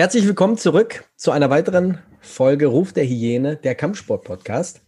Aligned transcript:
Herzlich 0.00 0.26
willkommen 0.26 0.56
zurück 0.56 1.04
zu 1.16 1.30
einer 1.30 1.50
weiteren 1.50 1.98
Folge 2.20 2.68
Ruf 2.68 2.94
der 2.94 3.04
Hyäne, 3.04 3.56
der 3.56 3.74
Kampfsport-Podcast. 3.74 4.80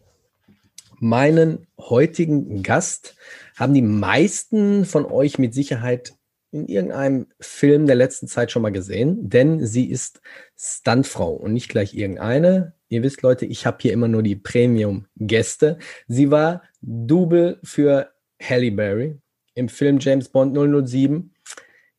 Meinen 1.00 1.66
heutigen 1.78 2.62
Gast 2.62 3.14
haben 3.54 3.74
die 3.74 3.82
meisten 3.82 4.86
von 4.86 5.04
euch 5.04 5.38
mit 5.38 5.52
Sicherheit 5.52 6.14
in 6.50 6.66
irgendeinem 6.66 7.26
Film 7.40 7.86
der 7.86 7.96
letzten 7.96 8.26
Zeit 8.26 8.50
schon 8.50 8.62
mal 8.62 8.72
gesehen, 8.72 9.28
denn 9.28 9.66
sie 9.66 9.90
ist 9.90 10.22
Stuntfrau 10.56 11.34
und 11.34 11.52
nicht 11.52 11.68
gleich 11.68 11.92
irgendeine. 11.92 12.72
Ihr 12.88 13.02
wisst, 13.02 13.20
Leute, 13.20 13.44
ich 13.44 13.66
habe 13.66 13.76
hier 13.82 13.92
immer 13.92 14.08
nur 14.08 14.22
die 14.22 14.36
Premium-Gäste. 14.36 15.76
Sie 16.08 16.30
war 16.30 16.62
Double 16.80 17.60
für 17.62 18.10
Halle 18.40 18.72
Berry 18.72 19.18
im 19.52 19.68
Film 19.68 19.98
James 20.00 20.30
Bond 20.30 20.56
007 20.56 21.31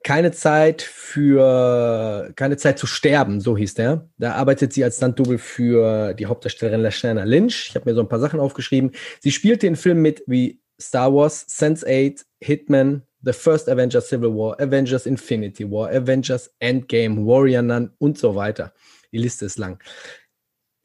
keine 0.03 0.31
Zeit 0.31 0.81
für, 0.81 2.31
keine 2.35 2.57
Zeit 2.57 2.77
zu 2.77 2.87
sterben, 2.87 3.39
so 3.39 3.57
hieß 3.57 3.73
der. 3.75 4.09
Da 4.17 4.33
arbeitet 4.33 4.73
sie 4.73 4.83
als 4.83 4.97
Stunt-Double 4.97 5.37
für 5.37 6.13
die 6.13 6.25
Hauptdarstellerin 6.25 6.81
Lashana 6.81 7.23
Lynch. 7.23 7.67
Ich 7.69 7.75
habe 7.75 7.89
mir 7.89 7.95
so 7.95 8.01
ein 8.01 8.09
paar 8.09 8.19
Sachen 8.19 8.39
aufgeschrieben. 8.39 8.91
Sie 9.21 9.31
spielte 9.31 9.67
in 9.67 9.75
Filmen 9.75 10.01
mit 10.01 10.23
wie 10.27 10.61
Star 10.79 11.13
Wars, 11.13 11.47
Sense8, 11.47 12.25
Hitman, 12.41 13.03
The 13.21 13.31
First 13.31 13.69
Avengers 13.69 14.09
Civil 14.09 14.31
War, 14.31 14.59
Avengers 14.59 15.05
Infinity 15.05 15.69
War, 15.69 15.89
Avengers 15.89 16.53
Endgame, 16.59 17.25
Warrior 17.25 17.61
Nun 17.61 17.91
und 17.97 18.17
so 18.17 18.35
weiter. 18.35 18.73
Die 19.13 19.17
Liste 19.17 19.45
ist 19.45 19.57
lang. 19.57 19.81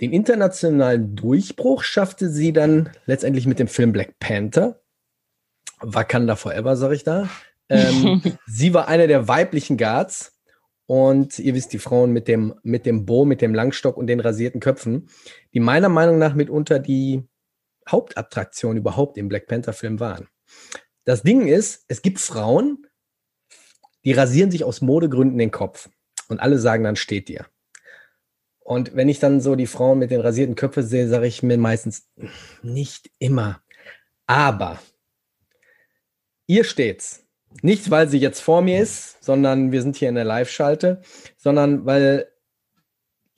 Den 0.00 0.12
internationalen 0.12 1.16
Durchbruch 1.16 1.82
schaffte 1.82 2.30
sie 2.30 2.52
dann 2.52 2.90
letztendlich 3.06 3.46
mit 3.46 3.58
dem 3.58 3.66
Film 3.66 3.92
Black 3.92 4.20
Panther. 4.20 4.80
Wakanda 5.80 6.36
Forever, 6.36 6.76
sag 6.76 6.92
ich 6.92 7.02
da. 7.02 7.28
Ähm, 7.68 8.22
sie 8.46 8.74
war 8.74 8.88
eine 8.88 9.06
der 9.06 9.28
weiblichen 9.28 9.76
Guards. 9.76 10.34
Und 10.86 11.38
ihr 11.38 11.54
wisst, 11.54 11.74
die 11.74 11.78
Frauen 11.78 12.12
mit 12.12 12.28
dem, 12.28 12.54
mit 12.62 12.86
dem 12.86 13.04
Bo, 13.04 13.26
mit 13.26 13.42
dem 13.42 13.54
Langstock 13.54 13.98
und 13.98 14.06
den 14.06 14.20
rasierten 14.20 14.58
Köpfen, 14.58 15.10
die 15.52 15.60
meiner 15.60 15.90
Meinung 15.90 16.16
nach 16.16 16.34
mitunter 16.34 16.78
die 16.78 17.28
Hauptattraktion 17.86 18.78
überhaupt 18.78 19.18
im 19.18 19.28
Black 19.28 19.46
Panther-Film 19.48 20.00
waren. 20.00 20.28
Das 21.04 21.22
Ding 21.22 21.46
ist, 21.46 21.84
es 21.88 22.00
gibt 22.00 22.20
Frauen, 22.20 22.86
die 24.04 24.12
rasieren 24.12 24.50
sich 24.50 24.64
aus 24.64 24.80
Modegründen 24.80 25.38
den 25.38 25.50
Kopf. 25.50 25.90
Und 26.28 26.40
alle 26.40 26.58
sagen, 26.58 26.84
dann 26.84 26.96
steht 26.96 27.28
dir. 27.28 27.46
Und 28.60 28.94
wenn 28.94 29.08
ich 29.08 29.18
dann 29.18 29.40
so 29.40 29.56
die 29.56 29.66
Frauen 29.66 29.98
mit 29.98 30.10
den 30.10 30.20
rasierten 30.20 30.54
Köpfen 30.54 30.86
sehe, 30.86 31.08
sage 31.08 31.26
ich 31.26 31.42
mir 31.42 31.56
meistens, 31.56 32.08
nicht 32.62 33.10
immer. 33.18 33.62
Aber 34.26 34.78
ihr 36.46 36.64
steht's. 36.64 37.24
Nicht, 37.62 37.90
weil 37.90 38.08
sie 38.08 38.18
jetzt 38.18 38.40
vor 38.40 38.62
mir 38.62 38.80
ist, 38.80 39.22
sondern 39.22 39.72
wir 39.72 39.82
sind 39.82 39.96
hier 39.96 40.08
in 40.08 40.14
der 40.14 40.24
Live-Schalte, 40.24 41.00
sondern 41.36 41.86
weil 41.86 42.28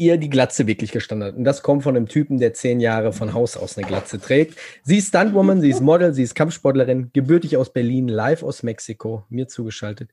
ihr 0.00 0.16
die 0.16 0.30
Glatze 0.30 0.66
wirklich 0.66 0.92
gestanden 0.92 1.28
hat. 1.28 1.36
Und 1.36 1.44
das 1.44 1.62
kommt 1.62 1.82
von 1.82 1.94
einem 1.94 2.08
Typen, 2.08 2.38
der 2.38 2.54
zehn 2.54 2.80
Jahre 2.80 3.12
von 3.12 3.34
Haus 3.34 3.58
aus 3.58 3.76
eine 3.76 3.86
Glatze 3.86 4.18
trägt. 4.18 4.58
Sie 4.82 4.96
ist 4.96 5.08
Stuntwoman, 5.08 5.60
sie 5.60 5.68
ist 5.68 5.82
Model, 5.82 6.14
sie 6.14 6.22
ist 6.22 6.34
Kampfsportlerin, 6.34 7.10
gebürtig 7.12 7.58
aus 7.58 7.70
Berlin, 7.70 8.08
live 8.08 8.42
aus 8.42 8.62
Mexiko, 8.62 9.24
mir 9.28 9.46
zugeschaltet. 9.46 10.10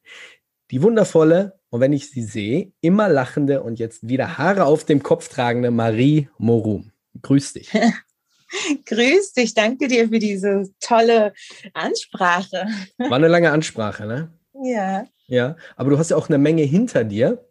Die 0.71 0.81
wundervolle, 0.81 1.59
und 1.69 1.79
wenn 1.79 1.93
ich 1.93 2.11
sie 2.11 2.23
sehe, 2.23 2.73
immer 2.81 3.07
lachende 3.07 3.63
und 3.63 3.79
jetzt 3.79 4.09
wieder 4.09 4.37
Haare 4.37 4.65
auf 4.65 4.83
dem 4.83 5.01
Kopf 5.03 5.29
tragende 5.29 5.71
Marie 5.71 6.27
Morum. 6.37 6.91
Grüß 7.21 7.53
dich. 7.53 7.71
Grüß 8.85 9.33
dich, 9.33 9.53
danke 9.53 9.87
dir 9.87 10.07
für 10.09 10.19
diese 10.19 10.69
tolle 10.79 11.33
Ansprache. 11.73 12.65
War 12.97 13.13
eine 13.17 13.27
lange 13.27 13.51
Ansprache, 13.51 14.05
ne? 14.05 14.31
Ja. 14.63 15.05
Ja, 15.27 15.57
aber 15.75 15.89
du 15.89 15.97
hast 15.99 16.09
ja 16.11 16.17
auch 16.17 16.29
eine 16.29 16.37
Menge 16.37 16.63
hinter 16.63 17.03
dir. 17.03 17.43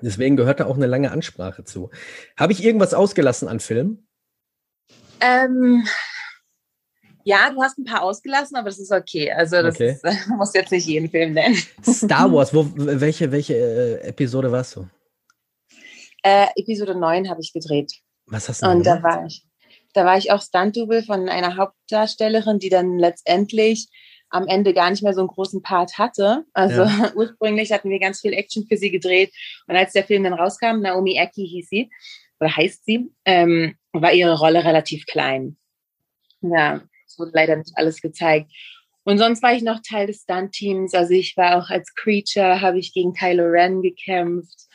Deswegen 0.00 0.36
gehört 0.36 0.60
da 0.60 0.66
auch 0.66 0.76
eine 0.76 0.86
lange 0.86 1.10
Ansprache 1.12 1.64
zu. 1.64 1.90
Habe 2.36 2.52
ich 2.52 2.64
irgendwas 2.64 2.94
ausgelassen 2.94 3.46
an 3.48 3.60
Filmen? 3.60 4.08
Ähm, 5.20 5.86
ja, 7.24 7.50
du 7.50 7.62
hast 7.62 7.78
ein 7.78 7.84
paar 7.84 8.02
ausgelassen, 8.02 8.56
aber 8.56 8.68
das 8.70 8.80
ist 8.80 8.90
okay. 8.90 9.30
Also 9.30 9.62
das 9.62 9.76
Okay. 9.76 9.90
ist, 10.02 10.04
muss 10.28 10.54
jetzt 10.54 10.72
nicht 10.72 10.86
jeden 10.86 11.08
Film 11.10 11.34
nennen. 11.34 11.56
Star 11.84 12.32
Wars, 12.32 12.52
wo, 12.52 12.66
welche, 12.74 13.30
welche 13.30 13.54
äh, 13.54 14.08
Episode 14.08 14.50
warst 14.50 14.74
du? 14.76 14.88
Äh, 16.24 16.46
Episode 16.56 16.94
9 16.98 17.28
habe 17.28 17.40
ich 17.40 17.52
gedreht. 17.52 17.92
Was 18.26 18.48
hast 18.48 18.62
du 18.62 18.66
Und 18.68 18.84
da 18.84 18.96
gemacht? 18.96 19.18
war 19.18 19.26
ich. 19.26 19.46
Da 19.92 20.04
war 20.04 20.16
ich 20.16 20.30
auch 20.30 20.42
Stunt-Double 20.42 21.02
von 21.02 21.28
einer 21.28 21.56
Hauptdarstellerin, 21.56 22.58
die 22.58 22.70
dann 22.70 22.98
letztendlich 22.98 23.88
am 24.30 24.46
Ende 24.46 24.72
gar 24.72 24.90
nicht 24.90 25.02
mehr 25.02 25.12
so 25.12 25.20
einen 25.20 25.28
großen 25.28 25.62
Part 25.62 25.98
hatte. 25.98 26.44
Also 26.54 26.84
ursprünglich 27.14 27.70
hatten 27.72 27.90
wir 27.90 27.98
ganz 27.98 28.20
viel 28.20 28.32
Action 28.32 28.66
für 28.66 28.76
sie 28.76 28.90
gedreht. 28.90 29.32
Und 29.66 29.76
als 29.76 29.92
der 29.92 30.04
Film 30.04 30.24
dann 30.24 30.32
rauskam, 30.32 30.80
Naomi 30.80 31.16
Eki 31.18 31.46
hieß 31.46 31.68
sie, 31.68 31.90
oder 32.40 32.56
heißt 32.56 32.84
sie, 32.84 33.10
ähm, 33.24 33.76
war 33.92 34.12
ihre 34.12 34.38
Rolle 34.38 34.64
relativ 34.64 35.06
klein. 35.06 35.56
Ja, 36.40 36.82
es 37.06 37.18
wurde 37.18 37.32
leider 37.34 37.56
nicht 37.56 37.72
alles 37.76 38.00
gezeigt. 38.00 38.50
Und 39.04 39.18
sonst 39.18 39.42
war 39.42 39.52
ich 39.52 39.62
noch 39.62 39.80
Teil 39.86 40.06
des 40.06 40.22
Stunt-Teams. 40.22 40.94
Also 40.94 41.12
ich 41.12 41.36
war 41.36 41.58
auch 41.58 41.70
als 41.70 41.94
Creature, 41.94 42.60
habe 42.60 42.78
ich 42.78 42.92
gegen 42.92 43.12
Kylo 43.12 43.44
Ren 43.44 43.82
gekämpft 43.82 44.68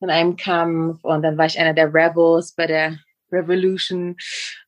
in 0.00 0.10
einem 0.10 0.36
Kampf. 0.36 1.04
Und 1.04 1.22
dann 1.22 1.38
war 1.38 1.46
ich 1.46 1.58
einer 1.58 1.74
der 1.74 1.92
Rebels 1.92 2.54
bei 2.54 2.66
der 2.66 2.98
Revolution. 3.34 4.16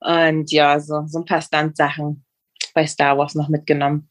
Und 0.00 0.50
ja, 0.53 0.81
so, 0.81 1.04
so 1.06 1.19
ein 1.21 1.25
paar 1.25 1.43
Stunt-Sachen 1.43 2.25
bei 2.75 2.87
Star 2.87 3.16
Wars 3.19 3.34
noch 3.34 3.49
mitgenommen. 3.49 4.09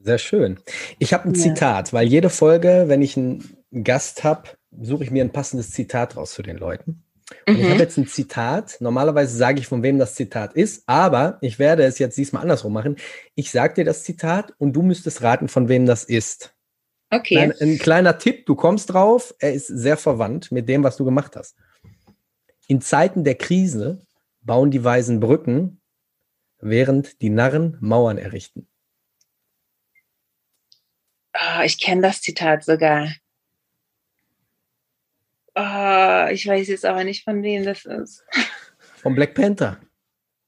Sehr 0.00 0.18
schön. 0.18 0.58
Ich 0.98 1.12
habe 1.14 1.28
ein 1.28 1.34
Ja. 1.34 1.40
Zitat, 1.42 1.92
weil 1.92 2.06
jede 2.06 2.30
Folge, 2.30 2.84
wenn 2.88 3.02
ich 3.02 3.16
einen 3.16 3.56
Gast 3.82 4.22
habe, 4.22 4.50
suche 4.78 5.04
ich 5.04 5.10
mir 5.10 5.24
ein 5.24 5.32
passendes 5.32 5.70
Zitat 5.70 6.16
raus 6.16 6.32
zu 6.34 6.42
den 6.42 6.58
Leuten. 6.58 7.02
Und 7.48 7.56
ich 7.56 7.64
Mhm. 7.64 7.70
habe 7.70 7.80
jetzt 7.80 7.96
ein 7.96 8.06
Zitat. 8.06 8.76
Normalerweise 8.80 9.34
sage 9.36 9.58
ich, 9.58 9.66
von 9.66 9.82
wem 9.82 9.98
das 9.98 10.14
Zitat 10.14 10.52
ist, 10.52 10.82
aber 10.86 11.38
ich 11.40 11.58
werde 11.58 11.84
es 11.84 11.98
jetzt 11.98 12.18
diesmal 12.18 12.42
andersrum 12.42 12.72
machen. 12.74 12.96
Ich 13.34 13.50
sage 13.50 13.74
dir 13.74 13.84
das 13.84 14.04
Zitat 14.04 14.52
und 14.58 14.74
du 14.74 14.82
müsstest 14.82 15.22
raten, 15.22 15.48
von 15.48 15.68
wem 15.70 15.86
das 15.86 16.04
ist. 16.04 16.54
Okay. 17.10 17.38
Ein, 17.38 17.52
ein 17.60 17.78
kleiner 17.78 18.18
Tipp, 18.18 18.44
du 18.44 18.54
kommst 18.56 18.92
drauf, 18.92 19.34
er 19.38 19.54
ist 19.54 19.68
sehr 19.68 19.96
verwandt 19.96 20.52
mit 20.52 20.68
dem, 20.68 20.82
was 20.82 20.96
du 20.98 21.04
gemacht 21.04 21.34
hast. 21.36 21.56
In 22.66 22.80
Zeiten 22.80 23.24
der 23.24 23.34
Krise 23.34 24.06
bauen 24.40 24.70
die 24.70 24.82
Weisen 24.84 25.20
Brücken, 25.20 25.80
während 26.58 27.20
die 27.20 27.30
Narren 27.30 27.76
Mauern 27.80 28.18
errichten. 28.18 28.68
Oh, 31.34 31.62
ich 31.64 31.80
kenne 31.80 32.02
das 32.02 32.20
Zitat 32.22 32.64
sogar. 32.64 33.08
Oh, 35.56 36.26
ich 36.30 36.46
weiß 36.46 36.68
jetzt 36.68 36.84
aber 36.84 37.04
nicht, 37.04 37.24
von 37.24 37.42
wem 37.42 37.64
das 37.64 37.84
ist. 37.84 38.24
Von 38.96 39.14
Black 39.14 39.34
Panther. 39.34 39.78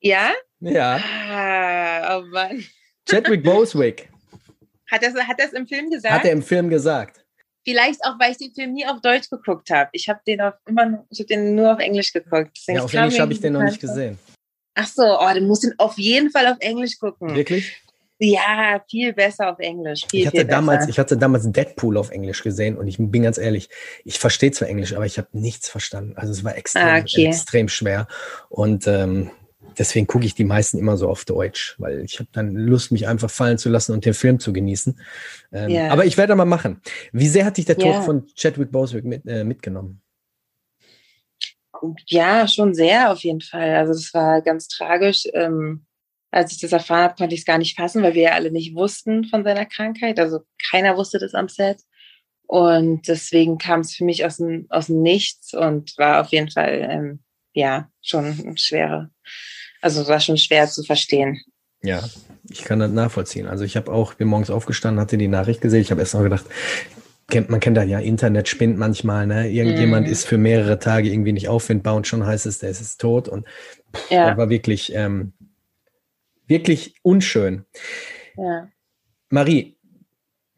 Ja? 0.00 0.32
Ja. 0.60 0.96
Ah, 0.96 2.16
oh 2.16 2.22
Mann. 2.26 2.64
Chadwick 3.06 3.42
Boswick 3.42 4.08
Hat 4.90 5.02
das, 5.02 5.14
hat 5.14 5.38
das 5.38 5.52
im 5.52 5.66
Film 5.66 5.90
gesagt? 5.90 6.14
hat 6.14 6.24
er 6.24 6.32
im 6.32 6.42
Film 6.42 6.70
gesagt. 6.70 7.25
Vielleicht 7.68 8.04
auch, 8.04 8.14
weil 8.20 8.30
ich 8.30 8.38
den 8.38 8.54
Film 8.54 8.74
nie 8.74 8.86
auf 8.86 9.00
Deutsch 9.00 9.28
geguckt 9.28 9.70
habe. 9.70 9.90
Ich 9.92 10.08
habe 10.08 10.20
den 10.24 10.40
auf 10.40 10.54
immer, 10.68 10.86
nur- 10.86 11.04
ich 11.10 11.18
habe 11.18 11.26
den 11.26 11.56
nur 11.56 11.72
auf 11.72 11.80
Englisch 11.80 12.12
geguckt. 12.12 12.52
Deswegen 12.56 12.78
Ja, 12.78 12.84
auf 12.84 12.94
Englisch 12.94 13.18
habe 13.18 13.32
ich 13.32 13.40
den 13.40 13.54
noch 13.54 13.62
nicht 13.64 13.80
gesehen. 13.80 14.18
Ach 14.76 14.86
so, 14.86 15.02
oh, 15.02 15.34
du 15.34 15.40
musst 15.40 15.64
ihn 15.64 15.74
auf 15.78 15.98
jeden 15.98 16.30
Fall 16.30 16.46
auf 16.46 16.58
Englisch 16.60 16.96
gucken. 16.98 17.34
Wirklich? 17.34 17.82
Ja, 18.18 18.80
viel 18.88 19.12
besser 19.12 19.50
auf 19.50 19.58
Englisch. 19.58 20.06
Viel, 20.08 20.20
Ich 20.20 20.26
hatte, 20.28 20.46
damals, 20.46 20.86
ich 20.88 20.98
hatte 20.98 21.16
damals 21.18 21.50
Deadpool 21.50 21.96
auf 21.96 22.10
Englisch 22.10 22.42
gesehen 22.42 22.78
und 22.78 22.86
ich 22.86 22.98
bin 22.98 23.22
ganz 23.24 23.36
ehrlich, 23.36 23.68
ich 24.04 24.18
verstehe 24.20 24.52
zwar 24.52 24.68
Englisch, 24.68 24.94
aber 24.94 25.04
ich 25.04 25.18
habe 25.18 25.28
nichts 25.32 25.68
verstanden. 25.68 26.14
Also 26.16 26.32
es 26.32 26.44
war 26.44 26.56
extrem, 26.56 26.82
Ah, 26.82 26.98
okay. 27.00 27.26
extrem 27.26 27.68
schwer. 27.68 28.06
Und 28.48 28.86
ähm, 28.86 29.30
deswegen 29.78 30.06
gucke 30.06 30.26
ich 30.26 30.34
die 30.34 30.44
meisten 30.44 30.78
immer 30.78 30.96
so 30.96 31.08
auf 31.08 31.24
Deutsch, 31.24 31.74
weil 31.78 32.04
ich 32.04 32.18
habe 32.18 32.28
dann 32.32 32.54
Lust, 32.54 32.92
mich 32.92 33.06
einfach 33.08 33.30
fallen 33.30 33.58
zu 33.58 33.68
lassen 33.68 33.92
und 33.92 34.04
den 34.04 34.14
Film 34.14 34.38
zu 34.38 34.52
genießen. 34.52 34.98
Ähm, 35.52 35.70
Ja. 35.70 35.90
Aber 35.90 36.04
ich 36.04 36.16
werde 36.16 36.34
mal 36.34 36.44
machen. 36.44 36.80
Wie 37.12 37.28
sehr 37.28 37.44
hat 37.44 37.56
dich 37.56 37.64
der 37.64 37.78
Tod 37.78 38.04
von 38.04 38.26
Chadwick 38.34 38.70
Boswick 38.70 39.04
mit, 39.04 39.26
äh, 39.26 39.44
mitgenommen? 39.44 40.00
Ja, 42.06 42.48
schon 42.48 42.74
sehr 42.74 43.12
auf 43.12 43.20
jeden 43.20 43.40
Fall. 43.42 43.76
Also 43.76 43.92
das 43.92 44.12
war 44.14 44.40
ganz 44.42 44.68
tragisch. 44.68 45.24
Ähm, 45.34 45.84
als 46.30 46.52
ich 46.52 46.60
das 46.60 46.72
erfahren 46.72 47.04
habe, 47.04 47.14
konnte 47.16 47.34
ich 47.34 47.42
es 47.42 47.46
gar 47.46 47.58
nicht 47.58 47.76
fassen, 47.76 48.02
weil 48.02 48.14
wir 48.14 48.22
ja 48.22 48.32
alle 48.32 48.50
nicht 48.50 48.74
wussten 48.74 49.24
von 49.24 49.44
seiner 49.44 49.66
Krankheit. 49.66 50.18
Also 50.18 50.40
keiner 50.70 50.96
wusste 50.96 51.18
das 51.18 51.34
am 51.34 51.48
Set. 51.48 51.78
Und 52.46 53.08
deswegen 53.08 53.58
kam 53.58 53.80
es 53.80 53.94
für 53.94 54.04
mich 54.04 54.24
aus 54.24 54.36
dem, 54.36 54.66
aus 54.68 54.86
dem 54.86 55.02
Nichts 55.02 55.52
und 55.52 55.96
war 55.98 56.20
auf 56.20 56.28
jeden 56.28 56.50
Fall, 56.50 56.86
ähm, 56.90 57.20
ja, 57.54 57.90
schon 58.02 58.56
schwere, 58.56 59.10
also 59.86 60.08
war 60.08 60.20
schon 60.20 60.36
schwer 60.36 60.68
zu 60.68 60.82
verstehen. 60.82 61.40
Ja, 61.82 62.02
ich 62.50 62.64
kann 62.64 62.80
das 62.80 62.90
nachvollziehen. 62.90 63.46
Also 63.46 63.64
ich 63.64 63.76
habe 63.76 63.92
auch, 63.92 64.14
bin 64.14 64.28
morgens 64.28 64.50
aufgestanden, 64.50 65.00
hatte 65.00 65.16
die 65.16 65.28
Nachricht 65.28 65.60
gesehen. 65.60 65.80
Ich 65.80 65.90
habe 65.90 66.00
erst 66.00 66.14
noch 66.14 66.22
gedacht, 66.22 66.44
kennt, 67.28 67.50
man 67.50 67.60
kennt 67.60 67.76
da 67.76 67.84
ja, 67.84 68.00
Internet 68.00 68.48
spinnt 68.48 68.78
manchmal, 68.78 69.26
ne? 69.26 69.48
Irgendjemand 69.48 70.08
mm. 70.08 70.10
ist 70.10 70.26
für 70.26 70.38
mehrere 70.38 70.78
Tage 70.78 71.08
irgendwie 71.08 71.32
nicht 71.32 71.48
auffindbar 71.48 71.94
und 71.94 72.06
schon 72.06 72.26
heißt 72.26 72.46
es, 72.46 72.58
der 72.58 72.70
ist, 72.70 72.80
ist 72.80 73.00
tot. 73.00 73.28
Und 73.28 73.46
pff, 73.94 74.10
ja. 74.10 74.30
das 74.30 74.38
war 74.38 74.50
wirklich, 74.50 74.92
ähm, 74.94 75.32
wirklich 76.46 76.96
unschön. 77.02 77.64
Ja. 78.36 78.68
Marie, 79.28 79.76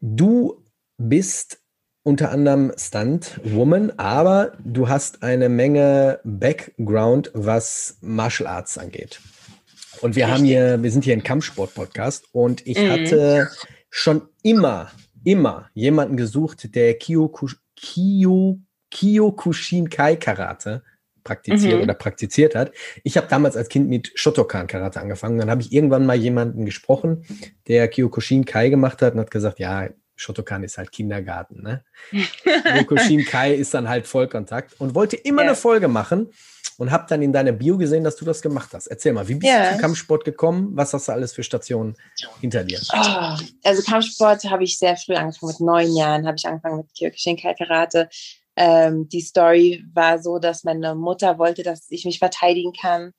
du 0.01 0.63
bist 0.97 1.59
unter 2.03 2.31
anderem 2.31 2.71
Stunt-Woman, 2.77 3.93
aber 3.97 4.53
du 4.63 4.87
hast 4.87 5.21
eine 5.23 5.49
Menge 5.49 6.19
Background, 6.23 7.31
was 7.33 7.97
Martial 8.01 8.47
Arts 8.47 8.77
angeht. 8.77 9.19
Und 10.01 10.15
wir 10.15 10.25
Richtig. 10.25 10.39
haben 10.39 10.45
hier, 10.45 10.81
wir 10.83 10.91
sind 10.91 11.03
hier 11.03 11.13
ein 11.13 11.23
Kampfsport-Podcast 11.23 12.25
und 12.31 12.65
ich 12.65 12.79
mhm. 12.79 12.89
hatte 12.89 13.49
schon 13.89 14.21
immer, 14.43 14.91
immer 15.23 15.69
jemanden 15.73 16.15
gesucht, 16.15 16.73
der 16.75 16.95
Kyokushin 16.97 18.29
Kai 19.89 20.15
Karate 20.15 20.83
praktiziert 21.23 21.77
mhm. 21.77 21.83
oder 21.83 21.93
praktiziert 21.93 22.55
hat. 22.55 22.71
Ich 23.03 23.17
habe 23.17 23.27
damals 23.27 23.57
als 23.57 23.69
Kind 23.69 23.89
mit 23.89 24.11
Shotokan 24.15 24.67
Karate 24.67 24.99
angefangen. 25.01 25.37
Dann 25.37 25.49
habe 25.49 25.61
ich 25.61 25.71
irgendwann 25.71 26.05
mal 26.05 26.15
jemanden 26.15 26.65
gesprochen, 26.65 27.25
der 27.67 27.87
Kyokushin 27.87 28.45
Kai 28.45 28.69
gemacht 28.69 29.01
hat 29.01 29.13
und 29.13 29.19
hat 29.19 29.31
gesagt, 29.31 29.59
ja, 29.59 29.89
Shotokan 30.19 30.63
ist 30.63 30.77
halt 30.77 30.91
Kindergarten, 30.91 31.63
ne? 31.63 31.83
Kyokushin 32.63 33.23
Kai 33.25 33.53
ist 33.53 33.73
dann 33.73 33.87
halt 33.87 34.05
Vollkontakt 34.05 34.75
und 34.79 34.93
wollte 34.93 35.15
immer 35.15 35.43
ja. 35.43 35.49
eine 35.49 35.55
Folge 35.55 35.87
machen 35.87 36.29
und 36.77 36.91
habe 36.91 37.05
dann 37.07 37.21
in 37.21 37.31
deiner 37.31 37.53
Bio 37.53 37.77
gesehen, 37.77 38.03
dass 38.03 38.17
du 38.17 38.25
das 38.25 38.41
gemacht 38.41 38.71
hast. 38.73 38.87
Erzähl 38.87 39.13
mal, 39.13 39.27
wie 39.29 39.35
bist 39.35 39.49
ja. 39.49 39.63
du 39.63 39.71
zum 39.71 39.81
Kampfsport 39.81 40.25
gekommen? 40.25 40.71
Was 40.73 40.93
hast 40.93 41.07
du 41.07 41.13
alles 41.13 41.31
für 41.31 41.43
Stationen 41.43 41.95
hinter 42.41 42.65
dir? 42.65 42.81
Oh, 42.93 43.37
also 43.63 43.81
Kampfsport 43.83 44.43
habe 44.43 44.65
ich 44.65 44.77
sehr 44.77 44.97
früh 44.97 45.15
angefangen. 45.15 45.53
Mit 45.53 45.61
neun 45.61 45.95
Jahren 45.95 46.27
habe 46.27 46.35
ich 46.37 46.45
angefangen 46.45 46.77
mit 46.77 46.87
Kyokushin 46.97 47.37
Kai 47.37 47.53
Karate. 47.53 48.09
Ähm, 48.57 49.07
die 49.07 49.21
Story 49.21 49.85
war 49.93 50.19
so, 50.19 50.37
dass 50.37 50.65
meine 50.65 50.95
Mutter 50.95 51.37
wollte, 51.37 51.63
dass 51.63 51.89
ich 51.91 52.03
mich 52.03 52.19
verteidigen 52.19 52.73
kann, 52.73 53.13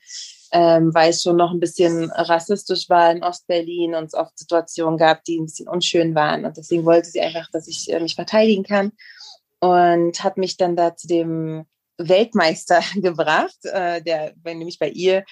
ähm, 0.53 0.93
weil 0.95 1.11
es 1.11 1.23
schon 1.23 1.37
noch 1.37 1.53
ein 1.53 1.61
bisschen 1.61 2.11
rassistisch 2.11 2.89
war 2.89 3.13
in 3.13 3.23
Ostberlin 3.23 3.95
und 3.95 4.07
es 4.07 4.15
oft 4.15 4.39
Situationen 4.39 4.99
gab, 4.99 5.25
die 5.25 5.39
ein 5.39 5.47
bisschen 5.47 5.69
unschön 5.69 6.15
waren. 6.15 6.45
Und 6.45 6.57
deswegen 6.57 6.85
wollte 6.85 7.09
sie 7.09 7.21
einfach, 7.21 7.49
dass 7.53 7.69
ich 7.69 7.93
äh, 7.93 8.01
mich 8.01 8.15
verteidigen 8.15 8.65
kann 8.65 8.93
und 9.61 10.25
hat 10.25 10.37
mich 10.37 10.57
dann 10.57 10.77
da 10.77 10.97
zu 10.97 11.07
dem 11.07 11.67
Weltmeister 11.99 12.81
gebracht, 12.97 13.59
äh, 13.65 14.03
der, 14.03 14.35
nämlich 14.45 14.79
bei 14.79 14.89
ihr 14.89 15.25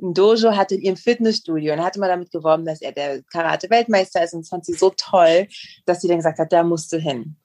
ein 0.00 0.12
Dojo 0.12 0.54
hatte 0.54 0.74
in 0.74 0.82
ihrem 0.82 0.96
Fitnessstudio 0.96 1.72
und 1.72 1.82
hatte 1.82 1.98
mal 1.98 2.08
damit 2.08 2.30
geworben, 2.30 2.66
dass 2.66 2.82
er 2.82 2.92
der 2.92 3.22
Karate-Weltmeister 3.32 4.22
ist 4.22 4.34
und 4.34 4.42
das 4.42 4.50
fand 4.50 4.66
sie 4.66 4.74
so 4.74 4.92
toll, 4.94 5.48
dass 5.86 6.02
sie 6.02 6.08
dann 6.08 6.18
gesagt 6.18 6.38
hat, 6.38 6.52
da 6.52 6.62
musst 6.62 6.92
du 6.92 6.98
hin. 6.98 7.36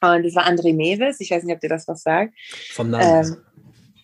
Und 0.00 0.24
das 0.24 0.34
war 0.34 0.46
André 0.46 0.74
Mewes. 0.74 1.20
Ich 1.20 1.30
weiß 1.30 1.44
nicht, 1.44 1.54
ob 1.54 1.60
dir 1.60 1.68
das 1.68 1.88
was 1.88 2.02
sagt. 2.02 2.34
Vom 2.72 2.90
Namen. 2.90 3.26
Ähm, 3.26 3.36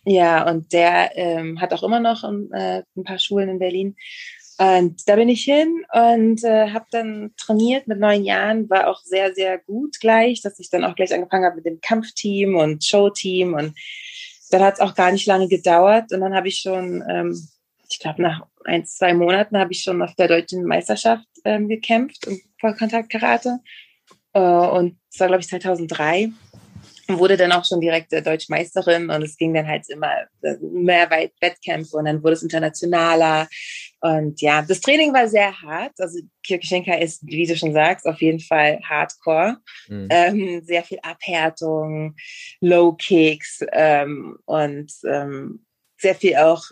ja, 0.05 0.49
und 0.49 0.73
der 0.73 1.17
ähm, 1.17 1.61
hat 1.61 1.73
auch 1.73 1.83
immer 1.83 2.01
noch 2.01 2.25
ein, 2.25 2.51
äh, 2.53 2.83
ein, 2.97 3.05
paar 3.05 3.19
Schulen 3.19 3.49
in 3.49 3.59
Berlin. 3.59 3.97
Und 4.59 5.09
da 5.09 5.17
bin 5.17 5.29
ich 5.29 5.45
hin 5.45 5.85
und 5.93 6.45
äh, 6.45 6.71
habe 6.71 6.87
dann 6.91 7.33
trainiert 7.37 7.87
mit 7.87 7.99
neun 7.99 8.25
Jahren, 8.25 8.69
war 8.69 8.89
auch 8.89 9.01
sehr, 9.01 9.35
sehr 9.35 9.59
gut 9.59 9.99
gleich, 10.01 10.43
dass 10.43 10.59
ich 10.59 10.69
dann 10.69 10.85
auch 10.85 10.95
gleich 10.95 11.15
angefangen 11.15 11.45
habe 11.45 11.57
mit 11.57 11.67
dem 11.67 11.81
Kampfteam 11.81 12.57
und 12.57 12.85
Showteam. 12.85 13.55
Und 13.55 13.75
dann 14.51 14.63
hat 14.63 14.75
es 14.75 14.81
auch 14.81 14.95
gar 14.95 15.13
nicht 15.13 15.27
lange 15.27 15.49
gedauert. 15.49 16.13
Und 16.13 16.21
dann 16.21 16.35
habe 16.35 16.49
ich 16.49 16.59
schon, 16.59 17.03
ähm, 17.09 17.49
ich 17.91 17.99
glaube, 18.01 18.21
nach 18.21 18.47
ein, 18.65 18.85
zwei 18.85 19.15
Monaten 19.15 19.59
habe 19.59 19.73
ich 19.73 19.83
schon 19.83 20.03
auf 20.03 20.15
der 20.15 20.29
deutschen 20.29 20.65
Meisterschaft 20.65 21.27
ähm, 21.45 21.69
gekämpft 21.69 22.27
im 22.27 22.41
Vollkontakt-Karate. 22.59 23.61
Äh, 24.35 24.41
und 24.41 24.99
das 25.11 25.21
war, 25.21 25.29
glaube 25.29 25.41
ich, 25.41 25.49
2003 25.49 26.27
und 26.27 26.50
wurde 27.19 27.37
dann 27.37 27.53
auch 27.53 27.65
schon 27.65 27.81
direkt 27.81 28.13
äh, 28.13 28.23
Deutschmeisterin 28.23 29.11
und 29.11 29.23
es 29.23 29.37
ging 29.37 29.55
dann 29.55 29.67
halt 29.67 29.89
immer 29.89 30.13
äh, 30.43 30.57
mehr 30.61 31.11
weit 31.11 31.33
Wettkämpfe 31.41 31.97
und 31.97 32.05
dann 32.07 32.23
wurde 32.23 32.35
es 32.35 32.43
internationaler 32.43 33.49
und 34.01 34.41
ja, 34.41 34.63
das 34.63 34.81
Training 34.81 35.13
war 35.13 35.29
sehr 35.29 35.61
hart. 35.61 35.93
Also 35.99 36.21
Kirchenka 36.43 36.95
ist, 36.95 37.25
wie 37.27 37.47
du 37.47 37.55
schon 37.55 37.75
sagst, 37.75 38.07
auf 38.07 38.21
jeden 38.23 38.41
Fall 38.41 38.81
Hardcore. 38.83 39.59
Mhm. 39.89 40.09
Ähm, 40.11 40.63
sehr 40.65 40.83
viel 40.83 40.99
Abhärtung, 41.03 42.17
Low 42.61 42.93
Kicks 42.95 43.61
ähm, 43.73 44.39
und 44.47 44.93
ähm, 45.07 45.67
sehr 45.99 46.15
viel 46.15 46.37
auch 46.37 46.65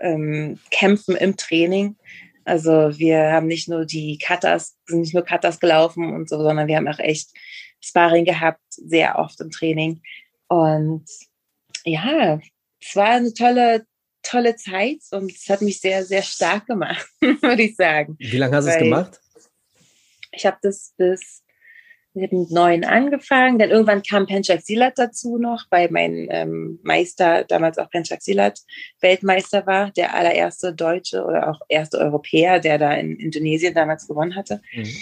ähm, 0.00 0.58
Kämpfen 0.70 1.16
im 1.16 1.36
Training. 1.36 1.96
Also 2.44 2.98
wir 2.98 3.32
haben 3.32 3.46
nicht 3.46 3.68
nur 3.68 3.86
die 3.86 4.18
Cutters, 4.18 4.76
sind 4.86 5.00
nicht 5.00 5.14
nur 5.14 5.24
Cutters 5.24 5.60
gelaufen 5.60 6.12
und 6.12 6.28
so, 6.28 6.42
sondern 6.42 6.66
wir 6.66 6.76
haben 6.76 6.88
auch 6.88 6.98
echt 6.98 7.30
Sparring 7.84 8.24
gehabt, 8.24 8.62
sehr 8.68 9.18
oft 9.18 9.40
im 9.40 9.50
Training. 9.50 10.02
Und 10.48 11.04
ja, 11.84 12.40
es 12.80 12.96
war 12.96 13.10
eine 13.10 13.32
tolle, 13.32 13.86
tolle 14.22 14.56
Zeit 14.56 15.00
und 15.10 15.32
es 15.32 15.48
hat 15.48 15.62
mich 15.62 15.80
sehr, 15.80 16.04
sehr 16.04 16.22
stark 16.22 16.66
gemacht, 16.66 17.06
würde 17.20 17.62
ich 17.62 17.76
sagen. 17.76 18.16
Wie 18.18 18.36
lange 18.36 18.56
hast 18.56 18.66
du 18.66 18.70
es 18.70 18.78
gemacht? 18.78 19.20
Ich 20.32 20.46
habe 20.46 20.58
das 20.62 20.94
bis 20.96 21.44
mit 22.14 22.32
neun 22.32 22.84
angefangen, 22.84 23.58
dann 23.58 23.70
irgendwann 23.70 24.04
kam 24.04 24.26
Penchak 24.26 24.62
Silat 24.62 24.96
dazu 24.96 25.36
noch, 25.36 25.64
weil 25.70 25.88
mein 25.90 26.28
ähm, 26.30 26.78
Meister 26.84 27.42
damals 27.42 27.76
auch 27.76 27.90
Penchak 27.90 28.22
Silat 28.22 28.60
Weltmeister 29.00 29.66
war, 29.66 29.90
der 29.90 30.14
allererste 30.14 30.72
Deutsche 30.72 31.24
oder 31.24 31.50
auch 31.50 31.60
erste 31.68 31.98
Europäer, 31.98 32.60
der 32.60 32.78
da 32.78 32.92
in 32.92 33.16
Indonesien 33.16 33.74
damals 33.74 34.06
gewonnen 34.06 34.36
hatte. 34.36 34.62
Mhm. 34.72 34.96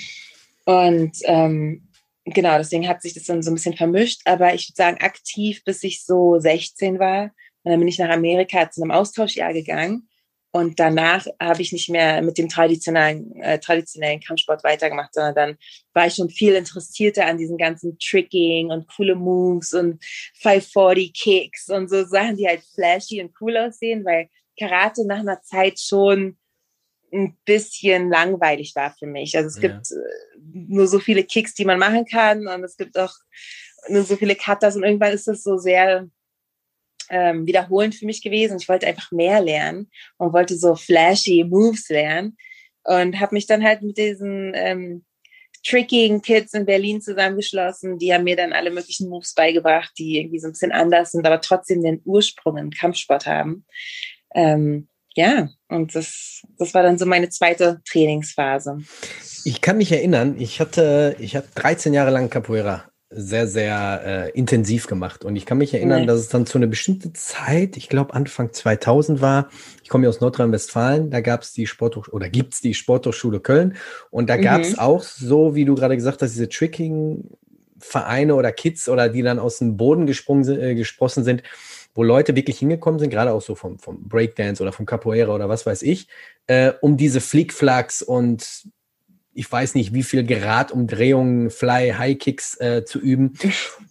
Und 0.64 1.12
ähm, 1.24 1.82
genau, 2.24 2.58
deswegen 2.58 2.88
hat 2.88 3.02
sich 3.02 3.14
das 3.14 3.24
dann 3.24 3.42
so 3.42 3.50
ein 3.50 3.54
bisschen 3.54 3.76
vermischt, 3.76 4.22
aber 4.24 4.54
ich 4.54 4.68
würde 4.68 4.76
sagen, 4.76 5.00
aktiv 5.00 5.62
bis 5.64 5.82
ich 5.82 6.04
so 6.04 6.38
16 6.38 6.98
war. 6.98 7.32
Und 7.64 7.70
dann 7.70 7.78
bin 7.78 7.88
ich 7.88 7.98
nach 7.98 8.10
Amerika 8.10 8.70
zu 8.70 8.82
einem 8.82 8.90
Austauschjahr 8.90 9.52
gegangen. 9.52 10.08
Und 10.54 10.78
danach 10.78 11.26
habe 11.40 11.62
ich 11.62 11.72
nicht 11.72 11.88
mehr 11.88 12.20
mit 12.20 12.36
dem 12.36 12.50
traditionellen, 12.50 13.34
äh, 13.40 13.58
traditionellen 13.58 14.20
Kampfsport 14.20 14.62
weitergemacht, 14.64 15.14
sondern 15.14 15.34
dann 15.34 15.58
war 15.94 16.06
ich 16.06 16.14
schon 16.14 16.28
viel 16.28 16.54
interessierter 16.54 17.24
an 17.24 17.38
diesen 17.38 17.56
ganzen 17.56 17.98
Tricking 17.98 18.70
und 18.70 18.86
coole 18.86 19.14
Moves 19.14 19.72
und 19.72 20.04
540 20.42 21.14
Kicks 21.14 21.70
und 21.70 21.88
so 21.88 22.04
Sachen, 22.04 22.36
die 22.36 22.46
halt 22.46 22.62
flashy 22.74 23.22
und 23.22 23.32
cool 23.40 23.56
aussehen, 23.56 24.04
weil 24.04 24.28
Karate 24.58 25.06
nach 25.06 25.20
einer 25.20 25.40
Zeit 25.40 25.80
schon 25.80 26.36
ein 27.12 27.36
bisschen 27.44 28.08
langweilig 28.08 28.74
war 28.74 28.94
für 28.98 29.06
mich. 29.06 29.36
Also 29.36 29.48
es 29.48 29.62
ja. 29.62 29.68
gibt 29.68 29.90
äh, 29.92 30.36
nur 30.68 30.86
so 30.86 30.98
viele 30.98 31.24
Kicks, 31.24 31.54
die 31.54 31.64
man 31.64 31.78
machen 31.78 32.04
kann 32.06 32.46
und 32.46 32.64
es 32.64 32.76
gibt 32.76 32.98
auch 32.98 33.14
nur 33.88 34.02
so 34.04 34.16
viele 34.16 34.34
Cutters 34.34 34.76
und 34.76 34.84
irgendwann 34.84 35.12
ist 35.12 35.26
das 35.26 35.42
so 35.42 35.58
sehr 35.58 36.08
ähm, 37.10 37.46
wiederholend 37.46 37.94
für 37.94 38.06
mich 38.06 38.22
gewesen. 38.22 38.58
Ich 38.58 38.68
wollte 38.68 38.86
einfach 38.86 39.10
mehr 39.12 39.40
lernen 39.40 39.90
und 40.18 40.32
wollte 40.32 40.56
so 40.56 40.74
flashy 40.74 41.44
Moves 41.44 41.88
lernen 41.88 42.36
und 42.84 43.20
habe 43.20 43.34
mich 43.34 43.46
dann 43.46 43.62
halt 43.62 43.82
mit 43.82 43.98
diesen 43.98 44.52
ähm, 44.54 45.04
trickigen 45.64 46.22
Kids 46.22 46.54
in 46.54 46.66
Berlin 46.66 47.00
zusammengeschlossen. 47.00 47.98
Die 47.98 48.12
haben 48.12 48.24
mir 48.24 48.36
dann 48.36 48.52
alle 48.52 48.70
möglichen 48.70 49.08
Moves 49.08 49.34
beigebracht, 49.34 49.92
die 49.98 50.18
irgendwie 50.18 50.38
so 50.38 50.48
ein 50.48 50.52
bisschen 50.52 50.72
anders 50.72 51.12
sind, 51.12 51.26
aber 51.26 51.40
trotzdem 51.40 51.82
den 51.82 52.00
Ursprung 52.04 52.56
im 52.56 52.70
Kampfsport 52.70 53.26
haben. 53.26 53.64
Ähm, 54.34 54.88
ja, 55.14 55.48
und 55.68 55.94
das, 55.94 56.42
das 56.58 56.74
war 56.74 56.82
dann 56.82 56.98
so 56.98 57.06
meine 57.06 57.28
zweite 57.28 57.80
Trainingsphase. 57.88 58.78
Ich 59.44 59.60
kann 59.60 59.76
mich 59.78 59.92
erinnern, 59.92 60.36
ich 60.38 60.60
hatte, 60.60 61.16
ich 61.18 61.36
habe 61.36 61.46
13 61.54 61.92
Jahre 61.92 62.10
lang 62.10 62.30
Capoeira 62.30 62.84
sehr, 63.14 63.46
sehr 63.46 64.02
äh, 64.04 64.30
intensiv 64.30 64.86
gemacht. 64.86 65.24
Und 65.24 65.36
ich 65.36 65.44
kann 65.46 65.58
mich 65.58 65.74
erinnern, 65.74 66.02
nee. 66.02 66.06
dass 66.06 66.18
es 66.18 66.28
dann 66.28 66.46
zu 66.46 66.58
einer 66.58 66.66
bestimmten 66.66 67.14
Zeit, 67.14 67.76
ich 67.76 67.88
glaube 67.88 68.14
Anfang 68.14 68.52
2000 68.52 69.20
war, 69.20 69.50
ich 69.82 69.88
komme 69.88 70.04
ja 70.04 70.08
aus 70.08 70.20
Nordrhein-Westfalen, 70.20 71.10
da 71.10 71.20
gab 71.20 71.42
es 71.42 71.52
die 71.52 71.66
Sporthochschule, 71.66 72.14
oder 72.14 72.30
gibt 72.30 72.54
es 72.54 72.60
die 72.60 72.74
Sporthochschule 72.74 73.40
Köln. 73.40 73.76
Und 74.10 74.30
da 74.30 74.36
gab 74.36 74.62
es 74.62 74.72
mhm. 74.72 74.78
auch 74.78 75.02
so, 75.02 75.54
wie 75.54 75.64
du 75.64 75.74
gerade 75.74 75.96
gesagt 75.96 76.22
hast, 76.22 76.32
diese 76.32 76.48
Tricking-Vereine 76.48 78.34
oder 78.34 78.52
Kids 78.52 78.88
oder 78.88 79.08
die 79.08 79.22
dann 79.22 79.38
aus 79.38 79.58
dem 79.58 79.76
Boden 79.76 80.06
gesprungen, 80.06 80.48
äh, 80.48 80.74
gesprossen 80.74 81.24
sind, 81.24 81.42
wo 81.94 82.02
Leute 82.02 82.34
wirklich 82.36 82.58
hingekommen 82.58 82.98
sind, 82.98 83.10
gerade 83.10 83.32
auch 83.32 83.42
so 83.42 83.54
vom, 83.54 83.78
vom 83.78 84.08
Breakdance 84.08 84.62
oder 84.62 84.72
vom 84.72 84.86
Capoeira 84.86 85.34
oder 85.34 85.48
was 85.48 85.66
weiß 85.66 85.82
ich, 85.82 86.08
äh, 86.46 86.72
um 86.80 86.96
diese 86.96 87.20
Flickflacks 87.20 88.02
und 88.02 88.66
ich 89.34 89.50
weiß 89.50 89.74
nicht, 89.74 89.94
wie 89.94 90.02
viel 90.02 90.24
Grad 90.24 90.72
Umdrehungen, 90.72 91.50
Fly, 91.50 91.94
High 91.96 92.18
Kicks 92.18 92.60
äh, 92.60 92.84
zu 92.84 92.98
üben. 92.98 93.32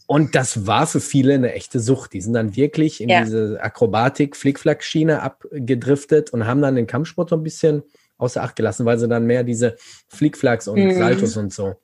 Und 0.06 0.36
das 0.36 0.68
war 0.68 0.86
für 0.86 1.00
viele 1.00 1.34
eine 1.34 1.54
echte 1.54 1.80
Sucht. 1.80 2.14
Die 2.14 2.22
sind 2.22 2.34
dann 2.34 2.56
wirklich 2.56 3.02
in 3.02 3.10
ja. 3.10 3.24
diese 3.24 3.60
Akrobatik, 3.60 4.36
Flickflack-Schiene 4.36 5.22
abgedriftet 5.24 6.30
und 6.32 6.46
haben 6.46 6.62
dann 6.62 6.76
den 6.76 6.86
Kampfsport 6.86 7.30
so 7.30 7.38
ein 7.38 7.44
bisschen 7.44 7.82
außer 8.18 8.44
Acht 8.44 8.56
gelassen, 8.56 8.86
weil 8.86 9.00
sie 9.00 9.08
dann 9.08 9.26
mehr 9.26 9.44
diese 9.44 9.78
Flickflacks 10.10 10.68
und 10.68 10.80
mhm. 10.80 10.94
Saltos 10.94 11.38
und 11.38 11.52
so 11.52 11.76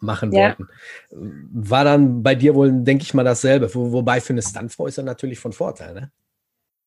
machen 0.00 0.32
ja. 0.32 0.48
wollten. 0.48 0.68
War 1.10 1.84
dann 1.84 2.22
bei 2.22 2.34
dir 2.34 2.54
wohl, 2.54 2.72
denke 2.72 3.02
ich 3.02 3.14
mal, 3.14 3.24
dasselbe. 3.24 3.74
Wo, 3.74 3.92
wobei 3.92 4.20
für 4.20 4.32
eine 4.32 4.42
Stuntfrau 4.42 4.86
ist 4.86 4.98
er 4.98 5.04
natürlich 5.04 5.38
von 5.38 5.52
Vorteil, 5.52 5.94
ne? 5.94 6.12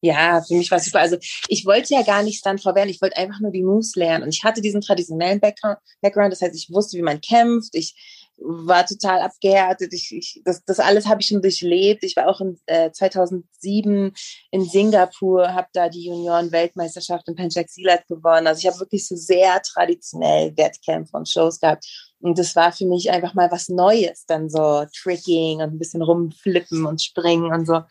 Ja, 0.01 0.43
für 0.47 0.53
mich 0.53 0.69
war 0.69 0.77
es 0.77 0.85
super. 0.85 0.99
Also 0.99 1.17
ich 1.47 1.65
wollte 1.65 1.93
ja 1.93 2.03
gar 2.03 2.21
nicht 2.21 2.37
Stuntfrau 2.37 2.75
werden, 2.75 2.89
ich 2.89 3.01
wollte 3.01 3.17
einfach 3.17 3.39
nur 3.39 3.51
die 3.51 3.63
Moves 3.63 3.95
lernen. 3.95 4.23
Und 4.23 4.29
ich 4.29 4.43
hatte 4.43 4.61
diesen 4.61 4.81
traditionellen 4.81 5.39
Background, 5.39 6.31
das 6.31 6.41
heißt, 6.41 6.55
ich 6.55 6.69
wusste, 6.71 6.97
wie 6.97 7.01
man 7.01 7.19
kämpft, 7.19 7.73
ich 7.73 7.95
war 8.37 8.85
total 8.85 9.21
abgehärtet. 9.21 9.93
Ich, 9.93 10.15
ich, 10.15 10.41
das, 10.45 10.63
das 10.63 10.79
alles 10.79 11.07
habe 11.07 11.21
ich 11.21 11.27
schon 11.27 11.41
durchlebt. 11.41 12.03
Ich 12.03 12.15
war 12.15 12.27
auch 12.27 12.39
in 12.39 12.59
äh, 12.67 12.91
2007 12.91 14.13
in 14.51 14.65
Singapur, 14.65 15.53
habe 15.53 15.67
da 15.73 15.89
die 15.89 16.05
Junioren-Weltmeisterschaft 16.05 17.27
in 17.27 17.35
Penchak 17.35 17.69
Silat 17.69 18.05
gewonnen. 18.07 18.47
Also 18.47 18.59
ich 18.59 18.67
habe 18.67 18.79
wirklich 18.79 19.07
so 19.07 19.15
sehr 19.15 19.61
traditionell 19.63 20.55
Wettkämpfe 20.55 21.17
und 21.17 21.27
Shows 21.27 21.59
gehabt. 21.59 21.85
Und 22.19 22.39
das 22.39 22.55
war 22.55 22.71
für 22.71 22.85
mich 22.85 23.11
einfach 23.11 23.33
mal 23.33 23.51
was 23.51 23.69
Neues, 23.69 24.25
dann 24.25 24.49
so 24.49 24.85
Tricking 24.95 25.61
und 25.61 25.73
ein 25.73 25.79
bisschen 25.79 26.01
rumflippen 26.01 26.85
und 26.85 27.01
springen 27.01 27.53
und 27.53 27.65
so. 27.65 27.83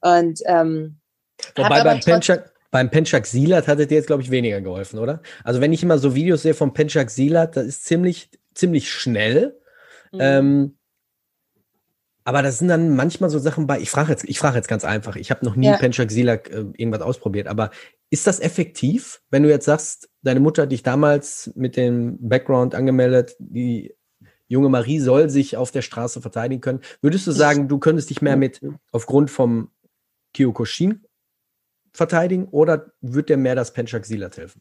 Und 0.00 0.40
ähm, 0.46 0.98
Wobei 1.54 1.84
beim 1.84 2.00
Penchak, 2.00 2.52
beim 2.70 2.90
Penchak 2.90 3.26
Silat 3.26 3.68
hat 3.68 3.78
es 3.78 3.88
dir 3.88 3.96
jetzt, 3.96 4.06
glaube 4.06 4.22
ich, 4.22 4.30
weniger 4.30 4.60
geholfen, 4.60 4.98
oder? 4.98 5.20
Also 5.44 5.60
wenn 5.60 5.72
ich 5.72 5.82
immer 5.82 5.98
so 5.98 6.14
Videos 6.14 6.42
sehe 6.42 6.54
vom 6.54 6.72
Penchak 6.72 7.10
Silat, 7.10 7.56
das 7.56 7.66
ist 7.66 7.84
ziemlich, 7.84 8.30
ziemlich 8.54 8.90
schnell. 8.90 9.58
Mhm. 10.12 10.20
Ähm, 10.20 10.78
aber 12.24 12.42
das 12.42 12.58
sind 12.58 12.68
dann 12.68 12.96
manchmal 12.96 13.30
so 13.30 13.38
Sachen 13.38 13.68
bei, 13.68 13.78
ich 13.78 13.90
frage 13.90 14.10
jetzt, 14.10 14.24
ich 14.24 14.38
frage 14.38 14.56
jetzt 14.56 14.66
ganz 14.66 14.84
einfach, 14.84 15.14
ich 15.14 15.30
habe 15.30 15.44
noch 15.44 15.54
nie 15.54 15.66
ja. 15.66 15.76
Penchak 15.76 16.10
Silak 16.10 16.50
äh, 16.50 16.64
irgendwas 16.76 17.02
ausprobiert, 17.02 17.46
aber 17.46 17.70
ist 18.10 18.26
das 18.26 18.40
effektiv, 18.40 19.20
wenn 19.30 19.42
du 19.42 19.48
jetzt 19.48 19.66
sagst, 19.66 20.08
deine 20.26 20.40
Mutter 20.40 20.62
hat 20.62 20.72
dich 20.72 20.82
damals 20.82 21.52
mit 21.54 21.76
dem 21.76 22.18
Background 22.20 22.74
angemeldet, 22.74 23.36
die 23.38 23.94
junge 24.48 24.68
Marie 24.68 24.98
soll 24.98 25.30
sich 25.30 25.56
auf 25.56 25.70
der 25.70 25.82
Straße 25.82 26.20
verteidigen 26.20 26.60
können. 26.60 26.80
Würdest 27.00 27.26
du 27.26 27.32
sagen, 27.32 27.68
du 27.68 27.78
könntest 27.78 28.10
dich 28.10 28.22
mehr 28.22 28.36
mit 28.36 28.60
aufgrund 28.92 29.30
vom 29.30 29.70
Kyokushin 30.34 31.04
verteidigen 31.92 32.46
oder 32.48 32.92
wird 33.00 33.28
dir 33.28 33.36
mehr 33.36 33.54
das 33.54 33.72
Penchak 33.72 34.04
Silat 34.04 34.36
helfen? 34.36 34.60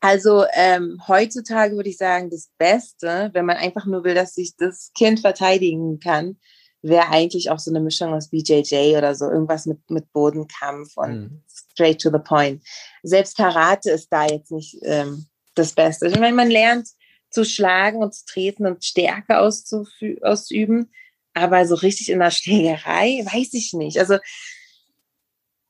Also 0.00 0.44
ähm, 0.52 1.00
heutzutage 1.08 1.76
würde 1.76 1.88
ich 1.88 1.96
sagen, 1.96 2.28
das 2.28 2.50
Beste, 2.58 3.30
wenn 3.32 3.46
man 3.46 3.56
einfach 3.56 3.86
nur 3.86 4.04
will, 4.04 4.14
dass 4.14 4.34
sich 4.34 4.54
das 4.56 4.90
Kind 4.96 5.20
verteidigen 5.20 5.98
kann, 5.98 6.38
wäre 6.84 7.08
eigentlich 7.08 7.50
auch 7.50 7.58
so 7.58 7.70
eine 7.70 7.80
Mischung 7.80 8.12
aus 8.12 8.28
BJJ 8.28 8.96
oder 8.96 9.14
so, 9.14 9.30
irgendwas 9.30 9.64
mit, 9.66 9.78
mit 9.90 10.12
Bodenkampf 10.12 10.96
und 10.96 11.20
mhm. 11.20 11.42
straight 11.48 12.00
to 12.00 12.10
the 12.10 12.18
point. 12.18 12.62
Selbst 13.02 13.36
Karate 13.36 13.90
ist 13.90 14.08
da 14.12 14.26
jetzt 14.26 14.52
nicht 14.52 14.76
ähm, 14.82 15.26
das 15.54 15.72
Beste. 15.72 16.08
Ich 16.08 16.18
meine, 16.18 16.36
man 16.36 16.50
lernt 16.50 16.88
zu 17.30 17.44
schlagen 17.44 18.02
und 18.02 18.14
zu 18.14 18.26
treten 18.26 18.66
und 18.66 18.84
Stärke 18.84 19.38
auszuüben, 19.38 20.92
aber 21.32 21.66
so 21.66 21.74
richtig 21.74 22.10
in 22.10 22.20
der 22.20 22.30
Schlägerei, 22.30 23.24
weiß 23.24 23.54
ich 23.54 23.72
nicht. 23.72 23.98
Also 23.98 24.18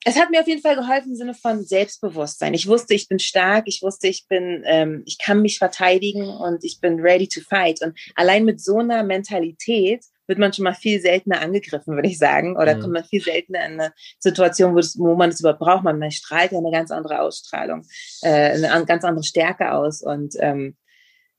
es 0.05 0.17
hat 0.17 0.31
mir 0.31 0.41
auf 0.41 0.49
jeden 0.49 0.61
Fall 0.61 0.75
geholfen 0.75 1.11
im 1.11 1.17
Sinne 1.17 1.35
von 1.35 1.65
Selbstbewusstsein. 1.65 2.53
Ich 2.55 2.67
wusste, 2.67 2.93
ich 2.93 3.09
bin 3.09 3.21
stark, 3.21 3.65
ich 3.67 3.83
wusste, 3.83 4.09
ich 4.09 4.27
bin, 4.29 4.63
ähm, 4.67 5.03
ich 5.07 5.19
kann 5.19 5.41
mich 5.41 5.59
verteidigen 5.59 6.29
und 6.29 6.65
ich 6.65 6.81
bin 6.81 7.01
ready 7.01 7.29
to 7.29 7.41
fight. 7.41 7.81
Und 7.81 7.97
allein 8.15 8.45
mit 8.45 8.61
so 8.61 8.79
einer 8.79 9.03
Mentalität 9.05 10.05
wird 10.27 10.39
man 10.39 10.53
schon 10.53 10.65
mal 10.65 10.75
viel 10.75 11.01
seltener 11.01 11.41
angegriffen, 11.41 11.95
würde 11.95 12.09
ich 12.09 12.19
sagen, 12.19 12.57
oder 12.57 12.77
mhm. 12.77 12.81
kommt 12.81 12.93
man 12.95 13.05
viel 13.05 13.23
seltener 13.23 13.67
in 13.67 13.81
eine 13.81 13.93
Situation, 14.19 14.73
wo, 14.73 14.79
das, 14.79 14.99
wo 14.99 15.15
man 15.15 15.31
es 15.31 15.41
überhaupt 15.41 15.61
braucht. 15.61 15.85
Man, 15.85 15.99
man 15.99 16.11
strahlt 16.11 16.53
ja 16.53 16.59
eine 16.59 16.71
ganz 16.71 16.91
andere 16.91 17.21
Ausstrahlung, 17.21 17.83
äh, 18.23 18.29
eine 18.29 18.85
ganz 18.87 19.05
andere 19.05 19.25
Stärke 19.25 19.73
aus 19.73 20.03
und 20.03 20.35
ähm, 20.41 20.77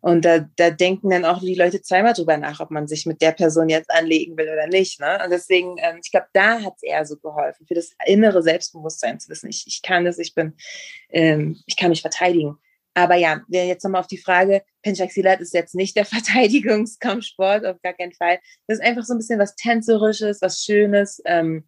und 0.06 0.24
da, 0.24 0.48
da 0.56 0.70
denken 0.70 1.10
dann 1.10 1.26
auch 1.26 1.40
die 1.40 1.56
Leute 1.56 1.82
zweimal 1.82 2.14
drüber 2.14 2.38
nach, 2.38 2.60
ob 2.60 2.70
man 2.70 2.88
sich 2.88 3.08
mit 3.08 3.24
der 3.24 3.32
Person 3.32 3.70
jetzt 3.70 3.90
anlegen 3.90 4.38
will 4.38 4.48
oder 4.48 4.68
nicht. 4.68 5.00
Ne? 5.00 5.20
Und 5.24 5.32
deswegen, 5.32 5.78
ähm, 5.80 6.00
ich 6.04 6.12
glaube, 6.12 6.28
da 6.32 6.62
hat 6.62 6.76
es 6.76 6.84
eher 6.84 7.04
so 7.08 7.18
geholfen, 7.18 7.66
für 7.66 7.74
das 7.74 7.90
innere 8.06 8.44
Selbstbewusstsein 8.44 9.20
zu 9.20 9.30
wissen, 9.30 9.50
ich, 9.50 9.64
ich 9.66 9.82
kann 9.82 10.06
das, 10.06 10.20
ich 10.20 10.36
bin, 10.36 10.54
ähm, 11.10 11.58
ich 11.66 11.76
kann 11.76 11.90
mich 11.90 12.02
verteidigen. 12.02 12.60
Aber 12.96 13.16
ja, 13.16 13.42
jetzt 13.50 13.84
nochmal 13.84 14.02
auf 14.02 14.08
die 14.08 14.18
Frage, 14.18 14.64
Penchaxilat 14.82 15.42
ist 15.42 15.54
jetzt 15.54 15.76
nicht 15.76 15.96
der 15.96 16.06
Verteidigungskampfsport, 16.06 17.66
auf 17.66 17.82
gar 17.82 17.94
keinen 17.94 18.14
Fall. 18.14 18.40
Das 18.68 18.80
ist 18.80 18.84
einfach 18.84 19.04
so 19.04 19.14
ein 19.14 19.18
bisschen 19.18 19.40
was 19.40 19.56
Tänzerisches, 19.56 20.42
was 20.42 20.64
Schönes, 20.64 21.22
ähm, 21.26 21.66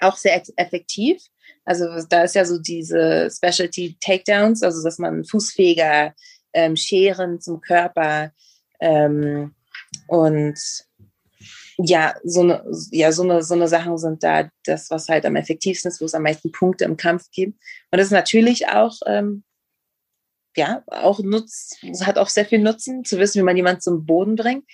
auch 0.00 0.16
sehr 0.16 0.42
effektiv. 0.56 1.22
Also 1.66 1.86
da 2.08 2.24
ist 2.24 2.34
ja 2.34 2.46
so 2.46 2.58
diese 2.58 3.30
Specialty 3.30 3.98
Takedowns, 4.00 4.62
also 4.62 4.82
dass 4.82 4.98
man 4.98 5.24
fußfähiger 5.24 6.14
ähm, 6.54 6.74
Scheren 6.76 7.40
zum 7.40 7.60
Körper 7.60 8.32
ähm, 8.80 9.54
und 10.08 10.58
ja, 11.82 12.14
so 12.24 12.40
eine, 12.40 12.64
ja, 12.90 13.12
so 13.12 13.22
eine, 13.22 13.42
so 13.42 13.54
eine 13.54 13.68
Sachen 13.68 13.98
sind 13.98 14.22
da 14.22 14.50
das, 14.64 14.90
was 14.90 15.08
halt 15.08 15.24
am 15.26 15.36
effektivsten 15.36 15.90
ist, 15.90 16.00
wo 16.00 16.06
es 16.06 16.14
am 16.14 16.22
meisten 16.22 16.52
Punkte 16.52 16.84
im 16.84 16.96
Kampf 16.96 17.30
gibt. 17.30 17.58
Und 17.90 17.98
das 17.98 18.06
ist 18.06 18.12
natürlich 18.12 18.68
auch, 18.68 18.94
ähm, 19.06 19.44
ja, 20.56 20.82
auch 20.86 21.20
Nutz, 21.20 21.76
hat 22.02 22.18
auch 22.18 22.28
sehr 22.28 22.44
viel 22.44 22.58
Nutzen, 22.58 23.04
zu 23.04 23.18
wissen, 23.18 23.40
wie 23.40 23.44
man 23.44 23.56
jemanden 23.56 23.80
zum 23.80 24.04
Boden 24.04 24.36
bringt. 24.36 24.64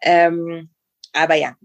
Ähm, 0.00 0.70
aber 1.12 1.34
ja, 1.34 1.56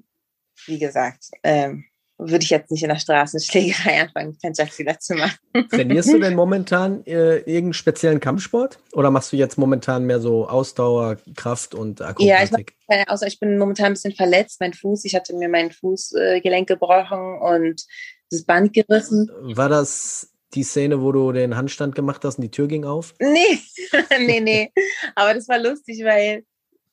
wie 0.65 0.79
gesagt, 0.79 1.25
ähm, 1.43 1.85
würde 2.17 2.43
ich 2.43 2.49
jetzt 2.49 2.71
nicht 2.71 2.83
in 2.83 2.89
der 2.89 2.99
Straßenschlägerei 2.99 4.01
anfangen, 4.01 4.37
Penchak-Fehler 4.37 4.99
zu 4.99 5.15
machen. 5.15 5.37
Trainierst 5.69 6.13
du 6.13 6.19
denn 6.19 6.35
momentan 6.35 7.03
äh, 7.05 7.37
irgendeinen 7.37 7.73
speziellen 7.73 8.19
Kampfsport? 8.19 8.79
Oder 8.93 9.11
machst 9.11 9.33
du 9.33 9.37
jetzt 9.37 9.57
momentan 9.57 10.05
mehr 10.05 10.19
so 10.19 10.47
Ausdauer, 10.47 11.17
Kraft 11.35 11.75
und 11.75 12.01
Akrobatik? 12.01 12.27
Ja, 12.27 12.43
ich, 12.43 13.05
mach, 13.07 13.13
außer 13.13 13.27
ich 13.27 13.39
bin 13.39 13.57
momentan 13.57 13.87
ein 13.87 13.93
bisschen 13.93 14.15
verletzt, 14.15 14.59
mein 14.59 14.73
Fuß. 14.73 15.05
Ich 15.05 15.15
hatte 15.15 15.35
mir 15.35 15.49
mein 15.49 15.71
Fußgelenk 15.71 16.69
äh, 16.69 16.73
gebrochen 16.73 17.39
und 17.39 17.83
das 18.29 18.43
Band 18.43 18.73
gerissen. 18.73 19.29
War 19.41 19.69
das 19.69 20.32
die 20.53 20.63
Szene, 20.63 21.01
wo 21.01 21.11
du 21.11 21.31
den 21.31 21.55
Handstand 21.55 21.95
gemacht 21.95 22.23
hast 22.23 22.37
und 22.37 22.43
die 22.43 22.51
Tür 22.51 22.67
ging 22.67 22.85
auf? 22.85 23.13
Nee, 23.19 23.59
nee, 24.19 24.39
nee. 24.39 24.71
Aber 25.15 25.33
das 25.33 25.47
war 25.47 25.59
lustig, 25.59 26.03
weil 26.03 26.43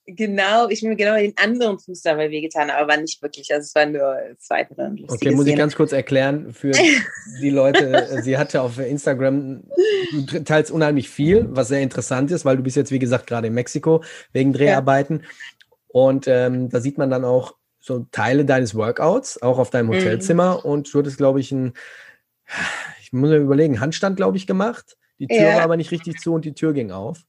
genau, 0.06 0.68
ich 0.68 0.82
mir 0.82 0.96
genau 0.96 1.16
den 1.16 1.34
anderen 1.36 1.78
Fuß 1.78 2.02
dabei 2.02 2.30
wehgetan, 2.30 2.70
aber 2.70 2.96
nicht 2.96 3.22
wirklich. 3.22 3.52
Also 3.52 3.64
es 3.66 3.74
war 3.74 3.86
nur 3.86 4.16
zwei 4.38 4.64
drin. 4.64 5.04
Okay, 5.08 5.30
muss 5.30 5.46
ich 5.46 5.56
ganz 5.56 5.76
kurz 5.76 5.92
erklären 5.92 6.52
für 6.52 6.72
die 7.40 7.50
Leute. 7.50 8.20
Sie 8.22 8.36
hatte 8.36 8.62
auf 8.62 8.78
Instagram 8.78 9.64
teils 10.44 10.70
unheimlich 10.70 11.08
viel, 11.08 11.46
was 11.50 11.68
sehr 11.68 11.80
interessant 11.80 12.30
ist, 12.30 12.44
weil 12.44 12.56
du 12.56 12.62
bist 12.62 12.76
jetzt, 12.76 12.90
wie 12.90 12.98
gesagt, 12.98 13.26
gerade 13.26 13.48
in 13.48 13.54
Mexiko 13.54 14.02
wegen 14.32 14.52
Dreharbeiten. 14.52 15.20
Ja. 15.22 15.28
Und 15.88 16.28
ähm, 16.28 16.68
da 16.70 16.80
sieht 16.80 16.98
man 16.98 17.10
dann 17.10 17.24
auch 17.24 17.54
so 17.80 18.06
Teile 18.12 18.44
deines 18.44 18.74
Workouts, 18.74 19.42
auch 19.42 19.58
auf 19.58 19.70
deinem 19.70 19.86
mhm. 19.86 19.94
Hotelzimmer. 19.94 20.58
Mhm. 20.58 20.70
Und 20.70 20.94
du 20.94 20.98
hattest, 20.98 21.16
glaube 21.16 21.40
ich, 21.40 21.50
ein, 21.50 21.72
ich 23.12 23.18
muss 23.18 23.30
mir 23.30 23.36
überlegen, 23.36 23.80
Handstand, 23.80 24.16
glaube 24.16 24.36
ich, 24.36 24.46
gemacht. 24.46 24.96
Die 25.18 25.26
Tür 25.26 25.42
ja. 25.42 25.56
war 25.56 25.62
aber 25.62 25.76
nicht 25.76 25.90
richtig 25.90 26.18
zu 26.18 26.32
und 26.32 26.44
die 26.44 26.54
Tür 26.54 26.72
ging 26.72 26.90
auf 26.90 27.24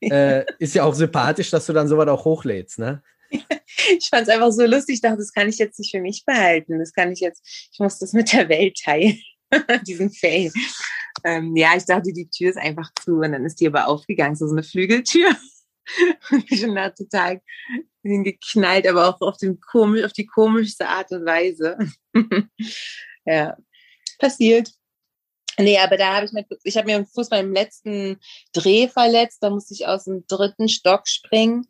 äh, 0.00 0.44
ist 0.58 0.74
ja 0.74 0.84
auch 0.84 0.94
sympathisch, 0.94 1.50
dass 1.50 1.66
du 1.66 1.72
dann 1.72 1.88
sowas 1.88 2.08
auch 2.08 2.24
hochlädst, 2.24 2.78
ne? 2.78 3.02
ich 3.30 4.08
fand 4.08 4.22
es 4.22 4.28
einfach 4.28 4.52
so 4.52 4.64
lustig. 4.64 4.96
Ich 4.96 5.00
dachte, 5.00 5.18
das 5.18 5.32
kann 5.32 5.48
ich 5.48 5.58
jetzt 5.58 5.78
nicht 5.78 5.90
für 5.90 6.00
mich 6.00 6.24
behalten. 6.24 6.78
Das 6.78 6.92
kann 6.92 7.10
ich 7.10 7.20
jetzt, 7.20 7.42
ich 7.72 7.78
muss 7.80 7.98
das 7.98 8.12
mit 8.12 8.32
der 8.32 8.48
Welt 8.48 8.78
teilen, 8.82 9.20
diesen 9.86 10.10
Fail. 10.12 10.52
Ähm, 11.24 11.56
ja, 11.56 11.70
ich 11.76 11.84
dachte, 11.84 12.12
die 12.12 12.28
Tür 12.28 12.50
ist 12.50 12.58
einfach 12.58 12.90
zu 13.02 13.16
und 13.16 13.32
dann 13.32 13.44
ist 13.44 13.60
die 13.60 13.66
aber 13.66 13.88
aufgegangen, 13.88 14.36
so, 14.36 14.46
so 14.46 14.52
eine 14.52 14.62
Flügeltür. 14.62 15.30
und 16.30 16.50
ich 16.50 16.62
bin 16.62 16.74
da 16.74 16.90
total 16.90 17.40
geknallt, 18.02 18.86
aber 18.86 19.08
auch 19.08 19.20
auf, 19.20 19.36
dem 19.38 19.58
komisch, 19.60 20.04
auf 20.04 20.12
die 20.12 20.26
komischste 20.26 20.86
Art 20.86 21.10
und 21.10 21.24
Weise. 21.24 21.76
ja, 23.24 23.56
passiert. 24.18 24.70
Nee, 25.58 25.78
aber 25.78 25.96
da 25.96 26.16
habe 26.16 26.26
ich 26.26 26.32
mit, 26.32 26.46
ich 26.64 26.76
habe 26.76 26.86
mir 26.86 26.96
im 26.96 27.06
Fuß 27.06 27.30
beim 27.30 27.52
letzten 27.52 28.18
Dreh 28.52 28.88
verletzt, 28.88 29.38
da 29.42 29.50
musste 29.50 29.74
ich 29.74 29.86
aus 29.86 30.04
dem 30.04 30.26
dritten 30.26 30.68
Stock 30.68 31.08
springen 31.08 31.66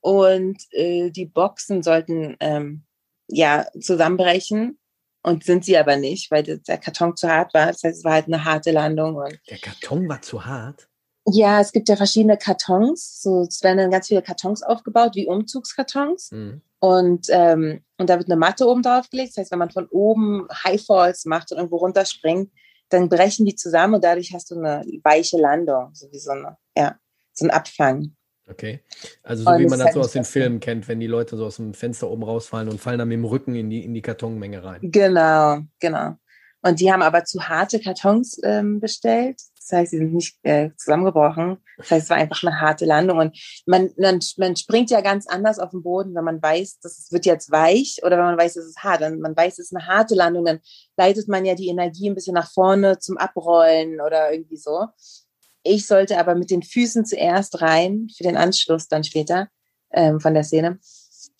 und 0.00 0.58
äh, 0.72 1.10
die 1.10 1.26
Boxen 1.26 1.82
sollten 1.82 2.36
ähm, 2.40 2.84
ja 3.28 3.66
zusammenbrechen 3.80 4.78
und 5.22 5.44
sind 5.44 5.64
sie 5.64 5.76
aber 5.76 5.96
nicht, 5.96 6.30
weil 6.30 6.42
der 6.42 6.78
Karton 6.78 7.16
zu 7.16 7.28
hart 7.28 7.52
war. 7.54 7.66
Das 7.66 7.82
heißt, 7.82 7.98
es 7.98 8.04
war 8.04 8.14
halt 8.14 8.26
eine 8.26 8.44
harte 8.44 8.70
Landung. 8.70 9.16
Und 9.16 9.38
der 9.50 9.58
Karton 9.58 10.08
war 10.08 10.22
zu 10.22 10.44
hart? 10.44 10.88
Ja, 11.26 11.60
es 11.60 11.72
gibt 11.72 11.88
ja 11.88 11.96
verschiedene 11.96 12.38
Kartons. 12.38 13.20
So, 13.20 13.42
es 13.42 13.62
werden 13.62 13.78
dann 13.78 13.90
ganz 13.90 14.08
viele 14.08 14.22
Kartons 14.22 14.62
aufgebaut, 14.62 15.14
wie 15.14 15.26
Umzugskartons. 15.26 16.30
Mhm. 16.32 16.62
Und, 16.78 17.26
ähm, 17.28 17.84
und 17.98 18.08
da 18.08 18.16
wird 18.16 18.30
eine 18.30 18.38
Matte 18.38 18.66
oben 18.66 18.82
drauf 18.82 19.10
gelegt. 19.10 19.30
Das 19.30 19.42
heißt, 19.42 19.52
wenn 19.52 19.58
man 19.58 19.70
von 19.70 19.86
oben 19.88 20.48
High 20.64 20.82
Falls 20.82 21.26
macht 21.26 21.52
und 21.52 21.58
irgendwo 21.58 21.76
runterspringt, 21.76 22.50
dann 22.90 23.08
brechen 23.08 23.46
die 23.46 23.54
zusammen 23.54 23.94
und 23.94 24.04
dadurch 24.04 24.32
hast 24.34 24.50
du 24.50 24.56
eine 24.56 24.84
weiche 25.02 25.38
Landung, 25.38 25.90
so 25.94 26.10
wie 26.12 26.18
so, 26.18 26.32
eine, 26.32 26.56
ja, 26.76 26.96
so 27.32 27.46
ein 27.46 27.50
Abfang. 27.50 28.14
Okay. 28.48 28.80
Also 29.22 29.44
so 29.44 29.50
und 29.50 29.60
wie 29.60 29.66
man 29.66 29.78
das 29.78 29.94
so 29.94 30.00
aus 30.00 30.12
den 30.12 30.24
Filmen 30.24 30.60
kennt, 30.60 30.88
wenn 30.88 30.98
die 30.98 31.06
Leute 31.06 31.36
so 31.36 31.46
aus 31.46 31.56
dem 31.56 31.72
Fenster 31.72 32.10
oben 32.10 32.24
rausfallen 32.24 32.68
und 32.68 32.80
fallen 32.80 32.98
dann 32.98 33.08
mit 33.08 33.16
dem 33.16 33.24
Rücken 33.24 33.54
in 33.54 33.70
die, 33.70 33.84
in 33.84 33.94
die 33.94 34.02
Kartonmenge 34.02 34.64
rein. 34.64 34.80
Genau, 34.82 35.60
genau. 35.78 36.16
Und 36.62 36.80
die 36.80 36.92
haben 36.92 37.02
aber 37.02 37.24
zu 37.24 37.48
harte 37.48 37.80
Kartons 37.80 38.38
ähm, 38.42 38.80
bestellt. 38.80 39.40
Das 39.70 39.78
heißt, 39.78 39.90
sie 39.92 39.98
sind 39.98 40.12
nicht 40.12 40.36
äh, 40.42 40.70
zusammengebrochen. 40.76 41.58
Das 41.78 41.90
heißt, 41.90 42.04
es 42.04 42.10
war 42.10 42.16
einfach 42.16 42.42
eine 42.42 42.60
harte 42.60 42.84
Landung. 42.84 43.18
Und 43.18 43.38
man, 43.66 43.90
man, 43.96 44.18
man 44.36 44.56
springt 44.56 44.90
ja 44.90 45.00
ganz 45.00 45.26
anders 45.26 45.58
auf 45.58 45.70
den 45.70 45.82
Boden, 45.82 46.14
wenn 46.14 46.24
man 46.24 46.42
weiß, 46.42 46.80
das 46.80 47.08
wird 47.10 47.24
jetzt 47.26 47.50
weich 47.50 48.00
oder 48.04 48.18
wenn 48.18 48.24
man 48.24 48.38
weiß, 48.38 48.56
es 48.56 48.66
ist 48.66 48.82
hart. 48.82 49.00
Wenn 49.00 49.20
man 49.20 49.36
weiß, 49.36 49.58
es 49.58 49.66
ist 49.66 49.76
eine 49.76 49.86
harte 49.86 50.14
Landung, 50.14 50.44
dann 50.44 50.60
leitet 50.96 51.28
man 51.28 51.44
ja 51.44 51.54
die 51.54 51.68
Energie 51.68 52.10
ein 52.10 52.14
bisschen 52.14 52.34
nach 52.34 52.50
vorne 52.50 52.98
zum 52.98 53.16
Abrollen 53.16 54.00
oder 54.00 54.32
irgendwie 54.32 54.56
so. 54.56 54.86
Ich 55.62 55.86
sollte 55.86 56.18
aber 56.18 56.34
mit 56.34 56.50
den 56.50 56.62
Füßen 56.62 57.04
zuerst 57.04 57.60
rein 57.60 58.08
für 58.16 58.24
den 58.24 58.36
Anschluss 58.36 58.88
dann 58.88 59.04
später 59.04 59.48
ähm, 59.92 60.20
von 60.20 60.34
der 60.34 60.44
Szene. 60.44 60.78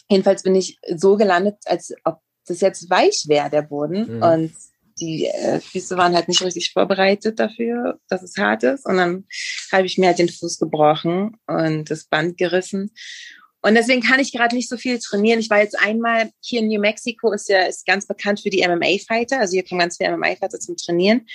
Jedenfalls 0.08 0.42
bin 0.42 0.54
ich 0.54 0.78
so 0.96 1.16
gelandet, 1.16 1.56
als 1.64 1.94
ob 2.04 2.20
das 2.46 2.60
jetzt 2.60 2.90
weich 2.90 3.24
wäre, 3.28 3.50
der 3.50 3.62
Boden. 3.62 4.16
Mhm. 4.16 4.22
Und 4.22 4.52
die 5.00 5.26
äh, 5.26 5.60
Füße 5.60 5.96
waren 5.96 6.14
halt 6.14 6.28
nicht 6.28 6.42
richtig 6.42 6.72
vorbereitet 6.72 7.38
dafür, 7.38 7.98
dass 8.08 8.22
es 8.22 8.36
hart 8.36 8.62
ist. 8.62 8.86
Und 8.86 8.96
dann 8.96 9.24
habe 9.72 9.86
ich 9.86 9.98
mir 9.98 10.08
halt 10.08 10.18
den 10.18 10.28
Fuß 10.28 10.58
gebrochen 10.58 11.36
und 11.46 11.90
das 11.90 12.04
Band 12.04 12.36
gerissen. 12.36 12.92
Und 13.62 13.74
deswegen 13.74 14.02
kann 14.02 14.20
ich 14.20 14.32
gerade 14.32 14.56
nicht 14.56 14.68
so 14.68 14.76
viel 14.76 14.98
trainieren. 14.98 15.40
Ich 15.40 15.50
war 15.50 15.60
jetzt 15.60 15.78
einmal 15.78 16.30
hier 16.40 16.60
in 16.60 16.68
New 16.68 16.80
Mexico, 16.80 17.32
ist 17.32 17.48
ja 17.48 17.62
ist 17.62 17.86
ganz 17.86 18.06
bekannt 18.06 18.40
für 18.40 18.50
die 18.50 18.66
MMA-Fighter. 18.66 19.40
Also 19.40 19.52
hier 19.52 19.64
kommen 19.64 19.80
ganz 19.80 19.96
viele 19.96 20.16
MMA-Fighter 20.16 20.58
zum 20.60 20.76
Trainieren. 20.76 21.26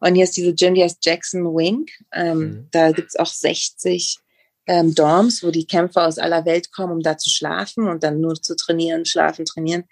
Und 0.00 0.14
hier 0.14 0.24
ist 0.24 0.36
diese 0.36 0.54
Gym, 0.54 0.74
die 0.74 0.82
heißt 0.82 1.04
Jackson 1.04 1.44
Wing. 1.44 1.86
Ähm, 2.12 2.38
mhm. 2.38 2.68
Da 2.70 2.92
gibt's 2.92 3.16
auch 3.16 3.26
60 3.26 4.18
ähm, 4.66 4.94
Dorms, 4.94 5.42
wo 5.42 5.50
die 5.50 5.66
Kämpfer 5.66 6.06
aus 6.06 6.18
aller 6.18 6.44
Welt 6.46 6.72
kommen, 6.72 6.92
um 6.92 7.00
da 7.00 7.18
zu 7.18 7.28
schlafen 7.28 7.88
und 7.88 8.02
dann 8.02 8.20
nur 8.20 8.34
zu 8.34 8.56
trainieren, 8.56 9.04
schlafen, 9.04 9.44
trainieren. 9.44 9.84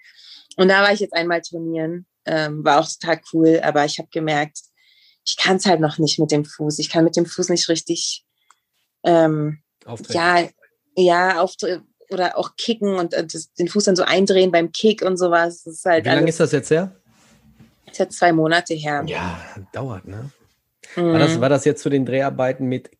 Und 0.57 0.69
da 0.69 0.81
war 0.81 0.93
ich 0.93 0.99
jetzt 0.99 1.13
einmal 1.13 1.41
trainieren 1.41 2.07
ähm, 2.25 2.63
war 2.63 2.79
auch 2.79 2.87
total 2.87 3.21
cool, 3.33 3.59
aber 3.63 3.85
ich 3.85 3.99
habe 3.99 4.09
gemerkt, 4.11 4.59
ich 5.25 5.37
kann 5.37 5.57
es 5.57 5.65
halt 5.65 5.79
noch 5.79 5.97
nicht 5.97 6.19
mit 6.19 6.31
dem 6.31 6.45
Fuß. 6.45 6.79
Ich 6.79 6.89
kann 6.89 7.03
mit 7.03 7.15
dem 7.15 7.25
Fuß 7.25 7.49
nicht 7.49 7.69
richtig 7.69 8.25
ähm, 9.03 9.59
ja, 10.09 10.47
ja, 10.95 11.41
auf, 11.41 11.55
oder 12.09 12.37
auch 12.37 12.55
kicken 12.55 12.95
und 12.95 13.13
äh, 13.13 13.25
das, 13.25 13.53
den 13.53 13.67
Fuß 13.67 13.85
dann 13.85 13.95
so 13.95 14.03
eindrehen 14.03 14.51
beim 14.51 14.71
Kick 14.71 15.01
und 15.01 15.17
sowas. 15.17 15.63
Das 15.63 15.75
ist 15.75 15.85
halt 15.85 16.05
Wie 16.05 16.09
lange 16.09 16.29
ist 16.29 16.39
das 16.39 16.51
jetzt 16.51 16.69
her? 16.69 16.95
Das 17.85 17.93
ist 17.93 17.99
jetzt 17.99 18.17
zwei 18.17 18.31
Monate 18.31 18.73
her. 18.73 19.03
Ja, 19.07 19.39
dauert, 19.71 20.05
ne? 20.05 20.29
Mhm. 20.95 21.13
War, 21.13 21.19
das, 21.19 21.41
war 21.41 21.49
das 21.49 21.65
jetzt 21.65 21.81
zu 21.81 21.89
den 21.89 22.05
Dreharbeiten 22.05 22.67
mit 22.67 22.91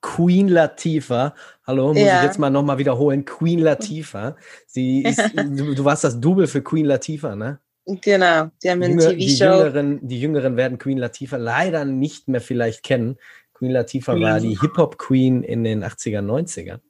Queen 0.00 0.48
Latifah. 0.48 1.34
Hallo, 1.66 1.88
muss 1.88 2.02
ja. 2.02 2.18
ich 2.18 2.24
jetzt 2.24 2.38
mal 2.38 2.50
nochmal 2.50 2.78
wiederholen. 2.78 3.24
Queen 3.24 3.58
Latifah. 3.58 4.36
Sie 4.66 5.02
ist, 5.02 5.18
du, 5.34 5.74
du 5.74 5.84
warst 5.84 6.04
das 6.04 6.20
Double 6.20 6.46
für 6.46 6.62
Queen 6.62 6.86
Latifah, 6.86 7.36
ne? 7.36 7.58
Genau, 7.86 8.50
die 8.62 8.70
haben 8.70 8.82
eine 8.82 8.96
TV-Show. 8.96 9.14
Die 9.14 9.36
Jüngeren, 9.36 10.08
die 10.08 10.20
Jüngeren 10.20 10.56
werden 10.56 10.78
Queen 10.78 10.98
Latifah 10.98 11.36
leider 11.36 11.84
nicht 11.84 12.26
mehr 12.26 12.40
vielleicht 12.40 12.82
kennen. 12.82 13.16
Queen 13.54 13.70
Latifah 13.70 14.20
war 14.20 14.40
die 14.40 14.58
Hip-Hop-Queen 14.60 15.42
in 15.42 15.62
den 15.62 15.84
80er, 15.84 16.20
90ern. 16.20 16.80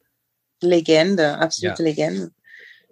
Legende, 0.62 1.37
absolute 1.37 1.83
ja. 1.83 1.88
Legende. 1.88 2.31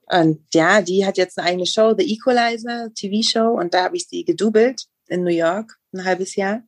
Und 0.06 0.42
ja, 0.52 0.82
die 0.82 1.06
hat 1.06 1.16
jetzt 1.16 1.38
eine 1.38 1.48
eigene 1.48 1.66
Show, 1.66 1.94
The 1.96 2.12
Equalizer, 2.12 2.92
TV-Show, 2.94 3.58
und 3.58 3.72
da 3.72 3.84
habe 3.84 3.96
ich 3.96 4.06
sie 4.06 4.24
gedoubelt 4.24 4.84
in 5.08 5.24
New 5.24 5.30
York, 5.30 5.78
ein 5.92 6.04
halbes 6.04 6.36
Jahr. 6.36 6.62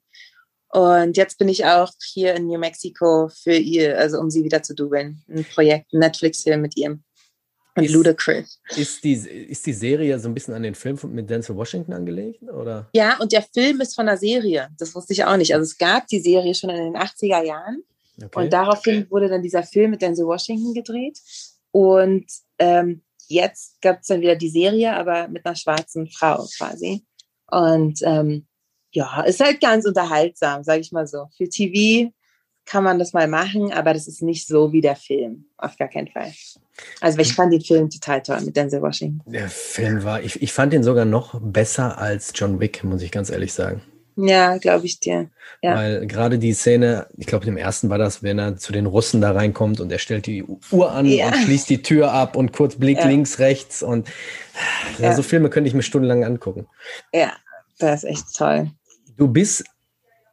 Und 0.71 1.17
jetzt 1.19 1.39
bin 1.39 1.49
ich 1.49 1.67
auch 1.67 1.93
hier 2.03 2.35
in 2.35 2.47
New 2.47 2.59
Mexico 2.59 3.29
für 3.29 3.55
ihr, 3.55 3.99
also 3.99 4.19
um 4.19 4.31
sie 4.31 4.43
wieder 4.43 4.63
zu 4.63 4.75
dubeln. 4.75 5.23
Ein 5.29 5.45
Projekt, 5.45 5.93
ein 5.93 6.01
Netflix-Film 6.01 6.63
mit 6.63 6.77
ihr. 6.77 6.99
Und 7.77 7.85
ist, 7.85 7.93
Ludacris. 7.93 8.61
Ist 8.77 9.05
die, 9.05 9.13
ist 9.13 9.67
die 9.67 9.73
Serie 9.75 10.19
so 10.19 10.29
ein 10.29 10.35
bisschen 10.35 10.55
an 10.55 10.63
den 10.63 10.75
Film 10.75 10.99
mit 11.11 11.29
Denzel 11.29 11.57
Washington 11.57 11.93
angelegt? 11.93 12.43
Oder? 12.43 12.89
Ja, 12.95 13.19
und 13.21 13.33
der 13.33 13.43
Film 13.43 13.81
ist 13.83 13.95
von 13.95 14.07
der 14.07 14.17
Serie. 14.17 14.71
Das 14.79 14.95
wusste 14.95 15.13
ich 15.13 15.25
auch 15.25 15.37
nicht. 15.37 15.55
Also 15.55 15.65
es 15.65 15.77
gab 15.77 16.07
die 16.07 16.21
Serie 16.21 16.55
schon 16.55 16.71
in 16.71 16.93
den 16.93 16.97
80er 16.97 17.45
Jahren. 17.45 17.83
Okay. 18.17 18.45
Und 18.45 18.53
daraufhin 18.53 19.03
okay. 19.03 19.11
wurde 19.11 19.29
dann 19.29 19.43
dieser 19.43 19.63
Film 19.63 19.91
mit 19.91 20.01
Denzel 20.01 20.27
Washington 20.27 20.73
gedreht. 20.73 21.19
Und 21.71 22.25
ähm, 22.59 23.03
jetzt 23.29 23.81
gab 23.83 24.01
es 24.01 24.07
dann 24.07 24.23
wieder 24.23 24.37
die 24.37 24.49
Serie, 24.49 24.95
aber 24.95 25.29
mit 25.29 25.45
einer 25.45 25.57
schwarzen 25.57 26.09
Frau 26.09 26.47
quasi. 26.57 27.05
Und 27.51 28.01
ähm, 28.03 28.47
ja, 28.93 29.21
ist 29.23 29.41
halt 29.41 29.61
ganz 29.61 29.85
unterhaltsam, 29.85 30.65
sage 30.65 30.81
ich 30.81 30.93
mal 30.93 31.07
so. 31.07 31.27
Für 31.37 31.47
TV 31.47 32.11
kann 32.67 32.83
man 32.85 32.99
das 32.99 33.13
mal 33.13 33.29
machen, 33.29 33.73
aber 33.73 33.95
das 33.95 34.09
ist 34.09 34.23
nicht 34.23 34.47
so 34.47 34.73
wie 34.73 34.81
der 34.81 34.97
Film. 34.97 35.47
Auf 35.57 35.79
gar 35.79 35.89
keinen 35.89 36.09
Fall. 36.09 36.33
Also 37.01 37.19
ich 37.21 37.33
fand 37.33 37.53
den 37.53 37.63
Film 37.63 37.89
total 37.89 38.23
toll 38.23 38.41
mit 38.43 38.57
Denzel 38.57 38.83
Washington. 38.83 39.23
Der 39.31 39.49
Film 39.49 40.05
war, 40.05 40.21
ich, 40.21 40.43
ich 40.43 40.53
fand 40.53 40.73
den 40.73 40.83
sogar 40.83 41.05
noch 41.05 41.41
besser 41.41 41.99
als 41.99 42.33
John 42.35 42.61
Wick, 42.61 42.85
muss 42.85 43.03
ich 43.03 43.13
ganz 43.13 43.31
ehrlich 43.31 43.53
sagen. 43.53 43.83
Ja, 44.17 44.57
glaube 44.57 44.87
ich 44.87 44.99
dir. 44.99 45.31
Ja. 45.63 45.75
Weil 45.75 46.07
gerade 46.07 46.39
die 46.39 46.55
Szene, 46.55 47.07
ich 47.17 47.27
glaube, 47.27 47.47
im 47.47 47.59
ersten 47.59 47.91
war 47.91 47.99
das, 47.99 48.23
wenn 48.23 48.39
er 48.39 48.57
zu 48.57 48.73
den 48.73 48.87
Russen 48.87 49.21
da 49.21 49.33
reinkommt 49.33 49.79
und 49.79 49.93
er 49.93 49.99
stellt 49.99 50.27
die 50.27 50.43
Uhr 50.73 50.91
an 50.91 51.05
ja. 51.07 51.27
und 51.27 51.37
schließt 51.37 51.69
die 51.69 51.83
Tür 51.83 52.13
ab 52.13 52.35
und 52.35 52.53
kurz 52.53 52.77
Blick 52.77 52.99
ja. 52.99 53.07
links, 53.07 53.39
rechts 53.39 53.83
und 53.83 54.09
ja. 54.99 55.15
so 55.15 55.23
Filme 55.23 55.51
könnte 55.51 55.69
ich 55.69 55.75
mir 55.75 55.83
stundenlang 55.83 56.25
angucken. 56.25 56.67
Ja, 57.13 57.33
das 57.79 58.05
ist 58.05 58.11
echt 58.11 58.35
toll. 58.35 58.71
Du 59.19 59.29
bist 59.29 59.65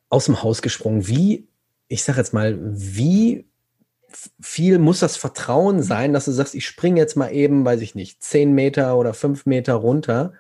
aus 0.09 0.25
dem 0.25 0.41
Haus 0.41 0.61
gesprungen. 0.61 1.07
Wie, 1.07 1.47
ich 1.93 2.03
sag 2.03 2.17
jetzt 2.17 2.33
mal, 2.33 2.57
wie 2.59 3.45
viel 4.41 4.79
muss 4.79 4.99
das 4.99 5.15
Vertrauen 5.15 5.83
sein, 5.83 6.11
dass 6.11 6.25
du 6.25 6.31
sagst, 6.31 6.55
ich 6.55 6.65
springe 6.65 6.99
jetzt 6.99 7.15
mal 7.15 7.29
eben, 7.29 7.63
weiß 7.65 7.81
ich 7.81 7.93
nicht, 7.93 8.23
zehn 8.23 8.51
Meter 8.53 8.97
oder 8.97 9.13
fünf 9.13 9.45
Meter 9.45 9.75
runter 9.75 10.33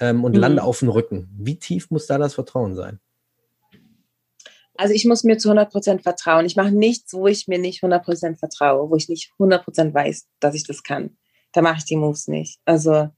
ähm, 0.00 0.24
und 0.24 0.32
mhm. 0.32 0.40
lande 0.40 0.62
auf 0.62 0.78
dem 0.78 0.88
Rücken. 0.88 1.28
Wie 1.36 1.58
tief 1.58 1.90
muss 1.90 2.06
da 2.06 2.16
das 2.16 2.32
Vertrauen 2.34 2.74
sein? 2.74 3.00
Also 4.78 4.94
ich 4.94 5.04
muss 5.04 5.24
mir 5.24 5.36
zu 5.36 5.50
100 5.50 5.70
Prozent 5.70 6.02
vertrauen. 6.02 6.46
Ich 6.46 6.56
mache 6.56 6.72
nichts, 6.72 7.12
wo 7.12 7.26
ich 7.26 7.48
mir 7.48 7.58
nicht 7.58 7.82
100 7.82 8.02
Prozent 8.02 8.38
vertraue, 8.38 8.88
wo 8.88 8.96
ich 8.96 9.10
nicht 9.10 9.30
100 9.34 9.62
Prozent 9.62 9.94
weiß, 9.94 10.26
dass 10.40 10.54
ich 10.54 10.66
das 10.66 10.82
kann. 10.82 11.18
Da 11.52 11.60
mache 11.60 11.78
ich 11.78 11.84
die 11.84 11.96
Moves 11.96 12.28
nicht. 12.28 12.60
Also 12.64 13.10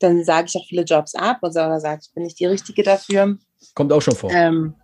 dann 0.00 0.24
sage 0.24 0.48
ich 0.48 0.56
auch 0.56 0.66
viele 0.66 0.82
Jobs 0.82 1.14
ab 1.14 1.38
und 1.42 1.52
sage, 1.52 2.00
ich 2.02 2.12
bin 2.12 2.24
nicht 2.24 2.40
die 2.40 2.46
Richtige 2.46 2.82
dafür. 2.82 3.38
Kommt 3.74 3.92
auch 3.92 4.02
schon 4.02 4.16
vor. 4.16 4.32
Ähm, 4.32 4.74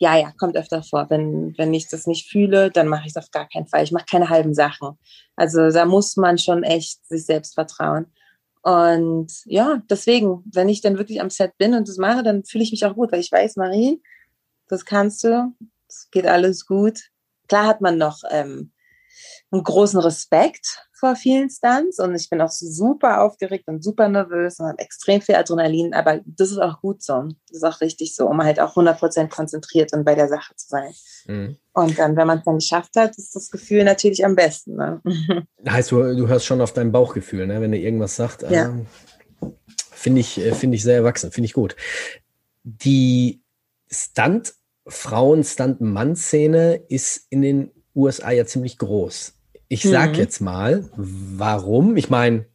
ja, 0.00 0.16
ja, 0.16 0.32
kommt 0.38 0.56
öfter 0.56 0.82
vor. 0.82 1.06
Wenn, 1.10 1.54
wenn 1.58 1.74
ich 1.74 1.86
das 1.88 2.06
nicht 2.06 2.30
fühle, 2.30 2.70
dann 2.70 2.88
mache 2.88 3.02
ich 3.02 3.12
es 3.14 3.22
auf 3.22 3.30
gar 3.30 3.46
keinen 3.48 3.66
Fall. 3.66 3.84
Ich 3.84 3.92
mache 3.92 4.06
keine 4.10 4.30
halben 4.30 4.54
Sachen. 4.54 4.98
Also 5.36 5.70
da 5.70 5.84
muss 5.84 6.16
man 6.16 6.38
schon 6.38 6.62
echt 6.62 7.06
sich 7.06 7.26
selbst 7.26 7.54
vertrauen. 7.54 8.06
Und 8.62 9.30
ja, 9.44 9.82
deswegen, 9.90 10.42
wenn 10.52 10.70
ich 10.70 10.80
dann 10.80 10.96
wirklich 10.96 11.20
am 11.20 11.28
Set 11.28 11.56
bin 11.58 11.74
und 11.74 11.86
das 11.86 11.98
mache, 11.98 12.22
dann 12.22 12.44
fühle 12.44 12.64
ich 12.64 12.70
mich 12.70 12.84
auch 12.86 12.94
gut, 12.94 13.12
weil 13.12 13.20
ich 13.20 13.30
weiß, 13.30 13.56
Marie, 13.56 14.02
das 14.68 14.86
kannst 14.86 15.22
du, 15.22 15.54
es 15.86 16.08
geht 16.10 16.26
alles 16.26 16.66
gut. 16.66 17.10
Klar 17.48 17.66
hat 17.66 17.82
man 17.82 17.98
noch 17.98 18.22
ähm, 18.30 18.72
einen 19.50 19.64
großen 19.64 20.00
Respekt 20.00 20.90
vor 21.00 21.16
vielen 21.16 21.50
Stunts 21.50 21.98
und 21.98 22.14
ich 22.14 22.28
bin 22.28 22.42
auch 22.42 22.50
super 22.50 23.22
aufgeregt 23.22 23.64
und 23.68 23.82
super 23.82 24.06
nervös 24.08 24.60
und 24.60 24.66
habe 24.66 24.78
extrem 24.78 25.22
viel 25.22 25.34
Adrenalin, 25.34 25.94
aber 25.94 26.20
das 26.26 26.50
ist 26.50 26.58
auch 26.58 26.82
gut 26.82 27.02
so. 27.02 27.28
Das 27.48 27.56
ist 27.56 27.64
auch 27.64 27.80
richtig 27.80 28.14
so, 28.14 28.26
um 28.26 28.44
halt 28.44 28.60
auch 28.60 28.76
100% 28.76 29.28
konzentriert 29.28 29.94
und 29.94 30.04
bei 30.04 30.14
der 30.14 30.28
Sache 30.28 30.54
zu 30.56 30.68
sein. 30.68 30.92
Mhm. 31.26 31.56
Und 31.72 31.98
dann, 31.98 32.16
wenn 32.16 32.26
man 32.26 32.38
es 32.38 32.44
dann 32.44 32.58
geschafft 32.58 32.96
hat, 32.96 33.16
ist 33.16 33.34
das 33.34 33.50
Gefühl 33.50 33.84
natürlich 33.84 34.22
am 34.24 34.36
besten. 34.36 34.76
Ne? 34.76 35.00
Heißt, 35.68 35.90
du, 35.90 36.14
du 36.14 36.28
hörst 36.28 36.44
schon 36.44 36.60
auf 36.60 36.74
dein 36.74 36.92
Bauchgefühl, 36.92 37.46
ne? 37.46 37.62
wenn 37.62 37.72
er 37.72 37.80
irgendwas 37.80 38.16
sagt. 38.16 38.42
Ja. 38.42 38.68
Äh, 38.68 38.84
finde 39.90 40.20
ich, 40.20 40.38
äh, 40.38 40.52
find 40.52 40.74
ich 40.74 40.82
sehr 40.82 40.96
erwachsen, 40.96 41.32
finde 41.32 41.46
ich 41.46 41.54
gut. 41.54 41.76
Die 42.62 43.42
Stunt-Frauen-Stunt-Mann-Szene 43.90 46.74
ist 46.88 47.26
in 47.30 47.40
den 47.42 47.70
USA 47.94 48.30
ja 48.30 48.46
ziemlich 48.46 48.78
groß. 48.78 49.34
Ich 49.68 49.82
sag 49.82 50.12
mhm. 50.12 50.16
jetzt 50.16 50.40
mal, 50.40 50.88
warum? 50.96 51.96
Ich 51.96 52.10
meine, 52.10 52.46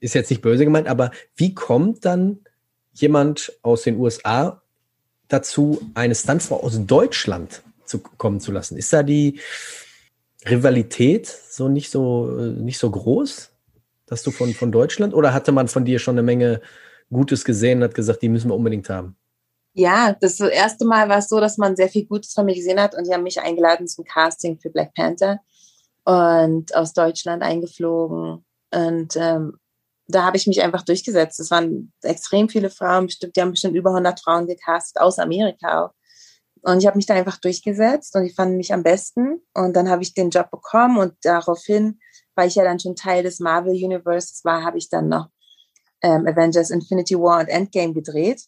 ist 0.00 0.14
jetzt 0.14 0.30
nicht 0.30 0.42
böse 0.42 0.64
gemeint, 0.64 0.88
aber 0.88 1.10
wie 1.34 1.54
kommt 1.54 2.04
dann 2.04 2.40
jemand 2.92 3.52
aus 3.62 3.82
den 3.82 3.98
USA 3.98 4.62
dazu, 5.28 5.80
eine 5.94 6.14
Stuntfrau 6.14 6.62
aus 6.62 6.78
Deutschland 6.86 7.62
zu 7.84 7.98
kommen 7.98 8.40
zu 8.40 8.52
lassen? 8.52 8.76
Ist 8.76 8.92
da 8.92 9.02
die 9.02 9.40
Rivalität 10.44 11.26
so 11.26 11.68
nicht 11.68 11.90
so 11.90 12.26
nicht 12.26 12.78
so 12.78 12.90
groß, 12.90 13.50
dass 14.06 14.22
du 14.22 14.30
von 14.30 14.52
von 14.54 14.70
Deutschland 14.70 15.14
oder 15.14 15.32
hatte 15.32 15.52
man 15.52 15.68
von 15.68 15.84
dir 15.84 15.98
schon 15.98 16.14
eine 16.14 16.22
Menge 16.22 16.60
Gutes 17.10 17.44
gesehen 17.44 17.78
und 17.78 17.84
hat 17.84 17.94
gesagt, 17.94 18.22
die 18.22 18.28
müssen 18.28 18.50
wir 18.50 18.54
unbedingt 18.54 18.88
haben? 18.90 19.16
Ja, 19.78 20.14
das 20.18 20.40
erste 20.40 20.86
Mal 20.86 21.10
war 21.10 21.18
es 21.18 21.28
so, 21.28 21.38
dass 21.38 21.58
man 21.58 21.76
sehr 21.76 21.90
viel 21.90 22.06
Gutes 22.06 22.32
von 22.32 22.46
mir 22.46 22.54
gesehen 22.54 22.80
hat 22.80 22.94
und 22.96 23.06
die 23.06 23.12
haben 23.12 23.22
mich 23.22 23.38
eingeladen 23.42 23.86
zum 23.86 24.06
Casting 24.06 24.58
für 24.58 24.70
Black 24.70 24.94
Panther 24.94 25.40
und 26.04 26.74
aus 26.74 26.94
Deutschland 26.94 27.42
eingeflogen. 27.42 28.42
Und 28.72 29.16
ähm, 29.16 29.58
da 30.08 30.24
habe 30.24 30.38
ich 30.38 30.46
mich 30.46 30.62
einfach 30.62 30.80
durchgesetzt. 30.82 31.40
Es 31.40 31.50
waren 31.50 31.92
extrem 32.02 32.48
viele 32.48 32.70
Frauen, 32.70 33.04
bestimmt, 33.04 33.36
die 33.36 33.40
haben 33.42 33.50
bestimmt 33.50 33.76
über 33.76 33.90
100 33.90 34.18
Frauen 34.18 34.46
gecastet, 34.46 35.02
aus 35.02 35.18
Amerika 35.18 35.84
auch. 35.84 35.90
Und 36.62 36.78
ich 36.78 36.86
habe 36.86 36.96
mich 36.96 37.06
da 37.06 37.12
einfach 37.12 37.36
durchgesetzt 37.36 38.16
und 38.16 38.24
die 38.24 38.32
fanden 38.32 38.56
mich 38.56 38.72
am 38.72 38.82
besten. 38.82 39.42
Und 39.52 39.76
dann 39.76 39.90
habe 39.90 40.02
ich 40.02 40.14
den 40.14 40.30
Job 40.30 40.50
bekommen 40.50 40.96
und 40.96 41.12
daraufhin, 41.20 42.00
weil 42.34 42.48
ich 42.48 42.54
ja 42.54 42.64
dann 42.64 42.80
schon 42.80 42.96
Teil 42.96 43.22
des 43.24 43.40
Marvel 43.40 43.74
Universes 43.74 44.42
war, 44.42 44.64
habe 44.64 44.78
ich 44.78 44.88
dann 44.88 45.10
noch 45.10 45.28
ähm, 46.00 46.26
Avengers 46.26 46.70
Infinity 46.70 47.18
War 47.18 47.40
und 47.40 47.48
Endgame 47.48 47.92
gedreht. 47.92 48.46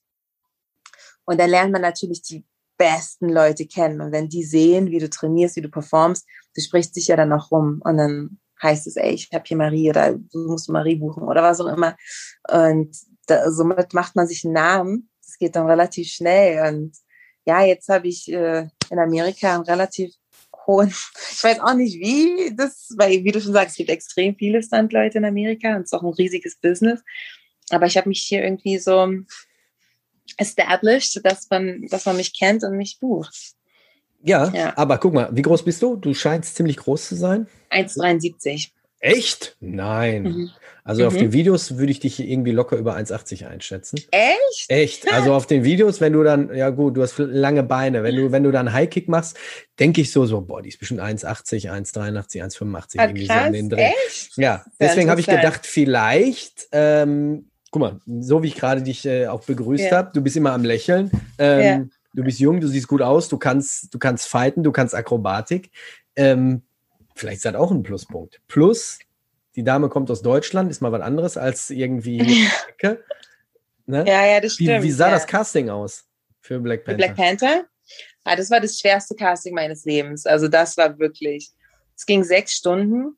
Und 1.28 1.38
dann 1.38 1.50
lernt 1.50 1.72
man 1.72 1.82
natürlich 1.82 2.22
die 2.22 2.46
besten 2.78 3.28
Leute 3.28 3.66
kennen. 3.66 4.00
Und 4.00 4.12
wenn 4.12 4.30
die 4.30 4.44
sehen, 4.44 4.90
wie 4.90 4.98
du 4.98 5.10
trainierst, 5.10 5.56
wie 5.56 5.60
du 5.60 5.68
performst, 5.68 6.26
du 6.54 6.60
sprichst 6.62 6.96
dich 6.96 7.08
ja 7.08 7.16
dann 7.16 7.34
auch 7.34 7.50
rum. 7.50 7.82
Und 7.84 7.98
dann 7.98 8.38
heißt 8.62 8.86
es, 8.86 8.96
ey, 8.96 9.12
ich 9.12 9.28
habe 9.34 9.44
hier 9.46 9.58
Marie 9.58 9.90
oder 9.90 10.14
du 10.14 10.46
musst 10.46 10.70
Marie 10.70 10.96
buchen 10.96 11.24
oder 11.24 11.42
was 11.42 11.60
auch 11.60 11.66
immer. 11.66 11.98
Und 12.48 12.96
da, 13.26 13.50
somit 13.50 13.92
macht 13.92 14.16
man 14.16 14.26
sich 14.26 14.42
einen 14.42 14.54
Namen. 14.54 15.10
Das 15.22 15.36
geht 15.36 15.54
dann 15.54 15.66
relativ 15.66 16.08
schnell. 16.08 16.66
Und 16.66 16.96
ja, 17.44 17.62
jetzt 17.62 17.90
habe 17.90 18.08
ich 18.08 18.32
äh, 18.32 18.66
in 18.88 18.98
Amerika 18.98 19.54
einen 19.54 19.64
relativ 19.64 20.14
hohen, 20.66 20.88
ich 21.32 21.44
weiß 21.44 21.60
auch 21.60 21.74
nicht 21.74 22.00
wie, 22.00 22.56
das, 22.56 22.94
weil 22.96 23.22
wie 23.22 23.32
du 23.32 23.40
schon 23.42 23.52
sagst, 23.52 23.72
es 23.72 23.76
gibt 23.76 23.90
extrem 23.90 24.34
viele 24.34 24.62
Standleute 24.62 25.18
in 25.18 25.26
Amerika 25.26 25.76
und 25.76 25.82
es 25.82 25.92
ist 25.92 25.98
auch 25.98 26.04
ein 26.04 26.14
riesiges 26.14 26.56
Business. 26.56 27.02
Aber 27.68 27.84
ich 27.84 27.98
habe 27.98 28.08
mich 28.08 28.22
hier 28.22 28.42
irgendwie 28.42 28.78
so 28.78 29.06
established, 30.38 31.20
dass 31.24 31.48
man, 31.50 31.86
dass 31.90 32.06
man 32.06 32.16
mich 32.16 32.36
kennt 32.38 32.64
und 32.64 32.76
mich 32.76 32.98
bucht. 33.00 33.52
Ja, 34.22 34.50
ja, 34.54 34.72
aber 34.76 34.98
guck 34.98 35.14
mal, 35.14 35.28
wie 35.32 35.42
groß 35.42 35.64
bist 35.64 35.82
du? 35.82 35.96
Du 35.96 36.12
scheinst 36.14 36.56
ziemlich 36.56 36.76
groß 36.76 37.08
zu 37.08 37.14
sein. 37.14 37.46
1,73. 37.70 38.70
Echt? 39.00 39.56
Nein. 39.60 40.22
Mhm. 40.24 40.50
Also 40.82 41.02
mhm. 41.02 41.08
auf 41.08 41.16
den 41.16 41.32
Videos 41.32 41.76
würde 41.76 41.92
ich 41.92 42.00
dich 42.00 42.18
irgendwie 42.18 42.50
locker 42.50 42.76
über 42.76 42.96
1,80 42.96 43.46
einschätzen. 43.46 44.00
Echt? 44.10 44.64
Echt. 44.68 45.12
Also 45.12 45.34
auf 45.34 45.46
den 45.46 45.62
Videos, 45.62 46.00
wenn 46.00 46.14
du 46.14 46.22
dann, 46.24 46.52
ja 46.54 46.70
gut, 46.70 46.96
du 46.96 47.02
hast 47.02 47.18
lange 47.18 47.62
Beine. 47.62 48.02
Wenn 48.02 48.16
du, 48.16 48.32
wenn 48.32 48.42
du 48.42 48.50
dann 48.50 48.72
Highkick 48.72 49.06
machst, 49.06 49.36
denke 49.78 50.00
ich 50.00 50.10
so, 50.10 50.24
so, 50.26 50.40
boah, 50.40 50.62
die 50.62 50.70
ist 50.70 50.78
bestimmt 50.78 51.00
1,80, 51.00 51.70
1,83, 51.70 52.42
1,85 52.42 53.00
irgendwie 53.00 53.26
so 53.26 53.32
in 53.34 53.52
den 53.52 53.68
Dreh. 53.68 53.92
Echt? 54.06 54.36
Ja, 54.36 54.64
deswegen 54.80 55.10
habe 55.10 55.20
ich 55.20 55.26
gedacht, 55.26 55.66
vielleicht, 55.66 56.68
ähm, 56.72 57.47
guck 57.70 57.80
mal, 57.80 58.00
so 58.20 58.42
wie 58.42 58.48
ich 58.48 58.56
gerade 58.56 58.82
dich 58.82 59.04
äh, 59.04 59.26
auch 59.26 59.44
begrüßt 59.44 59.84
ja. 59.84 59.98
habe, 59.98 60.10
du 60.12 60.20
bist 60.20 60.36
immer 60.36 60.52
am 60.52 60.64
Lächeln. 60.64 61.10
Ähm, 61.38 61.60
ja. 61.60 61.84
Du 62.14 62.24
bist 62.24 62.40
jung, 62.40 62.60
du 62.60 62.66
siehst 62.66 62.88
gut 62.88 63.02
aus, 63.02 63.28
du 63.28 63.38
kannst, 63.38 63.92
du 63.92 63.98
kannst 63.98 64.28
fighten, 64.28 64.62
du 64.62 64.72
kannst 64.72 64.94
Akrobatik. 64.94 65.70
Ähm, 66.16 66.62
vielleicht 67.14 67.38
ist 67.38 67.44
das 67.44 67.54
auch 67.54 67.70
ein 67.70 67.82
Pluspunkt. 67.82 68.40
Plus, 68.48 68.98
die 69.54 69.62
Dame 69.62 69.88
kommt 69.88 70.10
aus 70.10 70.22
Deutschland, 70.22 70.70
ist 70.70 70.80
mal 70.80 70.92
was 70.92 71.02
anderes 71.02 71.36
als 71.36 71.70
irgendwie. 71.70 72.18
ne? 73.86 74.04
Ja, 74.06 74.26
ja, 74.26 74.40
das 74.40 74.54
stimmt. 74.54 74.82
Wie, 74.82 74.88
wie 74.88 74.90
sah 74.90 75.08
ja. 75.08 75.14
das 75.14 75.26
Casting 75.26 75.68
aus 75.68 76.06
für 76.40 76.58
Black 76.58 76.84
Panther? 76.84 77.08
Für 77.08 77.14
Black 77.14 77.16
Panther? 77.16 77.64
Ah, 78.24 78.36
das 78.36 78.50
war 78.50 78.60
das 78.60 78.78
schwerste 78.78 79.14
Casting 79.14 79.54
meines 79.54 79.84
Lebens. 79.84 80.26
Also 80.26 80.48
das 80.48 80.76
war 80.76 80.98
wirklich. 80.98 81.50
Es 81.96 82.06
ging 82.06 82.22
sechs 82.22 82.52
Stunden 82.52 83.16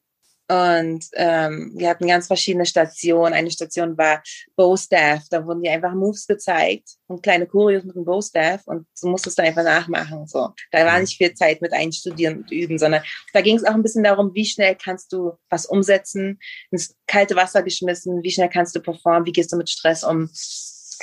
und 0.51 1.05
ähm, 1.13 1.71
wir 1.77 1.89
hatten 1.89 2.09
ganz 2.09 2.27
verschiedene 2.27 2.67
Stationen. 2.67 3.35
Eine 3.35 3.53
Station 3.53 3.97
war 3.97 4.21
Bow-Staff. 4.57 5.29
Da 5.31 5.47
wurden 5.47 5.63
dir 5.63 5.71
einfach 5.71 5.95
Moves 5.95 6.27
gezeigt 6.27 6.89
und 7.07 7.23
kleine 7.23 7.47
Choreos 7.47 7.85
mit 7.85 7.95
dem 7.95 8.05
Bow-Staff 8.05 8.63
und 8.67 8.85
du 9.01 9.09
musstest 9.09 9.39
da 9.39 9.45
einfach 9.45 9.63
nachmachen. 9.63 10.27
So. 10.27 10.51
Da 10.73 10.85
war 10.85 10.99
nicht 10.99 11.17
viel 11.17 11.33
Zeit 11.35 11.63
mit 11.63 11.73
einstudieren 11.73 12.39
und 12.39 12.51
üben, 12.51 12.81
sondern 12.81 13.05
da 13.33 13.43
ging 13.43 13.59
es 13.59 13.65
auch 13.65 13.75
ein 13.75 13.85
bisschen 13.85 14.03
darum, 14.03 14.35
wie 14.35 14.45
schnell 14.45 14.75
kannst 14.75 15.13
du 15.13 15.35
was 15.51 15.67
umsetzen, 15.67 16.41
ins 16.73 16.97
kalte 17.07 17.37
Wasser 17.37 17.63
geschmissen, 17.63 18.21
wie 18.25 18.33
schnell 18.33 18.49
kannst 18.49 18.75
du 18.75 18.81
performen, 18.81 19.27
wie 19.27 19.33
gehst 19.33 19.53
du 19.53 19.57
mit 19.57 19.71
Stress 19.71 20.03
um. 20.03 20.31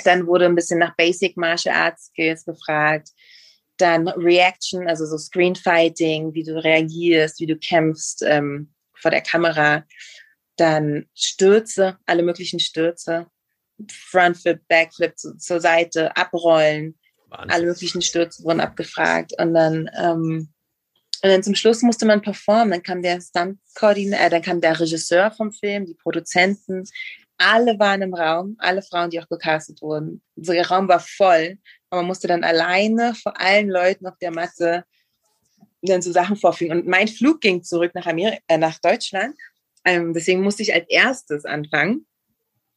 Dann 0.04 0.26
wurde 0.26 0.44
ein 0.44 0.56
bisschen 0.56 0.78
nach 0.78 0.94
Basic 0.94 1.38
Martial 1.38 1.74
Arts 1.74 2.08
Skills 2.08 2.44
gefragt. 2.44 3.08
Dann 3.78 4.08
Reaction, 4.08 4.86
also 4.88 5.06
so 5.06 5.16
Screenfighting, 5.16 6.34
wie 6.34 6.42
du 6.42 6.62
reagierst, 6.62 7.40
wie 7.40 7.46
du 7.46 7.56
kämpfst. 7.56 8.22
Ähm, 8.26 8.74
vor 9.00 9.10
der 9.10 9.22
Kamera, 9.22 9.84
dann 10.56 11.06
Stürze, 11.14 11.98
alle 12.06 12.22
möglichen 12.22 12.60
Stürze, 12.60 13.26
Frontflip, 13.90 14.60
Backflip 14.68 15.18
zu, 15.18 15.36
zur 15.36 15.60
Seite, 15.60 16.16
abrollen, 16.16 16.98
Wahnsinn. 17.28 17.50
alle 17.50 17.66
möglichen 17.66 18.02
Stürze 18.02 18.42
wurden 18.42 18.60
abgefragt 18.60 19.32
und 19.38 19.54
dann 19.54 19.90
ähm, 19.96 20.52
und 21.22 21.30
dann 21.30 21.42
zum 21.42 21.56
Schluss 21.56 21.82
musste 21.82 22.06
man 22.06 22.22
performen. 22.22 22.70
Dann 22.70 22.82
kam 22.82 23.02
der 23.02 23.20
Stunt-Koordinator, 23.20 24.26
äh, 24.26 24.30
dann 24.30 24.42
kam 24.42 24.60
der 24.60 24.78
Regisseur 24.78 25.30
vom 25.32 25.52
Film, 25.52 25.84
die 25.84 25.94
Produzenten. 25.94 26.84
Alle 27.38 27.78
waren 27.78 28.02
im 28.02 28.14
Raum, 28.14 28.56
alle 28.58 28.82
Frauen, 28.82 29.10
die 29.10 29.20
auch 29.20 29.28
gecastet 29.28 29.82
wurden. 29.82 30.22
So, 30.36 30.52
der 30.52 30.68
Raum 30.68 30.88
war 30.88 31.00
voll. 31.00 31.58
Und 31.90 31.98
man 31.98 32.06
musste 32.06 32.28
dann 32.28 32.44
alleine 32.44 33.14
vor 33.14 33.40
allen 33.40 33.68
Leuten 33.68 34.06
auf 34.06 34.16
der 34.18 34.30
Matte 34.30 34.84
dann 35.82 36.02
so 36.02 36.12
Sachen 36.12 36.36
vorführen. 36.36 36.78
Und 36.78 36.86
mein 36.86 37.08
Flug 37.08 37.40
ging 37.40 37.62
zurück 37.62 37.92
nach, 37.94 38.06
Amerika, 38.06 38.38
äh, 38.48 38.58
nach 38.58 38.78
Deutschland. 38.78 39.36
Ähm, 39.84 40.12
deswegen 40.12 40.42
musste 40.42 40.62
ich 40.62 40.74
als 40.74 40.86
erstes 40.88 41.44
anfangen, 41.44 42.06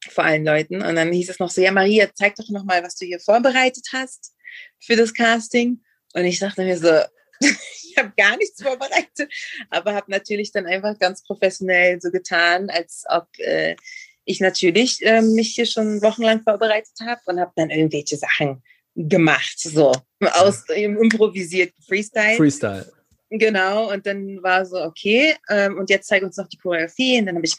vor 0.08 0.24
allen 0.24 0.44
Leuten. 0.44 0.82
Und 0.82 0.94
dann 0.96 1.12
hieß 1.12 1.30
es 1.30 1.38
noch 1.38 1.50
so, 1.50 1.60
ja, 1.60 1.72
Maria, 1.72 2.08
zeig 2.14 2.36
doch 2.36 2.48
noch 2.48 2.64
mal, 2.64 2.82
was 2.82 2.96
du 2.96 3.04
hier 3.04 3.20
vorbereitet 3.20 3.88
hast 3.92 4.32
für 4.80 4.96
das 4.96 5.12
Casting. 5.14 5.82
Und 6.14 6.24
ich 6.24 6.38
dachte 6.38 6.64
mir 6.64 6.78
so, 6.78 6.88
ich 7.40 7.94
habe 7.98 8.12
gar 8.16 8.36
nichts 8.36 8.62
vorbereitet, 8.62 9.32
aber 9.70 9.94
habe 9.94 10.10
natürlich 10.10 10.52
dann 10.52 10.66
einfach 10.66 10.98
ganz 10.98 11.22
professionell 11.24 12.00
so 12.00 12.10
getan, 12.10 12.70
als 12.70 13.04
ob 13.08 13.26
äh, 13.38 13.76
ich 14.24 14.40
natürlich 14.40 15.04
äh, 15.04 15.22
mich 15.22 15.54
hier 15.54 15.66
schon 15.66 16.00
wochenlang 16.02 16.42
vorbereitet 16.42 16.94
habe 17.00 17.20
und 17.26 17.40
habe 17.40 17.52
dann 17.56 17.70
irgendwelche 17.70 18.16
Sachen 18.16 18.62
gemacht, 18.94 19.58
so 19.58 19.92
aus 20.20 20.64
dem 20.64 20.96
improvisierten 20.98 21.82
Freestyle. 21.82 22.36
Freestyle. 22.36 22.92
Genau, 23.30 23.90
und 23.90 24.06
dann 24.06 24.42
war 24.42 24.66
so, 24.66 24.76
okay, 24.76 25.34
ähm, 25.48 25.78
und 25.78 25.88
jetzt 25.88 26.06
zeig 26.06 26.22
uns 26.22 26.36
noch 26.36 26.48
die 26.48 26.58
Choreografie. 26.58 27.18
Und 27.18 27.26
dann 27.26 27.36
habe 27.36 27.46
ich 27.46 27.56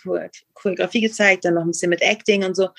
Choreografie 0.54 1.02
gezeigt, 1.02 1.46
dann 1.46 1.56
noch 1.56 1.64
ein 1.64 1.72
bisschen 1.72 1.90
mit 1.90 2.02
Acting 2.02 2.44
und 2.44 2.56
so. 2.56 2.70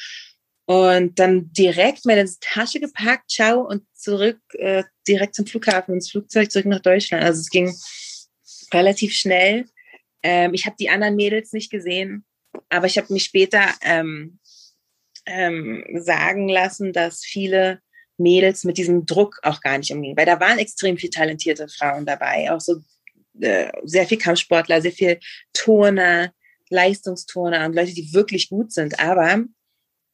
Und 0.66 1.18
dann 1.18 1.52
direkt 1.52 2.06
meine 2.06 2.24
Tasche 2.40 2.78
gepackt, 2.78 3.30
ciao, 3.30 3.62
und 3.62 3.82
zurück, 3.92 4.38
äh, 4.52 4.84
direkt 5.08 5.34
zum 5.34 5.44
Flughafen, 5.46 5.94
ins 5.94 6.10
Flugzeug 6.10 6.50
zurück 6.52 6.66
nach 6.66 6.80
Deutschland. 6.80 7.24
Also 7.24 7.40
es 7.40 7.50
ging 7.50 7.74
relativ 8.72 9.12
schnell. 9.12 9.66
Ähm, 10.22 10.54
ich 10.54 10.64
habe 10.64 10.76
die 10.78 10.88
anderen 10.88 11.16
Mädels 11.16 11.52
nicht 11.52 11.70
gesehen, 11.70 12.24
aber 12.68 12.86
ich 12.86 12.96
habe 12.96 13.12
mich 13.12 13.24
später 13.24 13.74
ähm, 13.82 14.38
ähm, 15.26 15.84
sagen 15.96 16.48
lassen, 16.48 16.92
dass 16.92 17.24
viele 17.24 17.80
Mädels 18.16 18.64
mit 18.64 18.78
diesem 18.78 19.06
Druck 19.06 19.38
auch 19.42 19.60
gar 19.60 19.78
nicht 19.78 19.92
umgehen. 19.92 20.16
Weil 20.16 20.26
da 20.26 20.40
waren 20.40 20.58
extrem 20.58 20.96
viel 20.96 21.10
talentierte 21.10 21.68
Frauen 21.68 22.06
dabei, 22.06 22.52
auch 22.52 22.60
so 22.60 22.76
äh, 23.40 23.70
sehr 23.84 24.06
viel 24.06 24.18
Kampfsportler, 24.18 24.80
sehr 24.80 24.92
viel 24.92 25.18
Turner, 25.52 26.32
Leistungsturner 26.70 27.66
und 27.66 27.74
Leute, 27.74 27.94
die 27.94 28.12
wirklich 28.12 28.48
gut 28.48 28.72
sind. 28.72 28.98
Aber 29.00 29.44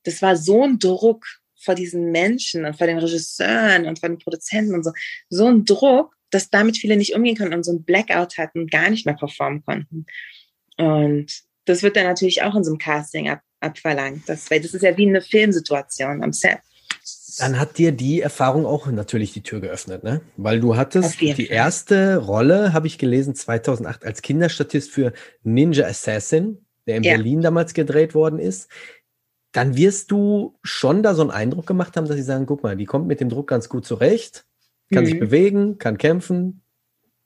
das 0.04 0.22
war 0.22 0.36
so 0.36 0.64
ein 0.64 0.78
Druck 0.78 1.26
vor 1.56 1.74
diesen 1.74 2.10
Menschen 2.10 2.64
und 2.64 2.76
vor 2.76 2.86
den 2.86 2.98
Regisseuren 2.98 3.86
und 3.86 3.98
vor 3.98 4.08
den 4.08 4.18
Produzenten 4.18 4.74
und 4.74 4.84
so, 4.84 4.92
so 5.28 5.46
ein 5.46 5.64
Druck, 5.64 6.14
dass 6.30 6.48
damit 6.48 6.78
viele 6.78 6.96
nicht 6.96 7.14
umgehen 7.14 7.36
konnten 7.36 7.54
und 7.54 7.64
so 7.64 7.72
ein 7.72 7.84
Blackout 7.84 8.38
hatten 8.38 8.60
und 8.60 8.70
gar 8.70 8.88
nicht 8.88 9.04
mehr 9.04 9.16
performen 9.16 9.62
konnten. 9.64 10.06
Und 10.78 11.42
das 11.66 11.82
wird 11.82 11.96
dann 11.96 12.06
natürlich 12.06 12.42
auch 12.42 12.54
in 12.54 12.64
so 12.64 12.70
einem 12.70 12.78
Casting 12.78 13.28
ab, 13.28 13.42
abverlangt. 13.60 14.28
Das, 14.28 14.50
weil 14.50 14.60
das 14.60 14.72
ist 14.72 14.82
ja 14.82 14.96
wie 14.96 15.08
eine 15.08 15.20
Filmsituation 15.20 16.22
am 16.22 16.32
Set. 16.32 16.60
Dann 17.40 17.58
hat 17.58 17.78
dir 17.78 17.92
die 17.92 18.20
Erfahrung 18.20 18.66
auch 18.66 18.86
natürlich 18.86 19.32
die 19.32 19.42
Tür 19.42 19.60
geöffnet, 19.60 20.04
ne? 20.04 20.20
Weil 20.36 20.60
du 20.60 20.76
hattest 20.76 21.20
die 21.20 21.46
erste 21.46 22.18
Rolle, 22.18 22.72
habe 22.72 22.86
ich 22.86 22.98
gelesen, 22.98 23.34
2008 23.34 24.04
als 24.04 24.22
Kinderstatist 24.22 24.90
für 24.90 25.12
Ninja 25.42 25.86
Assassin, 25.86 26.58
der 26.86 26.96
in 26.96 27.02
ja. 27.02 27.14
Berlin 27.14 27.40
damals 27.40 27.74
gedreht 27.74 28.14
worden 28.14 28.38
ist. 28.38 28.68
Dann 29.52 29.76
wirst 29.76 30.10
du 30.10 30.58
schon 30.62 31.02
da 31.02 31.14
so 31.14 31.22
einen 31.22 31.30
Eindruck 31.30 31.66
gemacht 31.66 31.96
haben, 31.96 32.06
dass 32.06 32.16
sie 32.16 32.22
sagen, 32.22 32.46
guck 32.46 32.62
mal, 32.62 32.76
die 32.76 32.84
kommt 32.84 33.08
mit 33.08 33.20
dem 33.20 33.28
Druck 33.28 33.48
ganz 33.48 33.68
gut 33.68 33.84
zurecht, 33.84 34.44
kann 34.92 35.04
mhm. 35.04 35.08
sich 35.08 35.18
bewegen, 35.18 35.78
kann 35.78 35.98
kämpfen, 35.98 36.62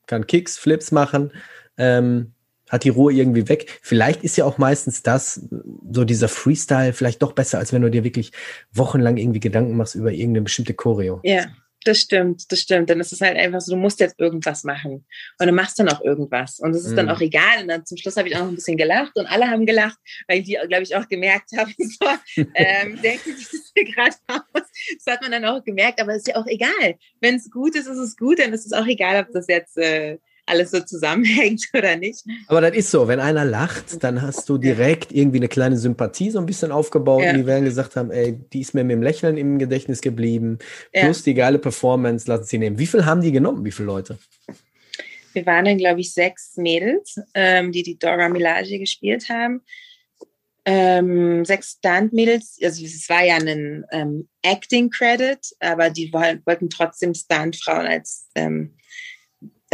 kann 0.07 0.27
Kicks, 0.27 0.57
Flips 0.57 0.93
machen. 0.93 1.33
Ähm, 1.77 2.33
hat 2.69 2.85
die 2.85 2.89
Ruhe 2.89 3.13
irgendwie 3.13 3.49
weg. 3.49 3.79
Vielleicht 3.83 4.23
ist 4.25 4.37
ja 4.37 4.45
auch 4.45 4.59
meistens 4.59 5.03
das, 5.03 5.49
so 5.91 6.05
dieser 6.05 6.29
Freestyle, 6.29 6.93
vielleicht 6.93 7.23
doch 7.23 7.33
besser, 7.33 7.59
als 7.59 7.73
wenn 7.73 7.83
du 7.83 7.91
dir 7.91 8.05
wirklich 8.05 8.33
wochenlang 8.73 9.17
irgendwie 9.17 9.41
Gedanken 9.41 9.77
machst 9.77 9.95
über 9.95 10.13
irgendeine 10.13 10.43
bestimmte 10.43 10.75
Choreo. 10.75 11.21
Ja, 11.23 11.47
das 11.85 12.01
stimmt, 12.01 12.51
das 12.51 12.61
stimmt. 12.61 12.89
Dann 12.91 12.99
ist 13.01 13.13
es 13.13 13.21
halt 13.21 13.37
einfach 13.37 13.61
so, 13.61 13.75
du 13.75 13.81
musst 13.81 14.01
jetzt 14.01 14.19
irgendwas 14.19 14.65
machen. 14.65 15.07
Und 15.39 15.47
du 15.47 15.53
machst 15.53 15.79
dann 15.79 15.89
auch 15.91 16.01
irgendwas. 16.01 16.59
Und 16.59 16.75
es 16.75 16.85
ist 16.85 16.93
mm. 16.93 16.97
dann 16.97 17.11
auch 17.11 17.21
egal. 17.21 17.61
Und 17.61 17.69
dann 17.69 17.85
zum 17.85 17.99
Schluss 17.99 18.17
habe 18.17 18.29
ich 18.29 18.37
auch 18.37 18.41
noch 18.41 18.49
ein 18.49 18.55
bisschen 18.55 18.77
gelacht 18.77 19.13
und 19.17 19.27
alle 19.27 19.49
haben 19.49 19.67
gelacht, 19.67 19.99
weil 20.27 20.43
die, 20.43 20.59
glaube 20.69 20.83
ich, 20.83 20.97
auch 20.97 21.07
gemerkt 21.09 21.51
haben, 21.57 21.75
so, 21.79 22.09
ähm, 22.55 22.99
denken 23.03 23.37
sich 23.37 23.49
das 23.51 23.73
hier 23.77 23.85
gerade 23.85 24.17
aus. 24.29 24.63
Das 25.05 25.15
hat 25.15 25.23
man 25.23 25.31
dann 25.31 25.45
auch 25.45 25.63
gemerkt, 25.63 26.01
aber 26.01 26.13
es 26.13 26.19
ist 26.19 26.29
ja 26.29 26.37
auch 26.37 26.47
egal. 26.47 26.97
Wenn 27.21 27.37
es 27.37 27.51
gut 27.51 27.77
ist, 27.77 27.87
ist 27.87 27.99
es 27.99 28.17
gut, 28.17 28.39
dann 28.39 28.53
ist 28.53 28.67
es 28.67 28.73
auch 28.73 28.87
egal, 28.87 29.23
ob 29.23 29.33
das 29.33 29.47
jetzt 29.49 29.77
äh, 29.77 30.19
alles 30.47 30.71
so 30.71 30.81
zusammenhängt 30.81 31.69
oder 31.75 31.97
nicht. 31.97 32.25
Aber 32.49 32.61
das 32.61 32.75
ist 32.75 32.91
so, 32.91 33.09
wenn 33.09 33.21
einer 33.21 33.45
lacht, 33.45 34.03
dann 34.03 34.23
hast 34.23 34.49
du 34.49 34.59
direkt 34.59 35.13
irgendwie 35.13 35.39
eine 35.39 35.49
kleine 35.49 35.77
Sympathie 35.77 36.31
so 36.31 36.39
ein 36.39 36.47
bisschen 36.47 36.73
aufgebaut. 36.73 37.23
Ja. 37.23 37.31
Und 37.31 37.39
die 37.39 37.47
werden 37.47 37.65
gesagt 37.65 37.97
haben, 37.97 38.11
ey, 38.11 38.39
die 38.53 38.61
ist 38.61 38.75
mir 38.75 38.85
mit 38.85 38.95
dem 38.95 39.03
Lächeln 39.03 39.37
im 39.37 39.59
Gedächtnis 39.59 40.01
geblieben. 40.01 40.59
Plus 40.93 41.19
ja. 41.19 41.25
die 41.25 41.35
geile 41.35 41.59
Performance, 41.59 42.29
lassen 42.29 42.45
sie 42.45 42.59
nehmen. 42.59 42.79
Wie 42.79 42.87
viel 42.87 43.05
haben 43.05 43.21
die 43.21 43.33
genommen? 43.33 43.65
Wie 43.65 43.73
viele 43.73 43.87
Leute? 43.87 44.19
Wir 45.33 45.47
waren 45.47 45.65
dann, 45.65 45.79
glaube 45.79 46.01
ich, 46.01 46.13
sechs 46.13 46.57
Mädels, 46.57 47.17
ähm, 47.35 47.73
die 47.73 47.83
die 47.83 47.99
Dora 47.99 48.29
Milaje 48.29 48.79
gespielt 48.79 49.29
haben. 49.29 49.63
Ähm, 50.67 51.45
sechs 51.45 51.73
Stunt-Mädels, 51.73 52.59
also 52.63 52.83
es 52.87 53.07
war 53.11 53.23
ja 53.23 53.37
ein 53.37 53.85
ähm, 53.93 54.29
Acting-Credit, 54.41 55.39
aber 55.61 55.91
die 55.91 56.11
wollten 56.11 56.71
trotzdem 56.71 57.13
Stunt-Frauen 57.13 57.87
als 57.87 58.31
ähm, 58.35 58.75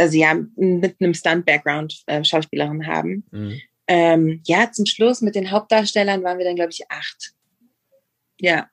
also 0.01 0.17
ja, 0.17 0.33
mit 0.55 0.95
einem 0.99 1.13
Stunt-Background 1.13 2.03
äh, 2.07 2.23
Schauspielerin 2.23 2.87
haben. 2.87 3.23
Mhm. 3.31 3.61
Ähm, 3.87 4.41
ja, 4.45 4.71
zum 4.71 4.85
Schluss 4.85 5.21
mit 5.21 5.35
den 5.35 5.51
Hauptdarstellern 5.51 6.23
waren 6.23 6.37
wir 6.37 6.45
dann, 6.45 6.55
glaube 6.55 6.71
ich, 6.71 6.89
acht. 6.89 7.33
Ja. 8.39 8.69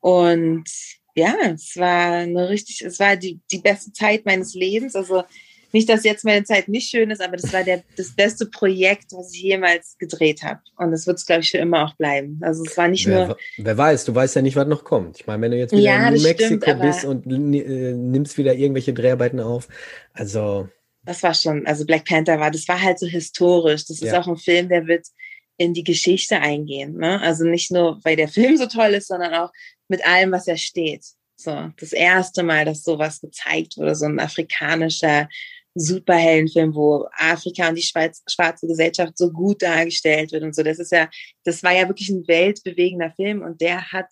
Und 0.00 0.68
ja, 1.14 1.34
es 1.52 1.76
war 1.76 2.12
eine 2.12 2.48
richtig, 2.48 2.82
es 2.82 3.00
war 3.00 3.16
die, 3.16 3.40
die 3.50 3.58
beste 3.58 3.92
Zeit 3.92 4.24
meines 4.24 4.54
Lebens. 4.54 4.94
Also 4.94 5.24
nicht, 5.76 5.90
dass 5.90 6.04
jetzt 6.04 6.24
meine 6.24 6.42
Zeit 6.42 6.68
nicht 6.68 6.88
schön 6.88 7.10
ist, 7.10 7.20
aber 7.20 7.36
das 7.36 7.52
war 7.52 7.62
der, 7.62 7.82
das 7.98 8.16
beste 8.16 8.46
Projekt, 8.46 9.12
was 9.12 9.34
ich 9.34 9.42
jemals 9.42 9.96
gedreht 9.98 10.42
habe. 10.42 10.60
Und 10.78 10.90
das 10.90 11.06
wird 11.06 11.18
es, 11.18 11.26
glaube 11.26 11.42
ich, 11.42 11.50
für 11.50 11.58
immer 11.58 11.84
auch 11.84 11.94
bleiben. 11.96 12.40
Also 12.42 12.64
es 12.64 12.76
war 12.78 12.88
nicht 12.88 13.06
wer, 13.06 13.26
nur. 13.26 13.36
Wer 13.58 13.76
weiß, 13.76 14.06
du 14.06 14.14
weißt 14.14 14.36
ja 14.36 14.42
nicht, 14.42 14.56
was 14.56 14.66
noch 14.66 14.84
kommt. 14.84 15.20
Ich 15.20 15.26
meine, 15.26 15.42
wenn 15.42 15.50
du 15.50 15.58
jetzt 15.58 15.72
wieder 15.72 15.82
ja, 15.82 16.08
in 16.08 16.14
New 16.14 16.22
Mexico 16.22 16.62
stimmt, 16.62 16.80
bist 16.80 17.04
und 17.04 17.26
äh, 17.26 17.92
nimmst 17.92 18.38
wieder 18.38 18.54
irgendwelche 18.54 18.94
Dreharbeiten 18.94 19.38
auf, 19.38 19.68
also. 20.14 20.68
Das 21.04 21.22
war 21.22 21.34
schon, 21.34 21.66
also 21.66 21.84
Black 21.84 22.06
Panther 22.06 22.40
war, 22.40 22.50
das 22.50 22.66
war 22.66 22.80
halt 22.80 22.98
so 22.98 23.06
historisch. 23.06 23.84
Das 23.84 24.00
ist 24.00 24.12
ja. 24.12 24.18
auch 24.18 24.26
ein 24.26 24.38
Film, 24.38 24.70
der 24.70 24.86
wird 24.86 25.06
in 25.58 25.74
die 25.74 25.84
Geschichte 25.84 26.40
eingehen. 26.40 26.96
Ne? 26.96 27.20
Also 27.20 27.44
nicht 27.44 27.70
nur, 27.70 28.00
weil 28.02 28.16
der 28.16 28.28
Film 28.28 28.56
so 28.56 28.66
toll 28.66 28.94
ist, 28.94 29.08
sondern 29.08 29.34
auch 29.34 29.52
mit 29.88 30.04
allem, 30.06 30.32
was 30.32 30.48
er 30.48 30.56
steht. 30.56 31.04
So, 31.36 31.70
das 31.78 31.92
erste 31.92 32.42
Mal, 32.42 32.64
dass 32.64 32.82
sowas 32.82 33.20
gezeigt 33.20 33.76
wurde, 33.76 33.94
so 33.94 34.06
ein 34.06 34.18
afrikanischer 34.18 35.28
Superheldenfilm, 35.76 36.74
wo 36.74 37.06
Afrika 37.12 37.68
und 37.68 37.76
die 37.76 37.82
Schweiz, 37.82 38.22
schwarze 38.26 38.66
Gesellschaft 38.66 39.16
so 39.16 39.30
gut 39.30 39.62
dargestellt 39.62 40.32
wird 40.32 40.42
und 40.42 40.54
so. 40.54 40.62
Das 40.62 40.78
ist 40.78 40.92
ja, 40.92 41.08
das 41.44 41.62
war 41.62 41.72
ja 41.72 41.86
wirklich 41.86 42.08
ein 42.08 42.26
weltbewegender 42.26 43.12
Film 43.12 43.42
und 43.42 43.60
der 43.60 43.92
hat 43.92 44.06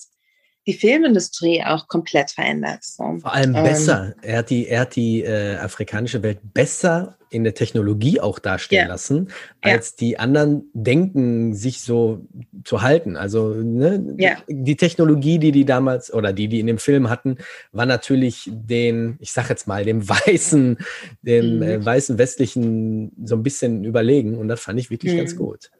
die 0.66 0.72
Filmindustrie 0.72 1.62
auch 1.62 1.88
komplett 1.88 2.30
verändert. 2.30 2.82
So. 2.82 3.18
Vor 3.20 3.32
allem 3.32 3.54
ähm, 3.54 3.64
besser. 3.64 4.14
er 4.22 4.38
hat 4.38 4.50
die, 4.50 4.66
er 4.68 4.80
hat 4.80 4.96
die 4.96 5.22
äh, 5.22 5.56
afrikanische 5.56 6.22
Welt 6.22 6.38
besser 6.42 7.18
in 7.30 7.44
der 7.44 7.54
Technologie 7.54 8.20
auch 8.20 8.38
darstellen 8.38 8.86
ja. 8.86 8.88
lassen, 8.88 9.28
als 9.60 9.90
ja. 9.90 9.96
die 10.00 10.18
anderen 10.18 10.70
denken, 10.72 11.54
sich 11.54 11.80
so 11.80 12.26
zu 12.64 12.80
halten. 12.80 13.16
Also 13.16 13.48
ne, 13.48 14.14
ja. 14.18 14.36
die 14.48 14.76
Technologie, 14.76 15.38
die 15.38 15.50
die 15.50 15.64
damals 15.64 16.14
oder 16.14 16.32
die 16.32 16.48
die 16.48 16.60
in 16.60 16.68
dem 16.68 16.78
Film 16.78 17.10
hatten, 17.10 17.38
war 17.72 17.86
natürlich 17.86 18.48
den, 18.52 19.16
ich 19.20 19.32
sag 19.32 19.50
jetzt 19.50 19.66
mal, 19.66 19.84
dem 19.84 20.08
weißen, 20.08 20.78
dem 21.22 21.56
mhm. 21.56 21.62
äh, 21.62 21.84
weißen 21.84 22.18
westlichen 22.18 23.12
so 23.24 23.34
ein 23.34 23.42
bisschen 23.42 23.84
überlegen. 23.84 24.38
Und 24.38 24.48
das 24.48 24.60
fand 24.60 24.78
ich 24.78 24.90
wirklich 24.90 25.12
mhm. 25.12 25.18
ganz 25.18 25.36
gut. 25.36 25.70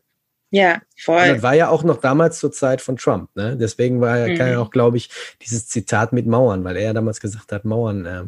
Ja, 0.55 0.81
voll. 0.97 1.21
Und 1.21 1.29
das 1.31 1.43
war 1.43 1.55
ja 1.55 1.69
auch 1.69 1.83
noch 1.83 2.01
damals 2.01 2.39
zur 2.39 2.53
Zeit 2.53 2.81
von 2.81 2.97
Trump, 2.97 3.29
ne? 3.35 3.57
Deswegen 3.57 4.01
war 4.01 4.19
ja, 4.19 4.29
mhm. 4.29 4.53
ja 4.53 4.61
auch, 4.61 4.71
glaube 4.71 4.97
ich, 4.99 5.11
dieses 5.43 5.67
Zitat 5.67 6.13
mit 6.13 6.27
Mauern, 6.27 6.63
weil 6.63 6.77
er 6.77 6.85
ja 6.85 6.93
damals 6.93 7.21
gesagt 7.21 7.51
hat, 7.51 7.65
Mauern, 7.65 8.07
äh, 8.07 8.23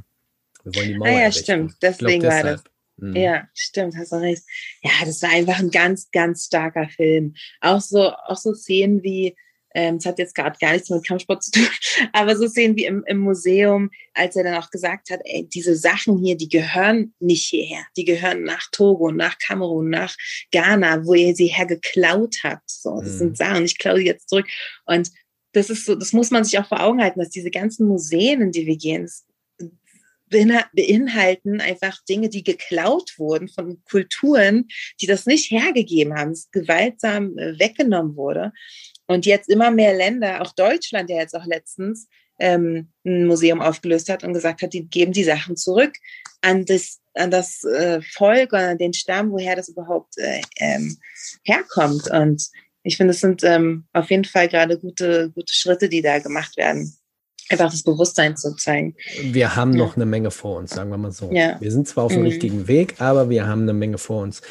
wir 0.64 0.74
wollen 0.74 0.88
die 0.88 0.98
Mauern. 0.98 1.08
Ah 1.08 1.12
ja, 1.12 1.20
errichten. 1.20 1.44
stimmt. 1.44 1.74
Deswegen 1.80 2.20
glaub, 2.20 2.32
war 2.32 2.42
das. 2.42 2.64
Mhm. 2.96 3.14
Ja, 3.14 3.44
stimmt, 3.54 3.96
hast 3.96 4.10
du 4.10 4.16
recht. 4.16 4.42
Ja, 4.82 4.90
das 5.04 5.22
war 5.22 5.30
einfach 5.30 5.60
ein 5.60 5.70
ganz, 5.70 6.10
ganz 6.10 6.46
starker 6.46 6.88
Film. 6.88 7.34
Auch 7.60 7.80
so, 7.80 8.10
auch 8.10 8.38
so 8.38 8.54
Szenen 8.54 9.04
wie, 9.04 9.36
ähm, 9.76 9.96
es 9.96 10.06
hat 10.06 10.18
jetzt 10.18 10.34
gerade 10.34 10.56
gar 10.58 10.72
nichts 10.72 10.88
mit 10.88 11.06
Kampfsport 11.06 11.44
zu 11.44 11.50
tun, 11.50 11.68
aber 12.14 12.34
so 12.34 12.46
sehen 12.46 12.76
wie 12.76 12.86
im, 12.86 13.04
im 13.06 13.18
Museum, 13.18 13.90
als 14.14 14.34
er 14.34 14.44
dann 14.44 14.54
auch 14.54 14.70
gesagt 14.70 15.10
hat, 15.10 15.20
ey, 15.24 15.46
diese 15.46 15.76
Sachen 15.76 16.16
hier, 16.16 16.34
die 16.34 16.48
gehören 16.48 17.12
nicht 17.20 17.44
hierher. 17.44 17.84
Die 17.94 18.06
gehören 18.06 18.44
nach 18.44 18.70
Togo, 18.72 19.12
nach 19.12 19.36
Kamerun, 19.38 19.90
nach 19.90 20.16
Ghana, 20.50 21.04
wo 21.04 21.12
ihr 21.12 21.36
sie 21.36 21.48
hergeklaut 21.48 22.36
habt. 22.42 22.70
So, 22.70 23.02
das 23.02 23.12
mhm. 23.12 23.18
sind 23.18 23.36
Sachen, 23.36 23.64
ich 23.66 23.78
klaue 23.78 23.98
sie 23.98 24.06
jetzt 24.06 24.30
zurück. 24.30 24.46
Und 24.86 25.10
das 25.52 25.68
ist 25.68 25.84
so, 25.84 25.94
das 25.94 26.14
muss 26.14 26.30
man 26.30 26.44
sich 26.44 26.58
auch 26.58 26.66
vor 26.66 26.82
Augen 26.82 27.02
halten, 27.02 27.20
dass 27.20 27.28
diese 27.28 27.50
ganzen 27.50 27.86
Museen, 27.86 28.40
in 28.40 28.52
die 28.52 28.66
wir 28.66 28.78
gehen, 28.78 29.10
beinhalten 30.28 31.60
einfach 31.60 32.02
Dinge, 32.08 32.30
die 32.30 32.42
geklaut 32.42 33.12
wurden 33.18 33.48
von 33.48 33.82
Kulturen, 33.84 34.68
die 35.00 35.06
das 35.06 35.26
nicht 35.26 35.50
hergegeben 35.50 36.14
haben, 36.14 36.30
es 36.30 36.50
gewaltsam 36.50 37.36
äh, 37.38 37.58
weggenommen 37.58 38.16
wurde. 38.16 38.52
Und 39.06 39.26
jetzt 39.26 39.48
immer 39.48 39.70
mehr 39.70 39.94
Länder, 39.94 40.42
auch 40.42 40.52
Deutschland 40.52 41.10
ja 41.10 41.16
jetzt 41.16 41.34
auch 41.34 41.46
letztens, 41.46 42.08
ähm, 42.38 42.88
ein 43.04 43.26
Museum 43.26 43.60
aufgelöst 43.60 44.08
hat 44.08 44.24
und 44.24 44.32
gesagt 44.32 44.62
hat, 44.62 44.72
die 44.72 44.88
geben 44.88 45.12
die 45.12 45.24
Sachen 45.24 45.56
zurück 45.56 45.92
an 46.42 46.64
das, 46.64 47.00
an 47.14 47.30
das 47.30 47.64
äh, 47.64 48.00
Volk 48.02 48.52
oder 48.52 48.70
an 48.70 48.78
den 48.78 48.92
Stamm, 48.92 49.30
woher 49.30 49.56
das 49.56 49.68
überhaupt 49.68 50.18
äh, 50.18 50.42
ähm, 50.58 50.98
herkommt. 51.44 52.10
Und 52.10 52.48
ich 52.82 52.96
finde, 52.96 53.12
es 53.12 53.20
sind 53.20 53.42
ähm, 53.42 53.84
auf 53.92 54.10
jeden 54.10 54.24
Fall 54.24 54.48
gerade 54.48 54.78
gute, 54.78 55.30
gute 55.30 55.52
Schritte, 55.52 55.88
die 55.88 56.02
da 56.02 56.18
gemacht 56.18 56.56
werden. 56.56 56.96
Einfach 57.48 57.70
das 57.70 57.84
Bewusstsein 57.84 58.36
zu 58.36 58.56
zeigen. 58.56 58.96
Wir 59.22 59.54
haben 59.54 59.72
ja. 59.72 59.78
noch 59.78 59.96
eine 59.96 60.04
Menge 60.04 60.32
vor 60.32 60.58
uns, 60.58 60.72
sagen 60.72 60.90
wir 60.90 60.98
mal 60.98 61.12
so. 61.12 61.30
Ja. 61.32 61.60
Wir 61.60 61.70
sind 61.70 61.86
zwar 61.86 62.04
auf 62.04 62.12
dem 62.12 62.22
mhm. 62.22 62.26
richtigen 62.26 62.68
Weg, 62.68 63.00
aber 63.00 63.30
wir 63.30 63.46
haben 63.46 63.62
eine 63.62 63.72
Menge 63.72 63.98
vor 63.98 64.22
uns. 64.22 64.42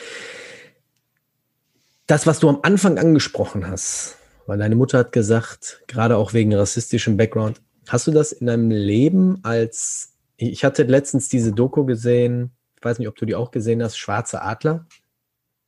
Das, 2.07 2.25
was 2.25 2.39
du 2.39 2.47
am 2.47 2.59
Anfang 2.61 2.97
angesprochen 2.97 3.67
hast, 3.67 4.15
weil 4.45 4.57
deine 4.57 4.75
Mutter 4.75 4.99
hat 4.99 5.11
gesagt, 5.11 5.81
gerade 5.87 6.17
auch 6.17 6.33
wegen 6.33 6.53
rassistischem 6.53 7.17
Background, 7.17 7.61
hast 7.87 8.07
du 8.07 8.11
das 8.11 8.31
in 8.31 8.47
deinem 8.47 8.71
Leben 8.71 9.39
als, 9.43 10.13
ich 10.37 10.63
hatte 10.63 10.83
letztens 10.83 11.29
diese 11.29 11.51
Doku 11.51 11.85
gesehen, 11.85 12.51
ich 12.77 12.83
weiß 12.83 12.99
nicht, 12.99 13.07
ob 13.07 13.15
du 13.15 13.25
die 13.25 13.35
auch 13.35 13.51
gesehen 13.51 13.81
hast, 13.81 13.97
Schwarze 13.97 14.41
Adler. 14.41 14.85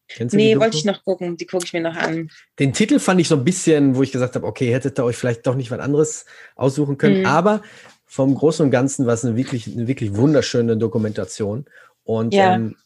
Kennst 0.09 0.33
du 0.33 0.37
nee, 0.37 0.57
wollte 0.57 0.77
ich 0.77 0.85
noch 0.85 1.03
gucken, 1.03 1.35
die 1.35 1.45
gucke 1.45 1.65
ich 1.65 1.73
mir 1.73 1.81
noch 1.81 1.95
an. 1.95 2.29
Den 2.59 2.71
Titel 2.71 2.99
fand 2.99 3.19
ich 3.19 3.27
so 3.27 3.35
ein 3.35 3.43
bisschen, 3.43 3.95
wo 3.95 4.03
ich 4.03 4.11
gesagt 4.11 4.35
habe, 4.35 4.47
okay, 4.47 4.71
hättet 4.71 4.99
ihr 4.99 5.03
euch 5.03 5.17
vielleicht 5.17 5.45
doch 5.47 5.55
nicht 5.55 5.69
was 5.69 5.79
anderes 5.79 6.25
aussuchen 6.55 6.97
können, 6.97 7.19
mhm. 7.19 7.25
aber 7.25 7.61
vom 8.05 8.33
Großen 8.33 8.65
und 8.65 8.71
Ganzen 8.71 9.05
war 9.05 9.15
es 9.15 9.25
eine 9.25 9.35
wirklich, 9.35 9.67
eine 9.67 9.87
wirklich 9.87 10.15
wunderschöne 10.15 10.77
Dokumentation. 10.77 11.65
Und 12.05 12.33
ja. 12.33 12.55
ähm, 12.55 12.77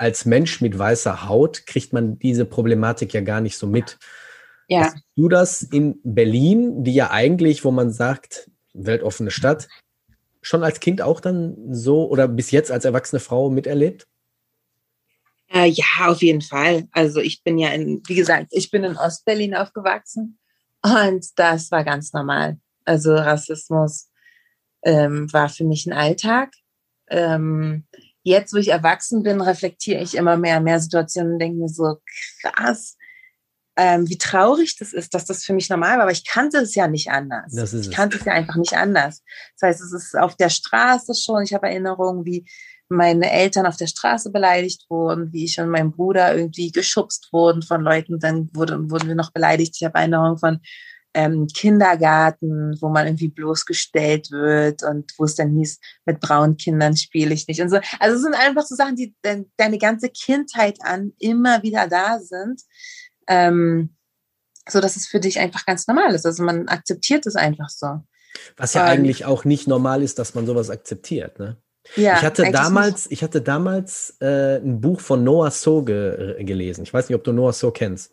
als 0.00 0.24
Mensch 0.24 0.62
mit 0.62 0.78
weißer 0.78 1.28
Haut 1.28 1.66
kriegt 1.66 1.92
man 1.92 2.18
diese 2.18 2.46
Problematik 2.46 3.12
ja 3.12 3.20
gar 3.20 3.42
nicht 3.42 3.58
so 3.58 3.66
mit. 3.66 3.98
Ja. 4.66 4.84
Hast 4.84 4.96
du 5.14 5.28
das 5.28 5.62
in 5.62 6.00
Berlin, 6.02 6.84
die 6.84 6.94
ja 6.94 7.10
eigentlich, 7.10 7.66
wo 7.66 7.70
man 7.70 7.92
sagt, 7.92 8.50
weltoffene 8.72 9.30
Stadt, 9.30 9.68
schon 10.40 10.64
als 10.64 10.80
Kind 10.80 11.02
auch 11.02 11.20
dann 11.20 11.74
so 11.74 12.08
oder 12.08 12.28
bis 12.28 12.50
jetzt 12.50 12.72
als 12.72 12.86
erwachsene 12.86 13.20
Frau 13.20 13.50
miterlebt? 13.50 14.06
Äh, 15.52 15.66
ja, 15.66 16.06
auf 16.06 16.22
jeden 16.22 16.40
Fall. 16.40 16.88
Also 16.92 17.20
ich 17.20 17.42
bin 17.42 17.58
ja 17.58 17.68
in, 17.68 18.00
wie 18.06 18.14
gesagt, 18.14 18.46
ich 18.52 18.70
bin 18.70 18.84
in 18.84 18.96
Ostberlin 18.96 19.54
aufgewachsen 19.54 20.38
und 20.82 21.26
das 21.36 21.70
war 21.70 21.84
ganz 21.84 22.14
normal. 22.14 22.58
Also 22.86 23.14
Rassismus 23.14 24.08
ähm, 24.82 25.30
war 25.30 25.50
für 25.50 25.64
mich 25.64 25.84
ein 25.84 25.92
Alltag. 25.92 26.54
Ähm, 27.08 27.84
jetzt, 28.22 28.52
wo 28.52 28.58
ich 28.58 28.68
erwachsen 28.68 29.22
bin, 29.22 29.40
reflektiere 29.40 30.02
ich 30.02 30.14
immer 30.14 30.36
mehr, 30.36 30.60
mehr 30.60 30.80
Situationen 30.80 31.34
und 31.34 31.38
denke 31.38 31.58
mir 31.58 31.68
so, 31.68 31.96
krass, 32.42 32.96
ähm, 33.76 34.08
wie 34.08 34.18
traurig 34.18 34.76
das 34.78 34.92
ist, 34.92 35.14
dass 35.14 35.24
das 35.24 35.44
für 35.44 35.54
mich 35.54 35.70
normal 35.70 35.96
war. 35.96 36.02
Aber 36.02 36.12
ich 36.12 36.26
kannte 36.26 36.58
es 36.58 36.74
ja 36.74 36.86
nicht 36.86 37.10
anders. 37.10 37.52
ich 37.72 37.90
kannte 37.90 38.18
es 38.18 38.24
ja 38.24 38.32
einfach 38.32 38.56
nicht 38.56 38.74
anders. 38.74 39.22
Das 39.58 39.68
heißt, 39.68 39.80
es 39.80 39.92
ist 39.92 40.18
auf 40.18 40.36
der 40.36 40.50
Straße 40.50 41.14
schon. 41.14 41.44
Ich 41.44 41.54
habe 41.54 41.68
Erinnerungen, 41.68 42.24
wie 42.24 42.44
meine 42.90 43.30
Eltern 43.30 43.66
auf 43.66 43.76
der 43.76 43.86
Straße 43.86 44.30
beleidigt 44.30 44.84
wurden, 44.90 45.32
wie 45.32 45.44
ich 45.44 45.58
und 45.60 45.70
mein 45.70 45.92
Bruder 45.92 46.36
irgendwie 46.36 46.72
geschubst 46.72 47.28
wurden 47.32 47.62
von 47.62 47.82
Leuten. 47.82 48.18
Dann 48.18 48.50
wurde, 48.52 48.90
wurden 48.90 49.08
wir 49.08 49.14
noch 49.14 49.32
beleidigt. 49.32 49.76
Ich 49.76 49.84
habe 49.84 49.98
Erinnerungen 49.98 50.38
von 50.38 50.60
ähm, 51.14 51.46
Kindergarten, 51.48 52.76
wo 52.80 52.88
man 52.88 53.06
irgendwie 53.06 53.28
bloßgestellt 53.28 54.30
wird 54.30 54.82
und 54.82 55.12
wo 55.18 55.24
es 55.24 55.34
dann 55.34 55.56
hieß, 55.56 55.78
mit 56.06 56.20
braunen 56.20 56.56
Kindern 56.56 56.96
spiele 56.96 57.34
ich 57.34 57.48
nicht 57.48 57.60
und 57.60 57.68
so. 57.68 57.80
Also 57.98 58.16
es 58.16 58.22
sind 58.22 58.34
einfach 58.34 58.64
so 58.64 58.74
Sachen, 58.74 58.96
die 58.96 59.14
de 59.24 59.44
deine 59.56 59.78
ganze 59.78 60.08
Kindheit 60.08 60.78
an 60.82 61.12
immer 61.18 61.62
wieder 61.62 61.88
da 61.88 62.20
sind. 62.20 62.62
Ähm, 63.28 63.96
so 64.68 64.80
dass 64.80 64.96
es 64.96 65.06
für 65.06 65.20
dich 65.20 65.38
einfach 65.38 65.66
ganz 65.66 65.86
normal 65.86 66.14
ist. 66.14 66.26
Also 66.26 66.42
man 66.42 66.68
akzeptiert 66.68 67.26
es 67.26 67.36
einfach 67.36 67.68
so. 67.68 68.00
Was 68.56 68.74
ja 68.74 68.84
um, 68.84 68.88
eigentlich 68.88 69.24
auch 69.24 69.44
nicht 69.44 69.66
normal 69.66 70.02
ist, 70.02 70.18
dass 70.18 70.34
man 70.34 70.46
sowas 70.46 70.70
akzeptiert, 70.70 71.38
ne? 71.38 71.56
Ja, 71.96 72.18
ich 72.18 72.22
hatte 72.22 72.50
damals, 72.52 73.06
nicht. 73.06 73.12
ich 73.12 73.22
hatte 73.22 73.40
damals 73.40 74.16
äh, 74.20 74.58
ein 74.58 74.80
Buch 74.80 75.00
von 75.00 75.24
Noah 75.24 75.50
So 75.50 75.82
ge 75.82 76.44
gelesen. 76.44 76.82
Ich 76.82 76.92
weiß 76.92 77.08
nicht, 77.08 77.16
ob 77.16 77.24
du 77.24 77.32
Noah 77.32 77.52
So 77.52 77.70
kennst. 77.70 78.12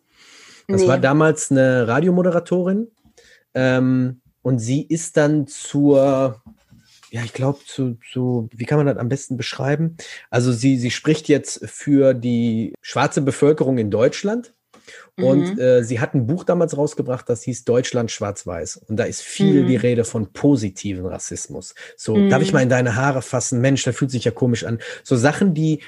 Das 0.68 0.82
nee. 0.82 0.88
war 0.88 0.98
damals 0.98 1.50
eine 1.52 1.88
Radiomoderatorin 1.88 2.88
ähm, 3.54 4.22
und 4.42 4.60
sie 4.60 4.82
ist 4.82 5.18
dann 5.18 5.48
zur, 5.48 6.42
ja, 7.10 7.24
ich 7.24 7.34
glaube, 7.34 7.60
zu, 7.66 7.98
zu, 8.12 8.50
wie 8.54 8.66
kann 8.66 8.78
man 8.78 8.88
das 8.88 8.98
am 8.98 9.10
besten 9.10 9.38
beschreiben? 9.38 9.98
Also 10.30 10.52
sie, 10.52 10.78
sie 10.78 10.92
spricht 10.92 11.28
jetzt 11.28 11.66
für 11.70 12.14
die 12.14 12.74
schwarze 12.82 13.22
Bevölkerung 13.22 13.78
in 13.78 13.92
Deutschland. 13.92 14.54
Und 15.18 15.56
mhm. 15.56 15.60
äh, 15.60 15.84
sie 15.84 16.00
hat 16.00 16.14
ein 16.14 16.28
Buch 16.28 16.44
damals 16.44 16.78
rausgebracht, 16.78 17.28
das 17.28 17.44
hieß 17.44 17.66
Deutschland 17.66 18.12
schwarz-weiß. 18.12 18.78
Und 18.78 18.98
da 18.98 19.04
ist 19.04 19.22
viel 19.22 19.64
mhm. 19.64 19.68
die 19.68 19.76
Rede 19.76 20.06
von 20.06 20.32
positiven 20.32 21.06
Rassismus. 21.06 21.74
So, 21.98 22.16
mhm. 22.16 22.30
darf 22.30 22.42
ich 22.42 22.54
mal 22.54 22.62
in 22.62 22.70
deine 22.70 22.96
Haare 22.96 23.22
fassen? 23.22 23.60
Mensch, 23.60 23.84
der 23.84 23.94
fühlt 23.94 24.12
sich 24.12 24.24
ja 24.24 24.32
komisch 24.32 24.64
an. 24.64 24.80
So 25.04 25.16
Sachen, 25.18 25.54
die, 25.54 25.82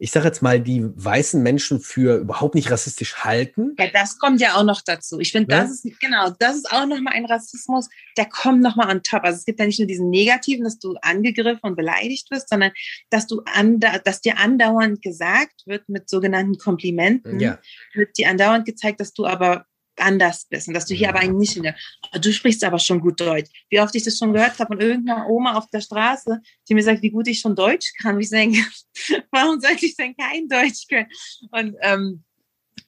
ich 0.00 0.12
sage 0.12 0.26
jetzt 0.26 0.42
mal, 0.42 0.60
die 0.60 0.84
weißen 0.84 1.42
Menschen 1.42 1.80
für 1.80 2.18
überhaupt 2.18 2.54
nicht 2.54 2.70
rassistisch 2.70 3.16
halten. 3.16 3.74
Ja, 3.78 3.88
das 3.92 4.18
kommt 4.18 4.40
ja 4.40 4.54
auch 4.54 4.62
noch 4.62 4.80
dazu. 4.80 5.18
Ich 5.18 5.32
finde, 5.32 5.52
ja? 5.52 5.62
das 5.62 5.84
ist, 5.84 6.00
genau, 6.00 6.30
das 6.38 6.56
ist 6.56 6.70
auch 6.70 6.86
nochmal 6.86 7.14
ein 7.14 7.26
Rassismus, 7.26 7.88
der 8.16 8.26
kommt 8.26 8.62
nochmal 8.62 8.90
on 8.90 9.02
top. 9.02 9.24
Also 9.24 9.38
es 9.38 9.44
gibt 9.44 9.58
ja 9.58 9.66
nicht 9.66 9.80
nur 9.80 9.88
diesen 9.88 10.08
negativen, 10.08 10.64
dass 10.64 10.78
du 10.78 10.94
angegriffen 11.02 11.60
und 11.62 11.76
beleidigt 11.76 12.30
wirst, 12.30 12.48
sondern 12.48 12.70
dass 13.10 13.26
du 13.26 13.42
anda 13.52 13.98
dass 13.98 14.20
dir 14.20 14.38
andauernd 14.38 15.02
gesagt 15.02 15.62
wird 15.66 15.88
mit 15.88 16.08
sogenannten 16.08 16.58
Komplimenten, 16.58 17.40
ja. 17.40 17.58
wird 17.94 18.16
dir 18.16 18.28
andauernd 18.28 18.66
gezeigt, 18.66 19.00
dass 19.00 19.12
du 19.12 19.26
aber 19.26 19.66
anders 20.00 20.46
bist 20.48 20.68
und 20.68 20.74
dass 20.74 20.86
du 20.86 20.94
hier 20.94 21.08
aber 21.08 21.20
eigentlich 21.20 21.56
nicht, 21.56 21.74
oh, 22.14 22.18
du 22.18 22.32
sprichst 22.32 22.64
aber 22.64 22.78
schon 22.78 23.00
gut 23.00 23.20
Deutsch. 23.20 23.50
Wie 23.70 23.80
oft 23.80 23.94
ich 23.94 24.04
das 24.04 24.18
schon 24.18 24.32
gehört 24.32 24.58
habe 24.58 24.74
von 24.74 24.80
irgendeiner 24.80 25.28
Oma 25.28 25.54
auf 25.54 25.68
der 25.70 25.80
Straße, 25.80 26.40
die 26.68 26.74
mir 26.74 26.82
sagt, 26.82 27.02
wie 27.02 27.10
gut 27.10 27.28
ich 27.28 27.40
schon 27.40 27.56
Deutsch 27.56 27.92
kann. 28.00 28.20
ich 28.20 28.30
denke, 28.30 28.58
warum 29.30 29.60
sollte 29.60 29.86
ich 29.86 29.96
denn 29.96 30.16
kein 30.16 30.48
Deutsch 30.48 30.86
können? 30.88 31.08
Und, 31.50 31.76
ähm, 31.82 32.24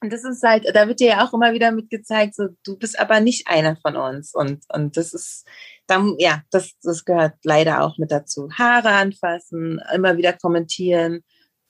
und 0.03 0.13
das 0.13 0.25
ist 0.25 0.43
halt, 0.43 0.65
da 0.75 0.89
wird 0.89 1.01
dir 1.01 1.09
ja 1.09 1.25
auch 1.25 1.35
immer 1.35 1.53
wieder 1.53 1.73
mitgezeigt, 1.73 2.35
so, 2.35 2.49
du 2.65 2.79
bist 2.79 2.99
aber 2.99 3.21
nicht 3.21 3.49
einer 3.49 3.77
von 3.77 3.97
uns. 3.97 4.35
Und, 4.35 4.65
und 4.73 4.97
das 4.97 5.13
ist, 5.13 5.47
dann, 5.87 6.15
ja, 6.19 6.43
das, 6.51 6.73
das 6.83 7.05
gehört 7.05 7.35
leider 7.43 7.83
auch 7.83 7.99
mit 7.99 8.11
dazu. 8.11 8.49
Haare 8.53 8.91
anfassen, 8.91 9.81
immer 9.95 10.17
wieder 10.17 10.33
kommentieren, 10.33 11.23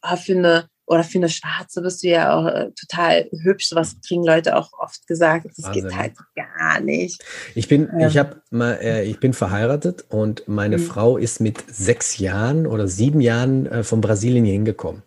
oh, 0.03 0.17
für 0.17 0.33
eine 0.33 0.69
oder 0.91 1.05
für 1.05 1.19
eine 1.19 1.29
Schwarze 1.29 1.83
bist 1.83 2.03
du 2.03 2.09
ja 2.09 2.37
auch 2.37 2.47
äh, 2.47 2.73
total 2.73 3.31
hübsch. 3.45 3.71
Was 3.75 3.97
kriegen 4.05 4.25
Leute 4.25 4.57
auch 4.57 4.73
oft 4.77 5.07
gesagt. 5.07 5.47
Das 5.47 5.65
Wahnsinn. 5.65 5.85
geht 5.85 5.97
halt 5.97 6.13
gar 6.35 6.81
nicht. 6.81 7.25
Ich 7.55 7.69
bin, 7.69 7.89
ähm. 7.93 8.09
ich 8.09 8.19
habe 8.19 8.43
mal, 8.51 8.73
äh, 8.83 9.05
ich 9.05 9.21
bin 9.21 9.33
verheiratet 9.33 10.05
und 10.09 10.49
meine 10.49 10.79
mhm. 10.79 10.83
Frau 10.83 11.17
ist 11.17 11.41
mit 11.41 11.63
sechs 11.73 12.19
Jahren 12.19 12.67
oder 12.67 12.89
sieben 12.89 13.21
Jahren 13.21 13.67
äh, 13.67 13.85
von 13.85 14.01
Brasilien 14.01 14.45
hier 14.45 14.55
hingekommen. 14.55 15.05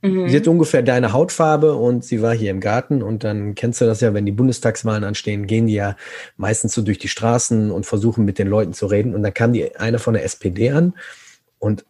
Mhm. 0.00 0.30
Sie 0.30 0.36
hat 0.36 0.48
ungefähr 0.48 0.82
deine 0.82 1.12
Hautfarbe 1.12 1.74
und 1.74 2.06
sie 2.06 2.22
war 2.22 2.34
hier 2.34 2.50
im 2.50 2.60
Garten 2.60 3.02
und 3.02 3.22
dann 3.22 3.54
kennst 3.54 3.82
du 3.82 3.84
das 3.84 4.00
ja, 4.00 4.14
wenn 4.14 4.24
die 4.24 4.32
Bundestagswahlen 4.32 5.04
anstehen, 5.04 5.46
gehen 5.46 5.66
die 5.66 5.74
ja 5.74 5.96
meistens 6.38 6.72
so 6.72 6.80
durch 6.80 6.98
die 6.98 7.08
Straßen 7.08 7.70
und 7.70 7.84
versuchen 7.84 8.24
mit 8.24 8.38
den 8.38 8.48
Leuten 8.48 8.72
zu 8.72 8.86
reden 8.86 9.14
und 9.14 9.22
dann 9.22 9.34
kam 9.34 9.52
die 9.52 9.76
eine 9.76 9.98
von 9.98 10.14
der 10.14 10.24
SPD 10.24 10.70
an 10.70 10.94
und 11.58 11.84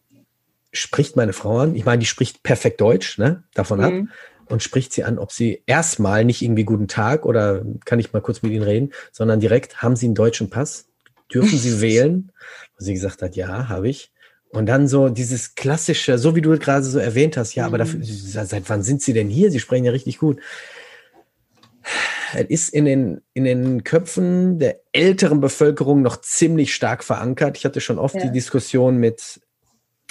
spricht 0.72 1.16
meine 1.16 1.32
Frau 1.32 1.58
an. 1.58 1.74
Ich 1.74 1.84
meine, 1.84 2.00
die 2.00 2.06
spricht 2.06 2.42
perfekt 2.42 2.80
Deutsch, 2.80 3.18
ne? 3.18 3.44
Davon 3.54 3.80
ab. 3.80 3.92
Mhm. 3.92 4.10
Und 4.46 4.62
spricht 4.62 4.94
sie 4.94 5.04
an, 5.04 5.18
ob 5.18 5.30
sie 5.30 5.62
erstmal 5.66 6.24
nicht 6.24 6.40
irgendwie 6.40 6.64
guten 6.64 6.88
Tag 6.88 7.26
oder 7.26 7.62
kann 7.84 7.98
ich 7.98 8.14
mal 8.14 8.22
kurz 8.22 8.40
mit 8.40 8.52
Ihnen 8.52 8.62
reden, 8.62 8.92
sondern 9.12 9.40
direkt, 9.40 9.82
haben 9.82 9.94
Sie 9.94 10.06
einen 10.06 10.14
deutschen 10.14 10.48
Pass? 10.48 10.86
Dürfen 11.32 11.58
Sie 11.58 11.80
wählen? 11.82 12.32
Und 12.78 12.84
sie 12.84 12.94
gesagt 12.94 13.20
hat, 13.20 13.36
ja, 13.36 13.68
habe 13.68 13.88
ich. 13.88 14.10
Und 14.50 14.66
dann 14.66 14.88
so 14.88 15.10
dieses 15.10 15.54
klassische, 15.54 16.16
so 16.16 16.34
wie 16.34 16.40
du 16.40 16.58
gerade 16.58 16.82
so 16.82 16.98
erwähnt 16.98 17.36
hast, 17.36 17.54
ja, 17.54 17.64
mhm. 17.64 17.68
aber 17.68 17.78
dafür, 17.78 18.00
seit 18.02 18.68
wann 18.70 18.82
sind 18.82 19.02
Sie 19.02 19.12
denn 19.12 19.28
hier? 19.28 19.50
Sie 19.50 19.60
sprechen 19.60 19.84
ja 19.84 19.92
richtig 19.92 20.18
gut. 20.18 20.40
Es 22.34 22.46
ist 22.48 22.68
in 22.70 22.84
den, 22.84 23.20
in 23.34 23.44
den 23.44 23.84
Köpfen 23.84 24.58
der 24.58 24.80
älteren 24.92 25.40
Bevölkerung 25.40 26.02
noch 26.02 26.20
ziemlich 26.20 26.74
stark 26.74 27.04
verankert. 27.04 27.56
Ich 27.56 27.64
hatte 27.64 27.80
schon 27.80 27.98
oft 27.98 28.16
ja. 28.16 28.22
die 28.22 28.32
Diskussion 28.32 28.96
mit 28.96 29.40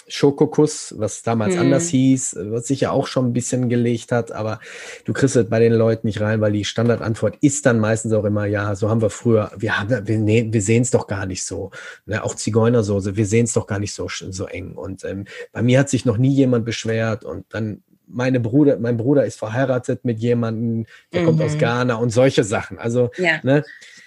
Schokokuss, 0.08 0.96
was 0.98 1.22
damals 1.22 1.56
hm. 1.56 1.62
anders 1.62 1.90
hieß, 1.90 2.38
was 2.50 2.68
sich 2.68 2.82
ja 2.82 2.92
auch 2.92 3.08
schon 3.08 3.28
ein 3.28 3.34
bisschen 3.34 3.68
gelegt 3.68 4.12
hat, 4.12 4.32
aber 4.32 4.60
du 5.06 5.14
kriegst 5.14 5.36
es 5.36 5.50
bei 5.50 5.60
den 5.60 5.74
Leuten 5.74 6.08
nicht 6.08 6.22
rein, 6.22 6.40
weil 6.40 6.54
die 6.54 6.64
Standardantwort 6.64 7.38
ist 7.42 7.66
dann 7.66 7.80
meistens 7.80 8.14
auch 8.14 8.24
immer, 8.24 8.46
ja, 8.46 8.76
so 8.76 8.90
haben 8.90 9.02
wir 9.02 9.10
früher, 9.10 9.52
wir 9.58 9.78
haben, 9.78 10.08
wir, 10.08 10.18
nee, 10.18 10.48
wir 10.50 10.62
sehen 10.62 10.84
es 10.84 10.92
doch 10.92 11.08
gar 11.08 11.26
nicht 11.26 11.44
so. 11.44 11.72
Ja, 12.06 12.24
auch 12.24 12.36
Zigeunersoße, 12.36 13.18
wir 13.18 13.26
sehen 13.26 13.46
es 13.46 13.54
doch 13.54 13.68
gar 13.68 13.80
nicht 13.80 13.94
so, 13.94 14.08
so 14.08 14.46
eng. 14.46 14.76
Und 14.76 15.04
ähm, 15.04 15.26
bei 15.52 15.62
mir 15.62 15.80
hat 15.80 15.90
sich 15.90 16.06
noch 16.06 16.18
nie 16.18 16.34
jemand 16.34 16.66
beschwert 16.66 17.26
und 17.26 17.46
dann 17.50 17.84
meine 18.08 18.40
Bruder, 18.40 18.80
mein 18.80 18.96
Bruder 18.98 19.26
ist 19.26 19.38
verheiratet 19.38 20.06
mit 20.06 20.20
jemandem, 20.20 20.86
der 21.12 21.22
mhm. 21.22 21.26
kommt 21.26 21.42
aus 21.42 21.56
mhm. 21.56 21.60
Ghana 21.60 21.96
und 21.96 22.10
solche 22.12 22.44
Sachen. 22.44 22.80
Also, 22.80 23.12
ja. 23.18 23.40
Ne? 23.44 23.64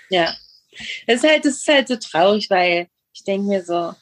Ja. 0.08 0.32
Das 1.06 1.16
ist 1.16 1.30
halt, 1.30 1.44
das 1.44 1.56
ist 1.56 1.68
halt 1.68 1.88
so 1.88 1.96
traurig, 1.96 2.48
weil 2.48 2.86
ich 3.12 3.24
denke 3.24 3.48
mir 3.48 3.62
so, 3.62 3.92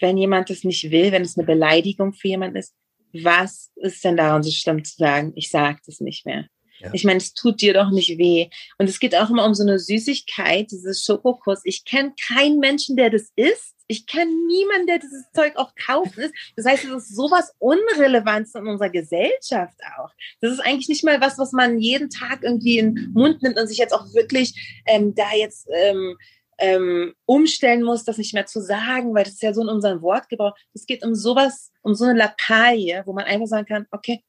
wenn 0.00 0.16
jemand 0.16 0.50
das 0.50 0.64
nicht 0.64 0.90
will, 0.90 1.12
wenn 1.12 1.22
es 1.22 1.36
eine 1.36 1.46
Beleidigung 1.46 2.12
für 2.12 2.28
jemanden 2.28 2.56
ist, 2.56 2.74
was 3.12 3.70
ist 3.76 4.04
denn 4.04 4.16
daran 4.16 4.42
so 4.42 4.50
schlimm 4.50 4.84
zu 4.84 4.96
sagen, 4.96 5.32
ich 5.36 5.50
sage 5.50 5.80
das 5.86 6.00
nicht 6.00 6.26
mehr? 6.26 6.46
Ja. 6.78 6.90
Ich 6.92 7.04
meine, 7.04 7.18
es 7.18 7.32
tut 7.32 7.60
dir 7.60 7.72
doch 7.72 7.90
nicht 7.90 8.18
weh. 8.18 8.48
Und 8.78 8.88
es 8.88 9.00
geht 9.00 9.14
auch 9.14 9.30
immer 9.30 9.46
um 9.46 9.54
so 9.54 9.62
eine 9.62 9.78
Süßigkeit, 9.78 10.70
dieses 10.70 11.04
Schokokuss. 11.04 11.60
Ich 11.64 11.84
kenne 11.84 12.12
keinen 12.28 12.58
Menschen, 12.58 12.96
der 12.96 13.10
das 13.10 13.32
isst. 13.34 13.74
Ich 13.88 14.06
kenne 14.06 14.32
niemanden, 14.48 14.88
der 14.88 14.98
dieses 14.98 15.30
Zeug 15.32 15.56
auch 15.56 15.72
kaufen 15.76 16.20
ist. 16.20 16.34
Das 16.56 16.66
heißt, 16.66 16.84
es 16.84 16.90
ist 16.90 17.14
sowas 17.14 17.54
Unrelevantes 17.58 18.54
in 18.56 18.66
unserer 18.66 18.90
Gesellschaft 18.90 19.78
auch. 19.96 20.10
Das 20.40 20.52
ist 20.52 20.60
eigentlich 20.60 20.88
nicht 20.88 21.04
mal 21.04 21.20
was, 21.20 21.38
was 21.38 21.52
man 21.52 21.78
jeden 21.78 22.10
Tag 22.10 22.42
irgendwie 22.42 22.78
in 22.78 22.94
den 22.96 23.12
Mund 23.12 23.42
nimmt 23.42 23.58
und 23.58 23.68
sich 23.68 23.78
jetzt 23.78 23.94
auch 23.94 24.12
wirklich 24.12 24.82
ähm, 24.86 25.14
da 25.14 25.32
jetzt 25.34 25.68
ähm, 25.72 26.18
ähm, 26.58 27.14
umstellen 27.26 27.82
muss, 27.82 28.04
das 28.04 28.18
nicht 28.18 28.34
mehr 28.34 28.46
zu 28.46 28.60
sagen, 28.60 29.14
weil 29.14 29.24
das 29.24 29.34
ist 29.34 29.42
ja 29.42 29.52
so 29.52 29.62
in 29.62 29.68
unserem 29.68 30.02
Wortgebrauch. 30.02 30.54
Es 30.74 30.86
geht 30.86 31.04
um 31.04 31.14
sowas, 31.14 31.70
um 31.82 31.94
so 31.94 32.04
eine 32.04 32.18
Lappalie, 32.18 33.02
wo 33.04 33.12
man 33.12 33.24
einfach 33.24 33.46
sagen 33.46 33.66
kann, 33.66 33.86
okay, 33.90 34.22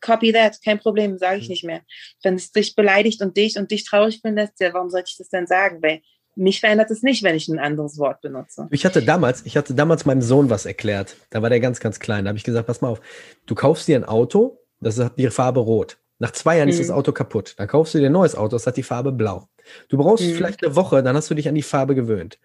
copy 0.00 0.32
that, 0.32 0.58
kein 0.64 0.78
Problem, 0.78 1.18
sage 1.18 1.38
ich 1.38 1.44
mhm. 1.44 1.50
nicht 1.50 1.64
mehr. 1.64 1.82
Wenn 2.22 2.34
es 2.34 2.52
dich 2.52 2.74
beleidigt 2.74 3.22
und 3.22 3.36
dich 3.36 3.58
und 3.58 3.70
dich 3.70 3.84
traurig 3.84 4.20
findest, 4.22 4.60
ja, 4.60 4.72
warum 4.72 4.90
sollte 4.90 5.10
ich 5.10 5.18
das 5.18 5.28
denn 5.28 5.46
sagen? 5.46 5.82
Weil 5.82 6.02
mich 6.36 6.60
verändert 6.60 6.90
es 6.90 7.02
nicht, 7.02 7.22
wenn 7.22 7.34
ich 7.34 7.48
ein 7.48 7.58
anderes 7.58 7.98
Wort 7.98 8.20
benutze. 8.20 8.68
Ich 8.70 8.84
hatte 8.84 9.02
damals, 9.02 9.44
ich 9.46 9.56
hatte 9.56 9.74
damals 9.74 10.04
meinem 10.04 10.22
Sohn 10.22 10.50
was 10.50 10.66
erklärt. 10.66 11.16
Da 11.30 11.40
war 11.40 11.48
der 11.48 11.60
ganz, 11.60 11.80
ganz 11.80 11.98
klein. 11.98 12.24
Da 12.24 12.28
habe 12.28 12.38
ich 12.38 12.44
gesagt, 12.44 12.66
pass 12.66 12.82
mal 12.82 12.88
auf, 12.88 13.00
du 13.46 13.54
kaufst 13.54 13.88
dir 13.88 13.96
ein 13.96 14.04
Auto, 14.04 14.60
das 14.80 14.98
hat 14.98 15.18
die 15.18 15.28
Farbe 15.28 15.60
rot. 15.60 15.96
Nach 16.18 16.30
zwei 16.30 16.56
Jahren 16.56 16.68
mhm. 16.68 16.72
ist 16.72 16.80
das. 16.80 16.90
Auto 16.90 17.12
kaputt. 17.12 17.54
Dann 17.56 17.68
kaufst 17.68 17.94
du 17.94 17.98
dir 17.98 18.06
ein 18.06 18.12
neues 18.12 18.34
Auto, 18.34 18.56
das 18.56 18.66
hat 18.66 18.76
die 18.76 18.82
Farbe 18.82 19.12
blau. 19.12 19.48
Du 19.88 19.96
brauchst 19.98 20.24
mhm. 20.24 20.34
vielleicht 20.34 20.64
eine 20.64 20.76
Woche, 20.76 21.02
dann 21.02 21.16
hast 21.16 21.30
du 21.30 21.34
dich 21.34 21.48
an 21.48 21.54
die 21.54 21.62
Farbe 21.62 21.94
gewöhnt. 21.94 22.38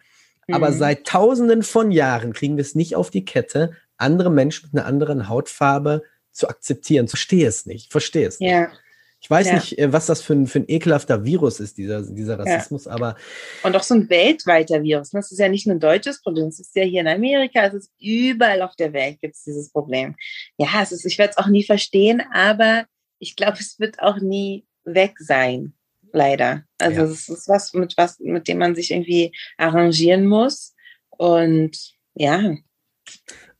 Mhm. 0.47 0.55
Aber 0.55 0.71
seit 0.71 1.05
tausenden 1.05 1.63
von 1.63 1.91
Jahren 1.91 2.33
kriegen 2.33 2.57
wir 2.57 2.61
es 2.61 2.75
nicht 2.75 2.95
auf 2.95 3.09
die 3.09 3.25
Kette, 3.25 3.71
andere 3.97 4.31
Menschen 4.31 4.69
mit 4.71 4.79
einer 4.79 4.87
anderen 4.87 5.29
Hautfarbe 5.29 6.03
zu 6.31 6.47
akzeptieren. 6.47 7.07
Verstehe 7.07 7.47
es 7.47 7.65
nicht, 7.65 7.91
verstehe 7.91 8.27
es 8.27 8.39
ja. 8.39 8.61
nicht. 8.61 8.81
Ich 9.23 9.29
weiß 9.29 9.47
ja. 9.47 9.53
nicht, 9.53 9.77
äh, 9.77 9.93
was 9.93 10.07
das 10.07 10.23
für 10.23 10.33
ein, 10.33 10.47
für 10.47 10.59
ein 10.59 10.65
ekelhafter 10.67 11.23
Virus 11.23 11.59
ist, 11.59 11.77
dieser, 11.77 12.01
dieser 12.01 12.39
Rassismus, 12.39 12.85
ja. 12.85 12.91
aber. 12.91 13.15
Und 13.61 13.75
auch 13.75 13.83
so 13.83 13.93
ein 13.93 14.09
weltweiter 14.09 14.81
Virus. 14.81 15.11
Das 15.11 15.31
ist 15.31 15.37
ja 15.37 15.47
nicht 15.47 15.67
nur 15.67 15.75
ein 15.75 15.79
deutsches 15.79 16.23
Problem, 16.23 16.47
es 16.47 16.59
ist 16.59 16.75
ja 16.75 16.83
hier 16.83 17.01
in 17.01 17.07
Amerika, 17.07 17.63
es 17.67 17.75
ist 17.75 17.91
überall 17.99 18.63
auf 18.63 18.75
der 18.75 18.93
Welt 18.93 19.21
gibt 19.21 19.35
es 19.35 19.43
dieses 19.43 19.71
Problem. 19.71 20.15
Ja, 20.57 20.81
es 20.81 20.91
ist, 20.91 21.05
ich 21.05 21.19
werde 21.19 21.31
es 21.31 21.37
auch 21.37 21.47
nie 21.47 21.63
verstehen, 21.63 22.23
aber 22.33 22.85
ich 23.19 23.35
glaube, 23.35 23.57
es 23.59 23.79
wird 23.79 23.99
auch 23.99 24.17
nie 24.17 24.65
weg 24.85 25.13
sein, 25.19 25.73
leider. 26.13 26.63
Also 26.77 27.01
ja. 27.01 27.07
es 27.07 27.29
ist 27.29 27.47
was, 27.47 27.73
mit 27.73 27.95
was, 27.97 28.19
mit 28.19 28.47
dem 28.47 28.57
man 28.57 28.75
sich 28.75 28.91
irgendwie 28.91 29.33
arrangieren 29.57 30.27
muss. 30.27 30.75
Und 31.09 31.77
ja. 32.13 32.55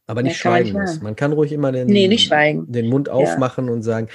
Aber 0.08 0.24
nicht 0.24 0.38
schweigen 0.38 0.74
man 0.74 0.82
muss. 0.84 1.02
Man 1.02 1.16
kann 1.16 1.34
ruhig 1.34 1.52
immer 1.52 1.72
den, 1.72 1.88
nee, 1.88 2.08
den 2.08 2.88
Mund 2.88 3.10
aufmachen 3.10 3.68
ja. 3.68 3.74
und 3.74 3.84
sagen, 3.84 4.10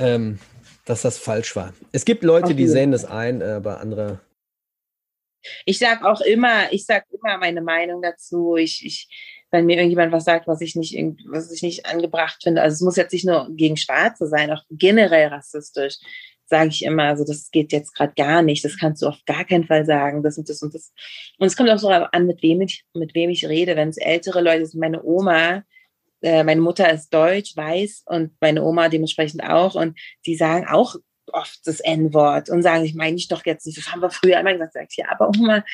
ähm, 0.00 0.38
dass 0.84 1.02
das 1.02 1.18
falsch 1.18 1.54
war. 1.54 1.72
Es 1.92 2.04
gibt 2.04 2.24
Leute, 2.24 2.54
die 2.54 2.66
sehen 2.66 2.92
das 2.92 3.04
ein, 3.04 3.42
aber 3.42 3.80
andere. 3.80 4.20
Ich 5.64 5.78
sage 5.78 6.08
auch 6.08 6.20
immer, 6.20 6.72
ich 6.72 6.86
sage 6.86 7.04
immer 7.12 7.38
meine 7.38 7.62
Meinung 7.62 8.02
dazu. 8.02 8.56
Ich, 8.56 8.84
ich 8.84 9.08
wenn 9.52 9.66
mir 9.66 9.76
irgendjemand 9.76 10.12
was 10.12 10.24
sagt, 10.24 10.48
was 10.48 10.62
ich 10.62 10.74
nicht, 10.74 10.94
was 11.28 11.52
ich 11.52 11.62
nicht 11.62 11.86
angebracht 11.86 12.42
finde. 12.42 12.62
Also 12.62 12.74
es 12.74 12.80
muss 12.80 12.96
jetzt 12.96 13.12
nicht 13.12 13.26
nur 13.26 13.48
gegen 13.54 13.76
Schwarze 13.76 14.26
sein, 14.26 14.50
auch 14.50 14.62
generell 14.70 15.28
rassistisch, 15.28 15.98
sage 16.52 16.68
ich 16.68 16.84
immer. 16.84 17.04
Also 17.04 17.24
das 17.24 17.50
geht 17.50 17.72
jetzt 17.72 17.94
gerade 17.94 18.12
gar 18.14 18.42
nicht. 18.42 18.62
Das 18.62 18.78
kannst 18.78 19.00
du 19.00 19.06
auf 19.06 19.24
gar 19.24 19.44
keinen 19.44 19.64
Fall 19.64 19.86
sagen. 19.86 20.22
Das 20.22 20.36
und 20.36 20.50
das 20.50 20.60
und 20.60 20.74
das. 20.74 20.92
Und 21.38 21.46
es 21.46 21.56
kommt 21.56 21.70
auch 21.70 21.78
so 21.78 21.88
an, 21.88 22.26
mit 22.26 22.42
wem 22.42 22.60
ich, 22.60 22.84
mit 22.94 23.14
wem 23.14 23.30
ich 23.30 23.48
rede. 23.48 23.74
Wenn 23.74 23.88
es 23.88 23.96
ältere 23.96 24.42
Leute 24.42 24.66
sind, 24.66 24.78
meine 24.78 25.02
Oma, 25.02 25.64
äh, 26.20 26.44
meine 26.44 26.60
Mutter 26.60 26.92
ist 26.92 27.08
deutsch, 27.14 27.56
weiß 27.56 28.02
und 28.04 28.32
meine 28.40 28.62
Oma 28.62 28.90
dementsprechend 28.90 29.42
auch. 29.42 29.74
Und 29.74 29.98
die 30.26 30.36
sagen 30.36 30.66
auch 30.68 30.96
oft 31.32 31.66
das 31.66 31.80
N-Wort 31.80 32.50
und 32.50 32.62
sagen, 32.62 32.84
ich 32.84 32.94
meine 32.94 33.16
ich 33.16 33.28
doch 33.28 33.46
jetzt 33.46 33.66
nicht. 33.66 33.78
Das 33.78 33.90
haben 33.90 34.02
wir 34.02 34.10
früher 34.10 34.38
immer 34.38 34.52
gesagt. 34.52 34.74
Sag 34.74 34.88
ich, 34.90 34.98
ja, 34.98 35.06
aber 35.10 35.30
Oma, 35.30 35.64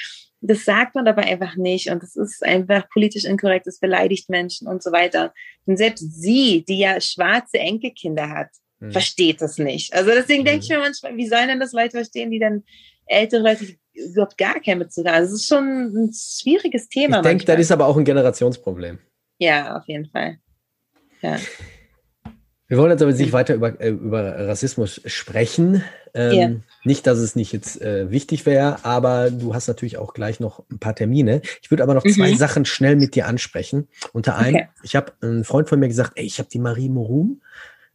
das 0.41 0.65
sagt 0.65 0.95
man 0.95 1.09
aber 1.09 1.23
einfach 1.23 1.57
nicht 1.57 1.91
und 1.91 2.05
das 2.05 2.15
ist 2.15 2.45
einfach 2.45 2.89
politisch 2.91 3.25
inkorrekt, 3.25 3.67
das 3.67 3.81
beleidigt 3.81 4.31
Menschen 4.31 4.69
und 4.69 4.81
so 4.81 4.93
weiter. 4.93 5.35
Und 5.67 5.77
selbst 5.77 6.23
sie, 6.23 6.65
die 6.69 6.79
ja 6.79 7.01
schwarze 7.01 7.59
Enkelkinder 7.59 8.29
hat, 8.31 8.51
hm. 8.81 8.93
versteht 8.93 9.41
das 9.41 9.59
nicht. 9.59 9.93
Also 9.95 10.11
deswegen 10.11 10.41
hm. 10.41 10.47
denke 10.47 10.65
ich 10.65 10.71
mir 10.71 10.79
manchmal, 10.79 11.17
wie 11.17 11.29
sollen 11.29 11.49
denn 11.49 11.61
das 11.61 11.73
Leute 11.73 11.93
verstehen, 11.93 12.31
die 12.31 12.39
dann 12.39 12.65
ältere 13.07 13.43
Leute, 13.43 13.67
überhaupt 13.95 14.39
gar 14.39 14.61
keinen 14.61 14.81
Bezug 14.81 15.07
haben. 15.07 15.15
Also 15.15 15.35
es 15.35 15.43
ist 15.43 15.49
schon 15.49 15.65
ein 15.65 16.13
schwieriges 16.13 16.89
Thema. 16.89 17.19
Ich 17.19 17.23
denke, 17.23 17.45
das 17.45 17.59
ist 17.59 17.73
aber 17.73 17.87
auch 17.87 17.97
ein 17.97 18.05
Generationsproblem. 18.05 18.99
Ja, 19.39 19.77
auf 19.77 19.87
jeden 19.87 20.07
Fall. 20.07 20.39
Ja. 21.23 21.37
Wir 22.69 22.77
wollen 22.77 22.91
jetzt 22.91 23.03
aber 23.03 23.13
nicht 23.13 23.33
weiter 23.33 23.55
über, 23.55 23.81
äh, 23.81 23.89
über 23.89 24.47
Rassismus 24.47 25.01
sprechen. 25.07 25.83
Ähm, 26.13 26.33
yeah. 26.33 26.51
Nicht, 26.85 27.07
dass 27.07 27.19
es 27.19 27.35
nicht 27.35 27.53
jetzt 27.53 27.81
äh, 27.81 28.11
wichtig 28.11 28.45
wäre, 28.45 28.85
aber 28.85 29.31
du 29.31 29.55
hast 29.55 29.69
natürlich 29.69 29.97
auch 29.97 30.13
gleich 30.13 30.39
noch 30.39 30.65
ein 30.71 30.79
paar 30.79 30.95
Termine. 30.95 31.41
Ich 31.63 31.71
würde 31.71 31.83
aber 31.83 31.95
noch 31.95 32.05
mhm. 32.05 32.11
zwei 32.11 32.35
Sachen 32.35 32.67
schnell 32.67 32.97
mit 32.97 33.15
dir 33.15 33.27
ansprechen. 33.27 33.89
Unter 34.13 34.37
einem, 34.37 34.57
okay. 34.57 34.69
ich 34.83 34.97
habe 34.97 35.13
einen 35.23 35.45
Freund 35.45 35.69
von 35.69 35.81
mir 35.81 35.89
gesagt, 35.89 36.13
ey, 36.17 36.25
ich 36.25 36.39
habe 36.39 36.51
die 36.51 36.59
Marie 36.59 36.91
Morum 36.91 37.41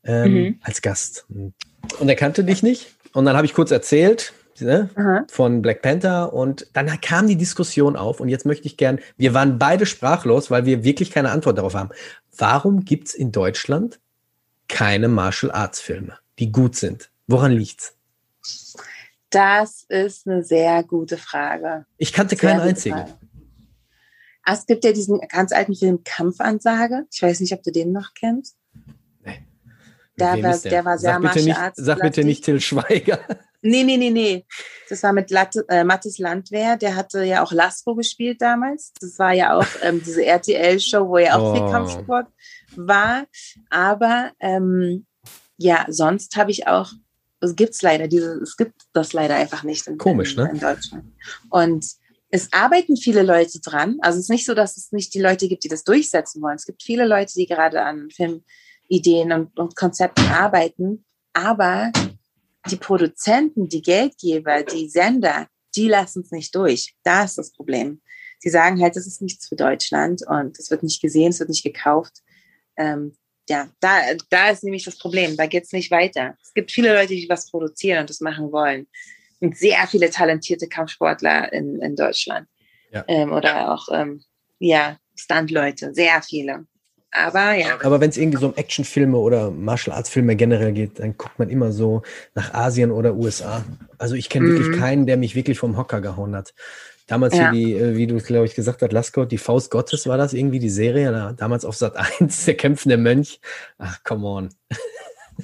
ähm, 0.03 0.33
mhm. 0.33 0.59
als 0.61 0.81
Gast. 0.81 1.25
Und 1.29 2.09
er 2.09 2.15
kannte 2.15 2.43
dich 2.43 2.63
nicht. 2.63 2.93
Und 3.13 3.25
dann 3.25 3.35
habe 3.35 3.45
ich 3.45 3.53
kurz 3.53 3.71
erzählt, 3.71 4.33
ne, 4.59 5.25
von 5.29 5.61
Black 5.61 5.81
Panther 5.81 6.33
und 6.33 6.67
dann 6.73 6.87
kam 7.01 7.27
die 7.27 7.35
Diskussion 7.35 7.95
auf 7.95 8.19
und 8.19 8.29
jetzt 8.29 8.45
möchte 8.45 8.67
ich 8.67 8.77
gern, 8.77 8.99
wir 9.17 9.33
waren 9.33 9.59
beide 9.59 9.85
sprachlos, 9.85 10.51
weil 10.51 10.65
wir 10.65 10.83
wirklich 10.83 11.11
keine 11.11 11.31
Antwort 11.31 11.57
darauf 11.57 11.75
haben. 11.75 11.89
Warum 12.37 12.85
gibt 12.85 13.09
es 13.09 13.13
in 13.13 13.31
Deutschland 13.31 13.99
keine 14.67 15.07
Martial 15.07 15.51
Arts 15.51 15.79
Filme, 15.79 16.17
die 16.39 16.51
gut 16.51 16.75
sind? 16.75 17.09
Woran 17.27 17.51
liegt's? 17.51 17.95
Das 19.29 19.85
ist 19.89 20.27
eine 20.27 20.43
sehr 20.43 20.83
gute 20.83 21.17
Frage. 21.17 21.85
Ich 21.97 22.13
kannte 22.13 22.35
keinen 22.35 22.59
einzigen. 22.59 23.05
Ah, 24.45 24.53
es 24.53 24.65
gibt 24.65 24.83
ja 24.83 24.91
diesen 24.91 25.19
ganz 25.21 25.53
alten 25.53 25.73
Film 25.73 26.03
Kampfansage. 26.03 27.05
Ich 27.11 27.21
weiß 27.21 27.39
nicht, 27.39 27.53
ob 27.53 27.63
du 27.63 27.71
den 27.71 27.91
noch 27.91 28.13
kennst. 28.13 28.57
Der, 30.19 30.43
war, 30.43 30.57
der? 30.57 30.85
war 30.85 30.97
sehr 30.97 31.13
sag 31.13 31.21
bitte, 31.21 31.45
nicht, 31.45 31.59
sag 31.75 31.99
bitte 31.99 32.23
nicht 32.23 32.43
Till 32.43 32.61
Schweiger. 32.61 33.19
Nee, 33.65 33.83
nee, 33.85 33.95
nee, 33.95 34.09
nee. 34.09 34.45
Das 34.89 35.01
war 35.03 35.13
mit 35.13 35.31
Latte, 35.31 35.63
äh, 35.69 35.85
Mattes 35.85 36.17
Landwehr. 36.17 36.75
Der 36.75 36.97
hatte 36.97 37.23
ja 37.23 37.41
auch 37.41 37.53
Lasko 37.53 37.95
gespielt 37.95 38.41
damals. 38.41 38.91
Das 38.99 39.17
war 39.19 39.31
ja 39.31 39.57
auch 39.57 39.65
ähm, 39.81 40.03
diese 40.05 40.25
RTL-Show, 40.25 41.07
wo 41.07 41.15
er 41.15 41.39
auch 41.39 41.53
oh. 41.53 41.55
viel 41.55 41.71
Kampfsport 41.71 42.27
war. 42.75 43.25
Aber 43.69 44.33
ähm, 44.41 45.05
ja, 45.55 45.85
sonst 45.87 46.35
habe 46.35 46.51
ich 46.51 46.67
auch, 46.67 46.91
es 47.39 47.55
gibt's 47.55 47.81
leider, 47.81 48.09
diese, 48.09 48.33
es 48.41 48.57
gibt 48.57 48.81
das 48.91 49.13
leider 49.13 49.35
einfach 49.35 49.63
nicht 49.63 49.87
in, 49.87 49.97
Komisch, 49.97 50.35
in, 50.35 50.43
ne? 50.43 50.49
in 50.51 50.59
Deutschland. 50.59 51.05
Und 51.49 51.85
es 52.31 52.51
arbeiten 52.51 52.97
viele 52.97 53.23
Leute 53.23 53.61
dran. 53.61 53.97
Also 54.01 54.17
es 54.17 54.25
ist 54.25 54.29
nicht 54.29 54.45
so, 54.45 54.55
dass 54.55 54.75
es 54.75 54.91
nicht 54.91 55.13
die 55.13 55.21
Leute 55.21 55.47
gibt, 55.47 55.63
die 55.63 55.69
das 55.69 55.85
durchsetzen 55.85 56.41
wollen. 56.41 56.55
Es 56.55 56.65
gibt 56.65 56.83
viele 56.83 57.05
Leute, 57.07 57.31
die 57.33 57.45
gerade 57.45 57.83
an 57.83 58.09
Filmideen 59.01 59.31
und, 59.31 59.57
und 59.59 59.75
Konzepten 59.75 60.25
arbeiten. 60.25 61.05
Aber 61.33 61.91
die 62.69 62.75
Produzenten, 62.75 63.67
die 63.67 63.81
Geldgeber, 63.81 64.63
die 64.63 64.89
Sender, 64.89 65.47
die 65.75 65.87
lassen 65.87 66.21
es 66.23 66.31
nicht 66.31 66.55
durch. 66.55 66.93
Da 67.03 67.23
ist 67.23 67.37
das 67.37 67.51
Problem. 67.51 68.01
Sie 68.39 68.49
sagen 68.49 68.81
halt, 68.81 68.95
das 68.95 69.07
ist 69.07 69.21
nichts 69.21 69.47
für 69.47 69.55
Deutschland 69.55 70.21
und 70.27 70.59
es 70.59 70.69
wird 70.69 70.83
nicht 70.83 71.01
gesehen, 71.01 71.29
es 71.29 71.39
wird 71.39 71.49
nicht 71.49 71.63
gekauft 71.63 72.21
ähm, 72.77 73.15
ja, 73.49 73.67
da, 73.79 73.99
da 74.29 74.49
ist 74.49 74.63
nämlich 74.63 74.85
das 74.85 74.97
Problem. 74.97 75.35
Da 75.35 75.47
geht 75.47 75.63
es 75.63 75.73
nicht 75.73 75.91
weiter. 75.91 76.37
Es 76.41 76.53
gibt 76.53 76.71
viele 76.71 76.93
Leute, 76.93 77.13
die 77.13 77.27
was 77.29 77.51
produzieren 77.51 77.99
und 77.99 78.09
das 78.09 78.21
machen 78.21 78.51
wollen. 78.51 78.87
Und 79.39 79.57
sehr 79.57 79.85
viele 79.87 80.09
talentierte 80.09 80.67
Kampfsportler 80.67 81.51
in, 81.51 81.81
in 81.81 81.95
Deutschland. 81.95 82.47
Ja. 82.91 83.03
Ähm, 83.07 83.33
oder 83.33 83.73
auch, 83.73 83.89
ähm, 83.91 84.23
ja, 84.59 84.97
Stuntleute, 85.15 85.93
sehr 85.93 86.21
viele. 86.21 86.65
Aber 87.13 87.53
ja. 87.53 87.77
Aber 87.83 88.01
wenn 88.01 88.09
es 88.09 88.17
irgendwie 88.17 88.39
so 88.39 88.47
um 88.47 88.55
Actionfilme 88.55 89.17
oder 89.17 89.51
Martial 89.51 89.95
Arts 89.95 90.09
Filme 90.09 90.35
generell 90.35 90.73
geht, 90.73 90.99
dann 90.99 91.15
guckt 91.15 91.37
man 91.37 91.49
immer 91.49 91.71
so 91.71 92.01
nach 92.33 92.53
Asien 92.53 92.91
oder 92.91 93.13
USA. 93.13 93.63
Also 93.99 94.15
ich 94.15 94.29
kenne 94.29 94.47
mhm. 94.47 94.57
wirklich 94.57 94.79
keinen, 94.79 95.05
der 95.05 95.17
mich 95.17 95.35
wirklich 95.35 95.59
vom 95.59 95.77
Hocker 95.77 96.01
gehauen 96.01 96.35
hat. 96.35 96.55
Damals 97.05 97.35
ja. 97.35 97.51
wie, 97.51 97.65
die, 97.65 97.73
äh, 97.73 97.95
wie 97.95 98.07
du 98.07 98.17
glaube 98.17 98.45
ich 98.45 98.55
gesagt 98.55 98.81
hast, 98.81 98.91
Lasko, 98.91 99.25
die 99.25 99.37
Faust 99.37 99.69
Gottes 99.69 100.07
war 100.07 100.17
das 100.17 100.33
irgendwie 100.33 100.59
die 100.59 100.69
Serie, 100.69 101.11
da, 101.11 101.33
damals 101.33 101.65
auf 101.65 101.75
Sat 101.75 101.95
1, 101.95 102.45
der 102.45 102.55
kämpfende 102.55 102.97
Mönch. 102.97 103.39
Ach, 103.77 104.03
come 104.03 104.27
on. 104.27 104.49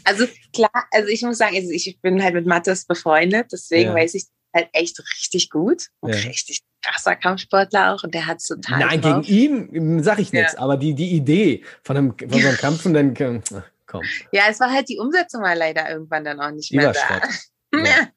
Also 0.04 0.28
klar, 0.54 0.86
also 0.92 1.10
ich 1.10 1.24
muss 1.24 1.40
sagen, 1.40 1.56
also 1.56 1.72
ich 1.72 2.00
bin 2.00 2.24
halt 2.24 2.36
mit 2.36 2.46
Mattes 2.46 2.86
befreundet, 2.86 3.48
deswegen 3.52 3.90
ja. 3.90 3.96
weiß 3.96 4.14
ich 4.14 4.26
halt 4.54 4.70
echt 4.72 5.00
richtig 5.00 5.50
gut 5.50 5.88
und 6.00 6.14
ja. 6.14 6.20
richtig 6.30 6.62
krasser 6.82 7.16
Kampfsportler 7.16 7.94
auch 7.94 8.04
und 8.04 8.14
der 8.14 8.26
hat 8.26 8.46
total. 8.46 8.80
Nein, 8.80 9.02
drauf. 9.02 9.26
gegen 9.26 9.74
ihn 9.74 10.04
sage 10.04 10.22
ich 10.22 10.34
nichts, 10.34 10.56
aber 10.56 10.78
die, 10.78 10.94
die 10.94 11.12
Idee 11.12 11.64
von 11.84 11.98
einem, 11.98 12.16
von 12.18 12.30
so 12.30 12.48
einem 12.48 12.58
Kampfenden, 12.58 13.14
komm. 13.86 14.02
Ja, 14.32 14.44
es 14.50 14.60
war 14.60 14.72
halt 14.72 14.90
die 14.90 15.00
Umsetzung 15.00 15.42
war 15.42 15.56
leider 15.56 15.90
irgendwann 15.90 16.24
dann 16.24 16.40
auch 16.40 16.52
nicht 16.52 16.74
mehr 16.74 16.94
da. 16.94 17.22
Ja. 17.72 18.10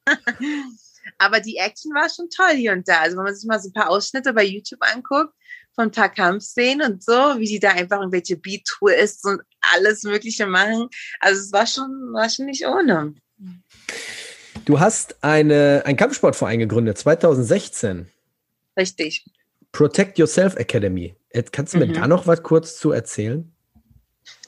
Aber 1.18 1.40
die 1.40 1.58
Action 1.58 1.92
war 1.92 2.08
schon 2.08 2.30
toll 2.34 2.56
hier 2.56 2.72
und 2.72 2.88
da. 2.88 3.00
Also 3.00 3.18
wenn 3.18 3.24
man 3.24 3.34
sich 3.34 3.46
mal 3.46 3.60
so 3.60 3.68
ein 3.68 3.74
paar 3.74 3.90
Ausschnitte 3.90 4.32
bei 4.32 4.44
YouTube 4.44 4.80
anguckt 4.80 5.34
von 5.74 5.88
ein 5.88 5.90
paar 5.90 6.08
Kampfszenen 6.08 6.92
und 6.92 7.04
so, 7.04 7.12
wie 7.12 7.46
die 7.46 7.60
da 7.60 7.70
einfach 7.70 7.98
irgendwelche 7.98 8.36
Beat-Twists 8.36 9.24
und 9.24 9.42
alles 9.74 10.04
Mögliche 10.04 10.46
machen. 10.46 10.88
Also 11.20 11.40
es 11.40 11.52
war 11.52 11.66
schon, 11.66 11.90
war 12.12 12.28
schon 12.28 12.46
nicht 12.46 12.66
ohne. 12.66 13.14
Du 14.64 14.80
hast 14.80 15.16
eine, 15.22 15.82
einen 15.84 15.96
Kampfsportverein 15.96 16.58
gegründet, 16.58 16.98
2016. 16.98 18.08
Richtig. 18.76 19.24
Protect 19.72 20.18
Yourself 20.18 20.56
Academy. 20.56 21.16
Kannst 21.50 21.74
du 21.74 21.78
mir 21.78 21.86
mhm. 21.86 21.94
da 21.94 22.06
noch 22.06 22.26
was 22.26 22.42
kurz 22.42 22.76
zu 22.76 22.92
erzählen? 22.92 23.52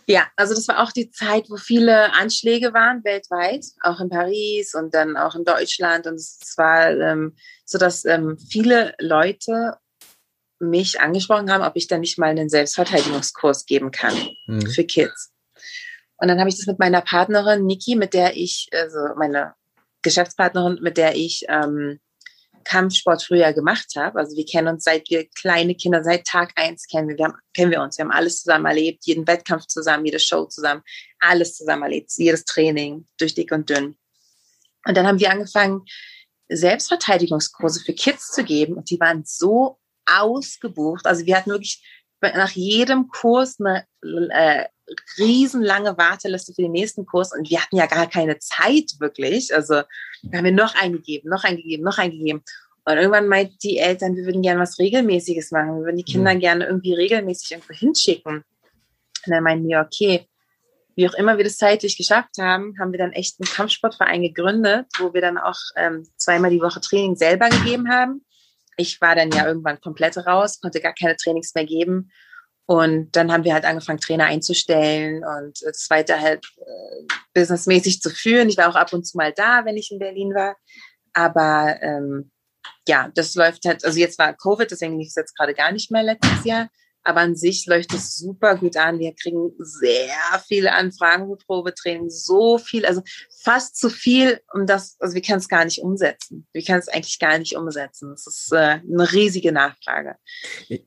Ja, 0.07 0.27
also 0.37 0.55
das 0.55 0.69
war 0.69 0.83
auch 0.83 0.93
die 0.93 1.11
Zeit, 1.11 1.49
wo 1.49 1.57
viele 1.57 2.13
Anschläge 2.13 2.75
waren 2.75 3.03
weltweit, 3.05 3.65
auch 3.81 4.01
in 4.01 4.11
Paris 4.11 4.75
und 4.75 4.93
dann 4.93 5.17
auch 5.17 5.35
in 5.35 5.45
Deutschland. 5.45 6.07
Und 6.07 6.17
es 6.17 6.55
war 6.57 6.91
ähm, 6.91 7.35
so, 7.65 7.79
dass 7.79 8.05
ähm, 8.05 8.37
viele 8.39 8.95
Leute 8.99 9.79
mich 10.59 11.01
angesprochen 11.01 11.51
haben, 11.51 11.65
ob 11.65 11.77
ich 11.77 11.89
dann 11.89 12.01
nicht 12.01 12.19
mal 12.19 12.29
einen 12.29 12.51
Selbstverteidigungskurs 12.51 13.65
geben 13.65 13.91
kann 13.91 14.15
mhm. 14.47 14.67
für 14.67 14.85
Kids. 14.85 15.33
Und 16.19 16.29
dann 16.29 16.39
habe 16.39 16.49
ich 16.49 16.57
das 16.57 16.67
mit 16.67 16.79
meiner 16.79 17.01
Partnerin 17.01 17.67
Niki, 17.67 17.97
mit 17.97 18.15
der 18.15 18.37
ich, 18.37 18.69
also 18.73 18.99
meine 19.17 19.55
Geschäftspartnerin, 20.03 20.81
mit 20.83 20.97
der 20.97 21.17
ich 21.17 21.45
ähm, 21.49 21.99
Kampfsport 22.65 23.23
früher 23.23 23.53
gemacht 23.53 23.93
habe. 23.97 24.19
Also 24.19 24.37
wir 24.37 24.45
kennen 24.47 24.69
uns 24.69 24.85
seit 24.85 25.09
wir 25.11 25.29
kleine 25.29 25.75
Kinder, 25.75 26.03
seit 26.03 26.27
Tag 26.27 26.53
eins 26.57 26.87
kennen 26.87 27.09
wir, 27.09 27.17
wir 27.17 27.27
haben, 27.27 27.39
kennen 27.55 27.71
wir 27.71 27.83
uns. 27.83 27.99
Wir 27.99 28.05
haben 28.05 28.13
alles 28.13 28.43
zusammen 28.43 28.67
erlebt, 28.67 29.05
jeden 29.05 29.27
Wettkampf 29.27 29.67
zusammen, 29.67 30.05
jede 30.05 30.19
Show 30.19 30.45
zusammen, 30.47 30.83
alles 31.21 31.57
zusammen 31.57 31.83
erlebt, 31.85 32.11
jedes 32.17 32.45
Training 32.45 33.07
durch 33.19 33.35
dick 33.35 33.53
und 33.53 33.71
dünn. 33.71 33.97
Und 34.87 34.97
dann 34.97 35.07
haben 35.07 35.21
wir 35.21 35.31
angefangen, 35.31 35.85
Selbstverteidigungskurse 36.49 37.81
für 37.81 37.95
Kids 37.95 38.31
zu 38.31 38.45
geben 38.45 38.75
und 38.75 38.91
die 38.91 39.01
waren 39.01 39.25
so 39.25 39.79
ausgebucht. 40.07 41.07
Also 41.07 41.25
wir 41.27 41.37
hatten 41.37 41.51
wirklich 41.51 41.83
nach 42.33 42.51
jedem 42.51 43.09
Kurs 43.09 43.59
eine 43.61 43.85
äh, 44.03 44.65
riesenlange 45.19 45.97
Warteliste 45.97 46.53
für 46.55 46.63
den 46.63 46.73
nächsten 46.73 47.07
Kurs 47.07 47.33
und 47.33 47.49
wir 47.49 47.61
hatten 47.61 47.77
ja 47.77 47.87
gar 47.87 48.09
keine 48.09 48.39
Zeit 48.39 48.93
wirklich. 48.99 49.55
Also 49.55 49.77
haben 49.77 50.45
wir 50.45 50.53
noch 50.53 50.75
eingegeben, 50.75 51.31
noch 51.31 51.45
eingegeben, 51.45 51.85
noch 51.85 51.99
eingegeben. 51.99 52.43
Und 52.87 52.97
irgendwann 52.97 53.29
meinten 53.29 53.57
die 53.63 53.79
Eltern, 53.79 54.15
wir 54.15 54.27
würden 54.27 54.43
gerne 54.43 54.61
was 54.61 54.79
Regelmäßiges 54.79 55.53
machen. 55.53 55.79
Wir 55.79 55.87
würden 55.87 55.97
die 55.97 56.05
Kinder 56.05 56.35
gerne 56.37 56.67
irgendwie 56.67 56.93
regelmäßig 56.93 57.53
irgendwo 57.53 57.73
hinschicken. 57.73 58.45
Und 59.27 59.33
dann 59.33 59.43
meinten 59.43 59.69
wir, 59.69 59.81
okay, 59.81 60.29
wie 60.95 61.09
auch 61.09 61.15
immer 61.15 61.39
wir 61.39 61.45
das 61.45 61.57
zeitlich 61.57 61.97
geschafft 61.97 62.37
haben, 62.39 62.79
haben 62.79 62.93
wir 62.93 62.99
dann 62.99 63.13
echt 63.13 63.41
einen 63.41 63.49
Kampfsportverein 63.49 64.23
gegründet, 64.23 64.87
wo 64.99 65.15
wir 65.15 65.23
dann 65.23 65.39
auch 65.39 65.59
ähm, 65.77 66.07
zweimal 66.17 66.51
die 66.51 66.61
Woche 66.61 66.81
Training 66.81 67.17
selber 67.17 67.49
gegeben 67.49 67.89
haben. 67.89 68.25
Ich 68.77 69.01
war 69.01 69.15
dann 69.15 69.31
ja 69.31 69.47
irgendwann 69.47 69.81
komplett 69.81 70.17
raus, 70.19 70.61
konnte 70.61 70.81
gar 70.81 70.95
keine 70.95 71.17
Trainings 71.17 71.55
mehr 71.55 71.67
geben 71.67 72.11
und 72.67 73.15
dann 73.15 73.31
haben 73.31 73.45
wir 73.45 73.53
halt 73.53 73.67
angefangen, 73.67 74.01
Trainer 74.01 74.25
einzustellen 74.25 75.23
und 75.23 75.61
das 75.63 75.87
weiter 75.91 76.21
halt 76.21 76.47
äh, 76.57 77.07
businessmäßig 77.35 78.01
zu 78.01 78.09
führen. 78.09 78.49
Ich 78.49 78.57
war 78.57 78.71
auch 78.71 78.75
ab 78.75 78.93
und 78.93 79.05
zu 79.05 79.19
mal 79.19 79.33
da, 79.35 79.65
wenn 79.67 79.77
ich 79.77 79.91
in 79.93 79.99
Berlin 79.99 80.35
war. 80.35 80.57
Aber 81.13 81.77
ähm, 81.83 82.31
ja, 82.89 83.11
das 83.15 83.35
läuft 83.35 83.67
halt, 83.67 83.85
also 83.85 83.99
jetzt 83.99 84.19
war 84.19 84.35
Covid, 84.35 84.71
deswegen 84.71 84.99
lief 84.99 85.09
es 85.09 85.15
jetzt 85.15 85.37
gerade 85.37 85.53
gar 85.53 85.73
nicht 85.73 85.91
mehr 85.91 86.03
letztes 86.03 86.45
Jahr. 86.45 86.71
Aber 87.05 87.21
an 87.21 87.37
sich 87.37 87.67
läuft 87.67 87.93
es 87.95 88.17
super 88.17 88.57
gut 88.57 88.77
an. 88.77 88.99
Wir 88.99 89.15
kriegen 89.15 89.53
sehr 89.59 90.43
viele 90.47 90.73
Anfragen 90.73 91.29
für 91.29 91.37
Probetraining, 91.37 92.11
so 92.11 92.59
viel, 92.59 92.85
also 92.87 93.03
fast 93.43 93.79
zu 93.79 93.91
viel, 93.91 94.41
um 94.53 94.67
das, 94.67 94.97
also 94.99 95.15
wir 95.15 95.23
können 95.23 95.39
es 95.39 95.49
gar 95.49 95.65
nicht 95.65 95.81
umsetzen. 95.81 96.47
Wir 96.53 96.63
können 96.63 96.81
es 96.81 96.89
eigentlich 96.89 97.19
gar 97.19 97.39
nicht 97.39 97.57
umsetzen. 97.57 98.13
Es 98.13 98.27
ist 98.27 98.53
äh, 98.53 98.81
eine 98.81 99.13
riesige 99.13 99.53
Nachfrage. 99.53 100.17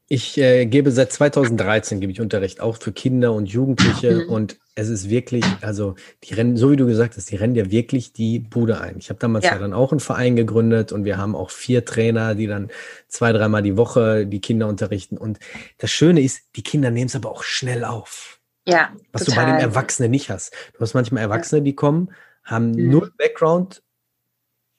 Ich 0.07 0.37
äh, 0.37 0.65
gebe 0.65 0.91
seit 0.91 1.13
2013 1.13 1.99
gebe 1.99 2.11
ich 2.11 2.19
Unterricht 2.19 2.59
auch 2.59 2.77
für 2.77 2.91
Kinder 2.91 3.33
und 3.33 3.47
Jugendliche 3.47 4.25
mhm. 4.25 4.29
und 4.29 4.57
es 4.77 4.89
ist 4.89 5.09
wirklich, 5.09 5.43
also 5.61 5.95
die 6.23 6.35
rennen, 6.35 6.55
so 6.55 6.71
wie 6.71 6.75
du 6.75 6.85
gesagt 6.85 7.17
hast, 7.17 7.31
die 7.31 7.35
rennen 7.35 7.55
ja 7.55 7.71
wirklich 7.71 8.13
die 8.13 8.37
Bude 8.37 8.79
ein. 8.79 8.97
Ich 8.99 9.09
habe 9.09 9.19
damals 9.19 9.43
ja. 9.43 9.53
ja. 9.53 9.57
dann 9.57 9.73
auch 9.73 9.91
einen 9.91 9.99
Verein 9.99 10.35
gegründet 10.35 10.91
und 10.91 11.03
wir 11.03 11.17
haben 11.17 11.35
auch 11.35 11.49
vier 11.49 11.83
Trainer, 11.83 12.35
die 12.35 12.45
dann 12.45 12.69
zwei, 13.07 13.33
dreimal 13.33 13.63
die 13.63 13.75
Woche 13.75 14.27
die 14.27 14.39
Kinder 14.39 14.67
unterrichten. 14.67 15.17
Und 15.17 15.39
das 15.79 15.89
Schöne 15.89 16.21
ist, 16.21 16.41
die 16.55 16.61
Kinder 16.61 16.91
nehmen 16.91 17.07
es 17.07 17.15
aber 17.15 17.31
auch 17.31 17.41
schnell 17.41 17.83
auf. 17.83 18.39
Ja. 18.67 18.93
Was 19.13 19.23
total. 19.23 19.45
du 19.45 19.51
bei 19.51 19.57
den 19.57 19.61
Erwachsenen 19.67 20.11
nicht 20.11 20.29
hast. 20.29 20.53
Du 20.73 20.79
hast 20.81 20.93
manchmal 20.93 21.23
Erwachsene, 21.23 21.63
die 21.63 21.73
kommen, 21.73 22.11
haben 22.43 22.71
mhm. 22.71 22.91
null 22.91 23.11
Background 23.17 23.81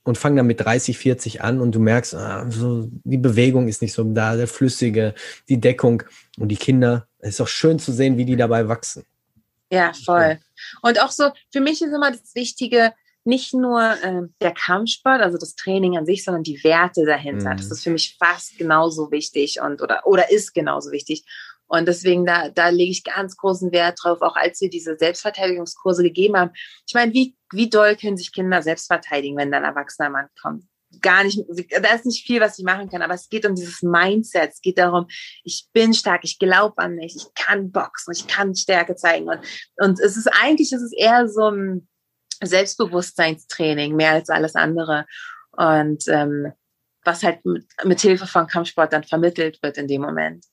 und 0.05 0.17
fangen 0.17 0.37
dann 0.37 0.47
mit 0.47 0.61
30, 0.61 0.97
40 0.97 1.43
an 1.43 1.61
und 1.61 1.75
du 1.75 1.81
merkst, 1.81 2.15
ah, 2.15 2.49
so, 2.49 2.89
die 3.03 3.19
Bewegung 3.19 3.67
ist 3.67 3.83
nicht 3.83 3.95
so 3.95 4.05
da, 4.05 4.37
der 4.37 4.47
Flüssige, 4.47 5.15
die 5.49 5.61
Deckung 5.61 6.05
und 6.39 6.51
die 6.51 6.57
Kinder. 6.57 7.09
Es 7.19 7.31
ist 7.31 7.41
auch 7.41 7.49
schön 7.49 7.81
zu 7.81 7.91
sehen, 7.91 8.17
wie 8.17 8.25
die 8.25 8.37
dabei 8.37 8.69
wachsen. 8.69 9.03
Ja, 9.71 9.93
voll. 9.93 10.39
Und 10.83 11.01
auch 11.01 11.11
so, 11.11 11.31
für 11.53 11.61
mich 11.61 11.83
ist 11.83 11.93
immer 11.93 12.11
das 12.11 12.35
Wichtige, 12.35 12.95
nicht 13.25 13.53
nur 13.53 13.83
äh, 13.83 14.23
der 14.41 14.55
Kampfsport, 14.55 15.21
also 15.21 15.37
das 15.37 15.55
Training 15.55 15.99
an 15.99 16.07
sich, 16.07 16.25
sondern 16.25 16.43
die 16.43 16.63
Werte 16.65 17.05
dahinter. 17.05 17.53
Mhm. 17.53 17.57
Das 17.59 17.71
ist 17.71 17.83
für 17.83 17.91
mich 17.91 18.17
fast 18.19 18.57
genauso 18.57 19.11
wichtig 19.11 19.61
und 19.61 19.83
oder, 19.83 20.07
oder 20.07 20.31
ist 20.31 20.55
genauso 20.55 20.91
wichtig. 20.91 21.25
Und 21.67 21.87
deswegen, 21.87 22.25
da, 22.25 22.49
da 22.49 22.71
lege 22.71 22.91
ich 22.91 23.05
ganz 23.05 23.37
großen 23.37 23.71
Wert 23.73 23.99
drauf, 24.03 24.23
auch 24.23 24.37
als 24.37 24.63
wir 24.63 24.71
diese 24.71 24.97
Selbstverteidigungskurse 24.97 26.03
gegeben 26.03 26.39
haben. 26.39 26.53
Ich 26.87 26.95
meine, 26.95 27.13
wie, 27.13 27.37
wie 27.53 27.69
doll 27.69 27.95
können 27.97 28.17
sich 28.17 28.33
Kinder 28.33 28.63
selbst 28.63 28.87
verteidigen, 28.87 29.37
wenn 29.37 29.53
dann 29.53 29.65
ein 29.65 29.75
erwachsener 29.75 30.09
Mann 30.09 30.29
kommt? 30.41 30.65
Gar 31.03 31.25
nicht, 31.25 31.45
da 31.71 31.95
ist 31.95 32.07
nicht 32.07 32.27
viel, 32.27 32.41
was 32.41 32.59
ich 32.59 32.65
machen 32.65 32.89
kann, 32.89 33.03
aber 33.03 33.15
es 33.15 33.29
geht 33.29 33.45
um 33.45 33.55
dieses 33.55 33.83
Mindset. 33.83 34.53
Es 34.53 34.61
geht 34.61 34.79
darum, 34.79 35.07
ich 35.45 35.69
bin 35.73 35.93
stark, 35.93 36.21
ich 36.25 36.39
glaube 36.39 36.79
an 36.79 36.95
mich, 36.95 37.15
ich 37.17 37.27
kann 37.35 37.71
boxen, 37.71 38.13
ich 38.13 38.27
kann 38.27 38.55
Stärke 38.55 38.97
zeigen. 38.97 39.29
Und, 39.29 39.41
und 39.77 40.01
es 40.01 40.17
ist 40.17 40.29
eigentlich, 40.29 40.73
es 40.73 40.83
ist 40.83 40.97
eher 40.97 41.29
so 41.29 41.51
ein 41.51 41.89
Selbstbewusstseinstraining, 42.43 43.97
mehr 43.97 44.13
als 44.13 44.31
alles 44.31 44.55
andere. 44.55 45.05
Und 45.53 46.05
ähm, 46.09 46.53
was 47.05 47.23
halt 47.23 47.45
mit, 47.45 47.67
mit 47.85 48.01
Hilfe 48.01 48.27
von 48.27 48.47
Kampfsport 48.47 48.93
dann 48.93 49.05
vermittelt 49.05 49.59
wird 49.63 49.77
in 49.77 49.89
dem 49.89 50.03
Moment 50.03 50.45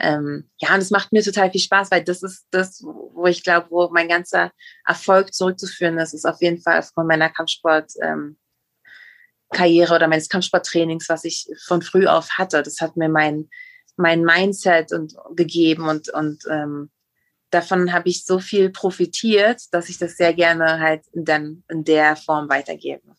ähm, 0.00 0.48
ja, 0.58 0.74
und 0.74 0.80
es 0.80 0.90
macht 0.90 1.12
mir 1.12 1.22
total 1.22 1.50
viel 1.50 1.60
Spaß, 1.60 1.90
weil 1.90 2.02
das 2.02 2.22
ist 2.22 2.46
das, 2.50 2.82
wo 2.82 3.26
ich 3.26 3.44
glaube, 3.44 3.66
wo 3.70 3.90
mein 3.90 4.08
ganzer 4.08 4.50
Erfolg 4.86 5.34
zurückzuführen 5.34 5.98
ist, 5.98 6.14
ist 6.14 6.24
auf 6.24 6.40
jeden 6.40 6.60
Fall 6.60 6.78
aufgrund 6.78 7.08
meiner 7.08 7.28
Kampfsport. 7.28 7.92
Ähm, 8.02 8.38
Karriere 9.50 9.94
oder 9.94 10.08
meines 10.08 10.28
Kampfsporttrainings, 10.28 11.08
was 11.08 11.24
ich 11.24 11.48
von 11.66 11.82
früh 11.82 12.06
auf 12.06 12.30
hatte. 12.38 12.62
Das 12.62 12.80
hat 12.80 12.96
mir 12.96 13.08
mein, 13.08 13.48
mein 13.96 14.22
Mindset 14.22 14.92
und, 14.92 15.14
gegeben 15.34 15.88
und, 15.88 16.08
und 16.10 16.44
ähm, 16.50 16.90
davon 17.50 17.92
habe 17.92 18.08
ich 18.08 18.24
so 18.24 18.38
viel 18.38 18.70
profitiert, 18.70 19.62
dass 19.72 19.88
ich 19.88 19.98
das 19.98 20.16
sehr 20.16 20.34
gerne 20.34 20.78
halt 20.80 21.02
dann 21.12 21.64
in 21.68 21.84
der 21.84 22.16
Form 22.16 22.48
weitergebe. 22.48 23.16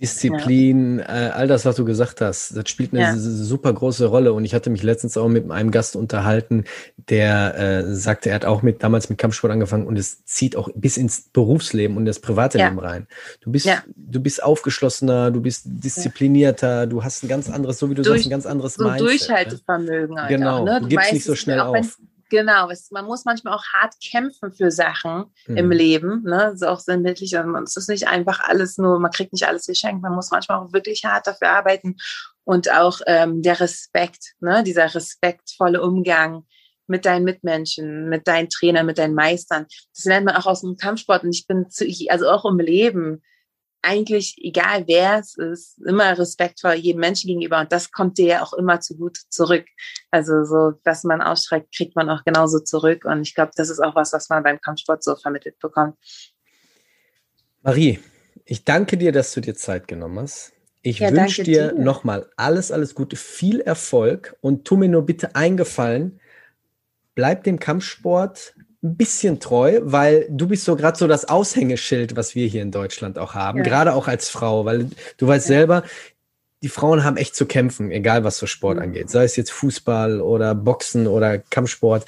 Disziplin, 0.00 0.98
ja. 0.98 1.04
äh, 1.04 1.30
all 1.30 1.46
das, 1.46 1.66
was 1.66 1.76
du 1.76 1.84
gesagt 1.84 2.20
hast, 2.22 2.56
das 2.56 2.68
spielt 2.68 2.92
eine 2.92 3.02
ja. 3.02 3.14
super 3.16 3.72
große 3.72 4.06
Rolle. 4.06 4.32
Und 4.32 4.44
ich 4.44 4.54
hatte 4.54 4.70
mich 4.70 4.82
letztens 4.82 5.16
auch 5.16 5.28
mit 5.28 5.50
einem 5.50 5.70
Gast 5.70 5.94
unterhalten, 5.94 6.64
der 6.96 7.58
äh, 7.58 7.94
sagte, 7.94 8.30
er 8.30 8.36
hat 8.36 8.44
auch 8.46 8.62
mit 8.62 8.82
damals 8.82 9.10
mit 9.10 9.18
Kampfsport 9.18 9.52
angefangen 9.52 9.86
und 9.86 9.98
es 9.98 10.24
zieht 10.24 10.56
auch 10.56 10.70
bis 10.74 10.96
ins 10.96 11.28
Berufsleben 11.32 11.96
und 11.96 12.06
das 12.06 12.18
private 12.18 12.58
ja. 12.58 12.68
Leben 12.68 12.78
rein. 12.78 13.06
Du 13.42 13.52
bist, 13.52 13.68
du 13.94 14.20
bist 14.20 14.42
aufgeschlossener, 14.42 15.30
du 15.30 15.42
bist 15.42 15.64
disziplinierter, 15.66 16.86
du 16.86 17.04
hast 17.04 17.22
ein 17.22 17.28
ganz 17.28 17.50
anderes, 17.50 17.78
so 17.78 17.90
wie 17.90 17.94
du 17.94 18.02
Durch, 18.02 18.20
sagst, 18.20 18.26
ein 18.26 18.30
ganz 18.30 18.46
anderes 18.46 18.74
so 18.74 18.84
Mindset. 18.84 19.06
Durchhaltevermögen. 19.06 20.18
Halt 20.18 20.28
genau, 20.30 20.64
ne? 20.64 20.76
du, 20.76 20.80
du 20.80 20.88
gibst 20.88 21.04
weißt, 21.04 21.12
nicht 21.12 21.24
so 21.24 21.34
schnell 21.34 21.60
auf. 21.60 21.98
Genau, 22.30 22.70
es, 22.70 22.90
man 22.92 23.06
muss 23.06 23.24
manchmal 23.24 23.54
auch 23.54 23.64
hart 23.74 23.94
kämpfen 24.00 24.52
für 24.52 24.70
Sachen 24.70 25.26
mhm. 25.46 25.56
im 25.56 25.70
Leben, 25.72 26.22
ne? 26.22 26.52
So 26.56 26.68
auch 26.68 26.78
sinnbildlich. 26.78 27.32
Es 27.32 27.76
ist 27.76 27.88
nicht 27.88 28.06
einfach 28.06 28.40
alles 28.40 28.78
nur, 28.78 29.00
man 29.00 29.10
kriegt 29.10 29.32
nicht 29.32 29.46
alles 29.46 29.66
geschenkt, 29.66 30.00
man 30.00 30.14
muss 30.14 30.30
manchmal 30.30 30.58
auch 30.58 30.72
wirklich 30.72 31.04
hart 31.04 31.26
dafür 31.26 31.50
arbeiten. 31.50 31.96
Und 32.44 32.72
auch 32.72 33.00
ähm, 33.06 33.42
der 33.42 33.60
Respekt, 33.60 34.34
ne? 34.40 34.62
dieser 34.62 34.94
respektvolle 34.94 35.82
Umgang 35.82 36.46
mit 36.86 37.04
deinen 37.04 37.24
Mitmenschen, 37.24 38.08
mit 38.08 38.26
deinen 38.26 38.48
Trainern, 38.48 38.86
mit 38.86 38.98
deinen 38.98 39.14
Meistern. 39.14 39.66
Das 39.94 40.04
lernt 40.04 40.26
man 40.26 40.36
auch 40.36 40.46
aus 40.46 40.60
dem 40.60 40.76
Kampfsport. 40.76 41.24
Und 41.24 41.34
ich 41.34 41.46
bin 41.46 41.68
zu, 41.70 41.84
also 42.08 42.28
auch 42.28 42.44
im 42.44 42.58
Leben 42.58 43.22
eigentlich, 43.82 44.36
egal 44.38 44.86
wer 44.86 45.18
es 45.18 45.36
ist, 45.36 45.78
immer 45.86 46.18
Respekt 46.18 46.60
vor 46.60 46.74
jedem 46.74 47.00
Menschen 47.00 47.28
gegenüber 47.28 47.60
und 47.60 47.72
das 47.72 47.92
kommt 47.92 48.18
dir 48.18 48.26
ja 48.26 48.42
auch 48.42 48.52
immer 48.52 48.80
zu 48.80 48.96
gut 48.96 49.18
zurück. 49.30 49.66
Also 50.10 50.44
so, 50.44 50.74
was 50.84 51.04
man 51.04 51.22
ausstreckt, 51.22 51.74
kriegt 51.74 51.96
man 51.96 52.10
auch 52.10 52.24
genauso 52.24 52.60
zurück 52.60 53.04
und 53.04 53.22
ich 53.22 53.34
glaube, 53.34 53.52
das 53.56 53.70
ist 53.70 53.80
auch 53.80 53.94
was, 53.94 54.12
was 54.12 54.28
man 54.28 54.42
beim 54.42 54.60
Kampfsport 54.60 55.02
so 55.02 55.16
vermittelt 55.16 55.58
bekommt. 55.58 55.96
Marie, 57.62 57.98
ich 58.44 58.64
danke 58.64 58.96
dir, 58.96 59.12
dass 59.12 59.32
du 59.32 59.40
dir 59.40 59.54
Zeit 59.54 59.88
genommen 59.88 60.20
hast. 60.20 60.52
Ich 60.82 61.00
ja, 61.00 61.12
wünsche 61.12 61.42
dir, 61.42 61.72
dir. 61.72 61.80
nochmal 61.80 62.30
alles, 62.36 62.72
alles 62.72 62.94
Gute, 62.94 63.16
viel 63.16 63.60
Erfolg 63.60 64.36
und 64.40 64.64
tu 64.64 64.76
mir 64.76 64.88
nur 64.88 65.04
bitte 65.04 65.34
eingefallen, 65.34 66.20
bleib 67.14 67.44
dem 67.44 67.58
Kampfsport 67.58 68.54
ein 68.82 68.96
bisschen 68.96 69.40
treu, 69.40 69.80
weil 69.82 70.26
du 70.30 70.48
bist 70.48 70.64
so 70.64 70.74
gerade 70.74 70.98
so 70.98 71.06
das 71.06 71.28
Aushängeschild, 71.28 72.16
was 72.16 72.34
wir 72.34 72.46
hier 72.46 72.62
in 72.62 72.70
Deutschland 72.70 73.18
auch 73.18 73.34
haben, 73.34 73.58
ja. 73.58 73.64
gerade 73.64 73.94
auch 73.94 74.08
als 74.08 74.30
Frau, 74.30 74.64
weil 74.64 74.90
du 75.18 75.26
weißt 75.26 75.48
ja. 75.48 75.56
selber, 75.56 75.82
die 76.62 76.68
Frauen 76.68 77.04
haben 77.04 77.16
echt 77.16 77.34
zu 77.34 77.46
kämpfen, 77.46 77.90
egal 77.90 78.24
was 78.24 78.38
so 78.38 78.46
Sport 78.46 78.76
mhm. 78.76 78.82
angeht, 78.82 79.10
sei 79.10 79.24
es 79.24 79.36
jetzt 79.36 79.50
Fußball 79.52 80.20
oder 80.20 80.54
Boxen 80.54 81.06
oder 81.06 81.38
Kampfsport. 81.38 82.06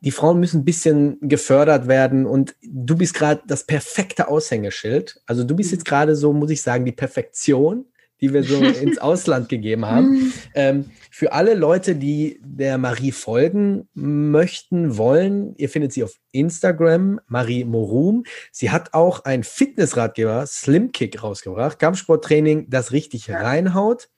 Die 0.00 0.10
Frauen 0.10 0.40
müssen 0.40 0.60
ein 0.60 0.64
bisschen 0.64 1.18
gefördert 1.20 1.86
werden 1.88 2.26
und 2.26 2.54
du 2.62 2.96
bist 2.96 3.14
gerade 3.14 3.42
das 3.46 3.64
perfekte 3.64 4.28
Aushängeschild. 4.28 5.20
Also 5.26 5.44
du 5.44 5.54
bist 5.54 5.70
mhm. 5.70 5.76
jetzt 5.76 5.84
gerade 5.84 6.16
so, 6.16 6.32
muss 6.32 6.50
ich 6.50 6.62
sagen, 6.62 6.84
die 6.84 6.92
Perfektion 6.92 7.86
die 8.22 8.32
wir 8.32 8.44
so 8.44 8.62
ins 8.62 8.98
Ausland 8.98 9.48
gegeben 9.50 9.84
haben. 9.84 10.10
Mhm. 10.10 10.32
Ähm, 10.54 10.90
für 11.10 11.32
alle 11.32 11.54
Leute, 11.54 11.96
die 11.96 12.40
der 12.42 12.78
Marie 12.78 13.12
folgen 13.12 13.88
möchten, 13.92 14.96
wollen, 14.96 15.54
ihr 15.56 15.68
findet 15.68 15.92
sie 15.92 16.04
auf 16.04 16.14
Instagram, 16.30 17.20
Marie 17.26 17.64
Morum. 17.64 18.24
Sie 18.50 18.70
hat 18.70 18.94
auch 18.94 19.24
einen 19.24 19.44
Fitnessratgeber, 19.44 20.46
Slim 20.46 20.92
Kick, 20.92 21.22
rausgebracht. 21.22 21.78
Kampfsporttraining, 21.78 22.70
das 22.70 22.92
richtig 22.92 23.28
reinhaut. 23.28 24.08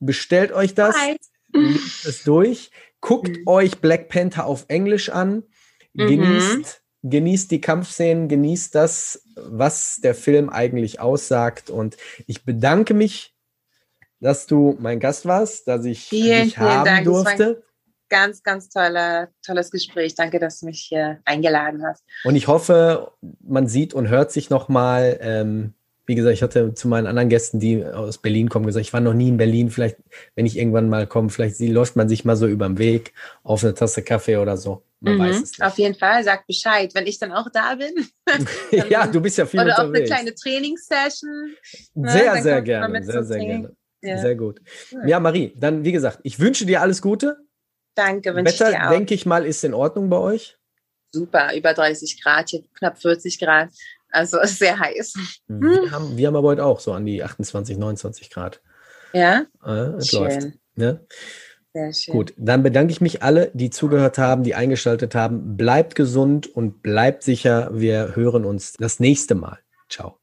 Bestellt 0.00 0.52
euch 0.52 0.74
das, 0.74 0.94
lest 1.52 2.04
es 2.04 2.22
durch, 2.24 2.70
guckt 3.00 3.38
mhm. 3.38 3.42
euch 3.46 3.78
Black 3.78 4.08
Panther 4.08 4.46
auf 4.46 4.66
Englisch 4.68 5.08
an, 5.08 5.44
mhm. 5.94 6.06
genießt 6.08 6.82
genießt 7.02 7.50
die 7.50 7.60
Kampfszenen, 7.60 8.28
genießt 8.28 8.74
das, 8.74 9.22
was 9.36 10.00
der 10.02 10.14
Film 10.14 10.50
eigentlich 10.50 11.00
aussagt. 11.00 11.70
Und 11.70 11.96
ich 12.26 12.44
bedanke 12.44 12.94
mich, 12.94 13.34
dass 14.20 14.46
du 14.46 14.76
mein 14.80 15.00
Gast 15.00 15.26
warst, 15.26 15.68
dass 15.68 15.84
ich 15.84 16.08
vielen, 16.08 16.44
dich 16.44 16.58
haben 16.58 16.84
Dank. 16.84 17.04
durfte. 17.04 17.62
Ganz, 18.10 18.42
ganz 18.42 18.70
tolle, 18.70 19.28
tolles 19.44 19.70
Gespräch. 19.70 20.14
Danke, 20.14 20.38
dass 20.38 20.60
du 20.60 20.66
mich 20.66 20.80
hier 20.88 21.20
eingeladen 21.24 21.84
hast. 21.86 22.02
Und 22.24 22.36
ich 22.36 22.48
hoffe, 22.48 23.12
man 23.40 23.68
sieht 23.68 23.92
und 23.92 24.08
hört 24.08 24.32
sich 24.32 24.50
nochmal. 24.50 25.18
Ähm, 25.20 25.74
wie 26.06 26.14
gesagt, 26.14 26.32
ich 26.32 26.42
hatte 26.42 26.72
zu 26.72 26.88
meinen 26.88 27.06
anderen 27.06 27.28
Gästen, 27.28 27.60
die 27.60 27.84
aus 27.84 28.16
Berlin 28.16 28.48
kommen, 28.48 28.64
gesagt, 28.64 28.86
ich 28.86 28.94
war 28.94 29.00
noch 29.00 29.12
nie 29.12 29.28
in 29.28 29.36
Berlin. 29.36 29.68
Vielleicht, 29.68 29.98
wenn 30.34 30.46
ich 30.46 30.56
irgendwann 30.56 30.88
mal 30.88 31.06
komme, 31.06 31.28
vielleicht 31.28 31.60
läuft 31.60 31.96
man 31.96 32.08
sich 32.08 32.24
mal 32.24 32.34
so 32.34 32.46
über 32.46 32.66
den 32.66 32.78
Weg 32.78 33.12
auf 33.42 33.62
eine 33.62 33.74
Tasse 33.74 34.02
Kaffee 34.02 34.38
oder 34.38 34.56
so. 34.56 34.82
Man 35.00 35.14
mhm, 35.14 35.20
weiß 35.20 35.36
es 35.36 35.50
nicht. 35.52 35.62
Auf 35.62 35.78
jeden 35.78 35.94
Fall, 35.94 36.24
sag 36.24 36.46
Bescheid, 36.46 36.92
wenn 36.94 37.06
ich 37.06 37.18
dann 37.18 37.32
auch 37.32 37.48
da 37.50 37.74
bin. 37.76 38.08
ja, 38.90 39.06
du 39.06 39.20
bist 39.20 39.38
ja 39.38 39.46
viel 39.46 39.60
oder 39.60 39.78
unterwegs. 39.78 40.10
Oder 40.10 40.16
auch 40.16 40.18
eine 40.20 40.32
kleine 40.32 40.34
Trainingssession. 40.34 41.54
Ne? 41.94 42.10
Sehr, 42.10 42.42
sehr 42.42 42.62
gerne. 42.62 43.02
Sehr, 43.04 43.24
sehr 43.24 43.38
gerne. 43.38 43.76
Ja. 44.02 44.18
Sehr 44.18 44.36
gut. 44.36 44.60
Ja, 45.06 45.18
Marie, 45.18 45.54
dann 45.56 45.84
wie 45.84 45.92
gesagt, 45.92 46.20
ich 46.22 46.38
wünsche 46.38 46.66
dir 46.66 46.80
alles 46.80 47.02
Gute. 47.02 47.36
Danke, 47.94 48.34
wünsche 48.34 48.52
ich 48.52 48.58
dir 48.58 48.86
auch. 48.86 48.90
denke 48.90 49.14
ich 49.14 49.26
mal, 49.26 49.44
ist 49.44 49.64
in 49.64 49.74
Ordnung 49.74 50.08
bei 50.08 50.18
euch. 50.18 50.56
Super, 51.10 51.56
über 51.56 51.74
30 51.74 52.22
Grad, 52.22 52.50
hier 52.50 52.62
knapp 52.74 53.00
40 53.00 53.40
Grad. 53.40 53.70
Also 54.10 54.40
ist 54.40 54.58
sehr 54.58 54.78
heiß. 54.78 55.14
Wir 55.48 55.90
haben, 55.90 56.16
wir 56.16 56.26
haben 56.26 56.36
aber 56.36 56.48
heute 56.48 56.64
auch 56.64 56.80
so 56.80 56.92
an 56.92 57.06
die 57.06 57.22
28, 57.22 57.76
29 57.76 58.30
Grad. 58.30 58.60
Ja? 59.12 59.46
Äh, 59.64 59.96
es 59.96 60.08
Schön. 60.08 60.20
läuft. 60.20 60.48
Ja? 60.76 61.00
Sehr 61.78 61.92
schön. 61.92 62.14
Gut, 62.14 62.34
dann 62.36 62.62
bedanke 62.64 62.90
ich 62.90 63.00
mich 63.00 63.22
alle, 63.22 63.50
die 63.54 63.70
zugehört 63.70 64.18
haben, 64.18 64.42
die 64.42 64.54
eingeschaltet 64.54 65.14
haben. 65.14 65.56
Bleibt 65.56 65.94
gesund 65.94 66.46
und 66.46 66.82
bleibt 66.82 67.22
sicher. 67.22 67.70
Wir 67.72 68.16
hören 68.16 68.44
uns 68.44 68.72
das 68.72 68.98
nächste 68.98 69.36
Mal. 69.36 69.58
Ciao. 69.88 70.18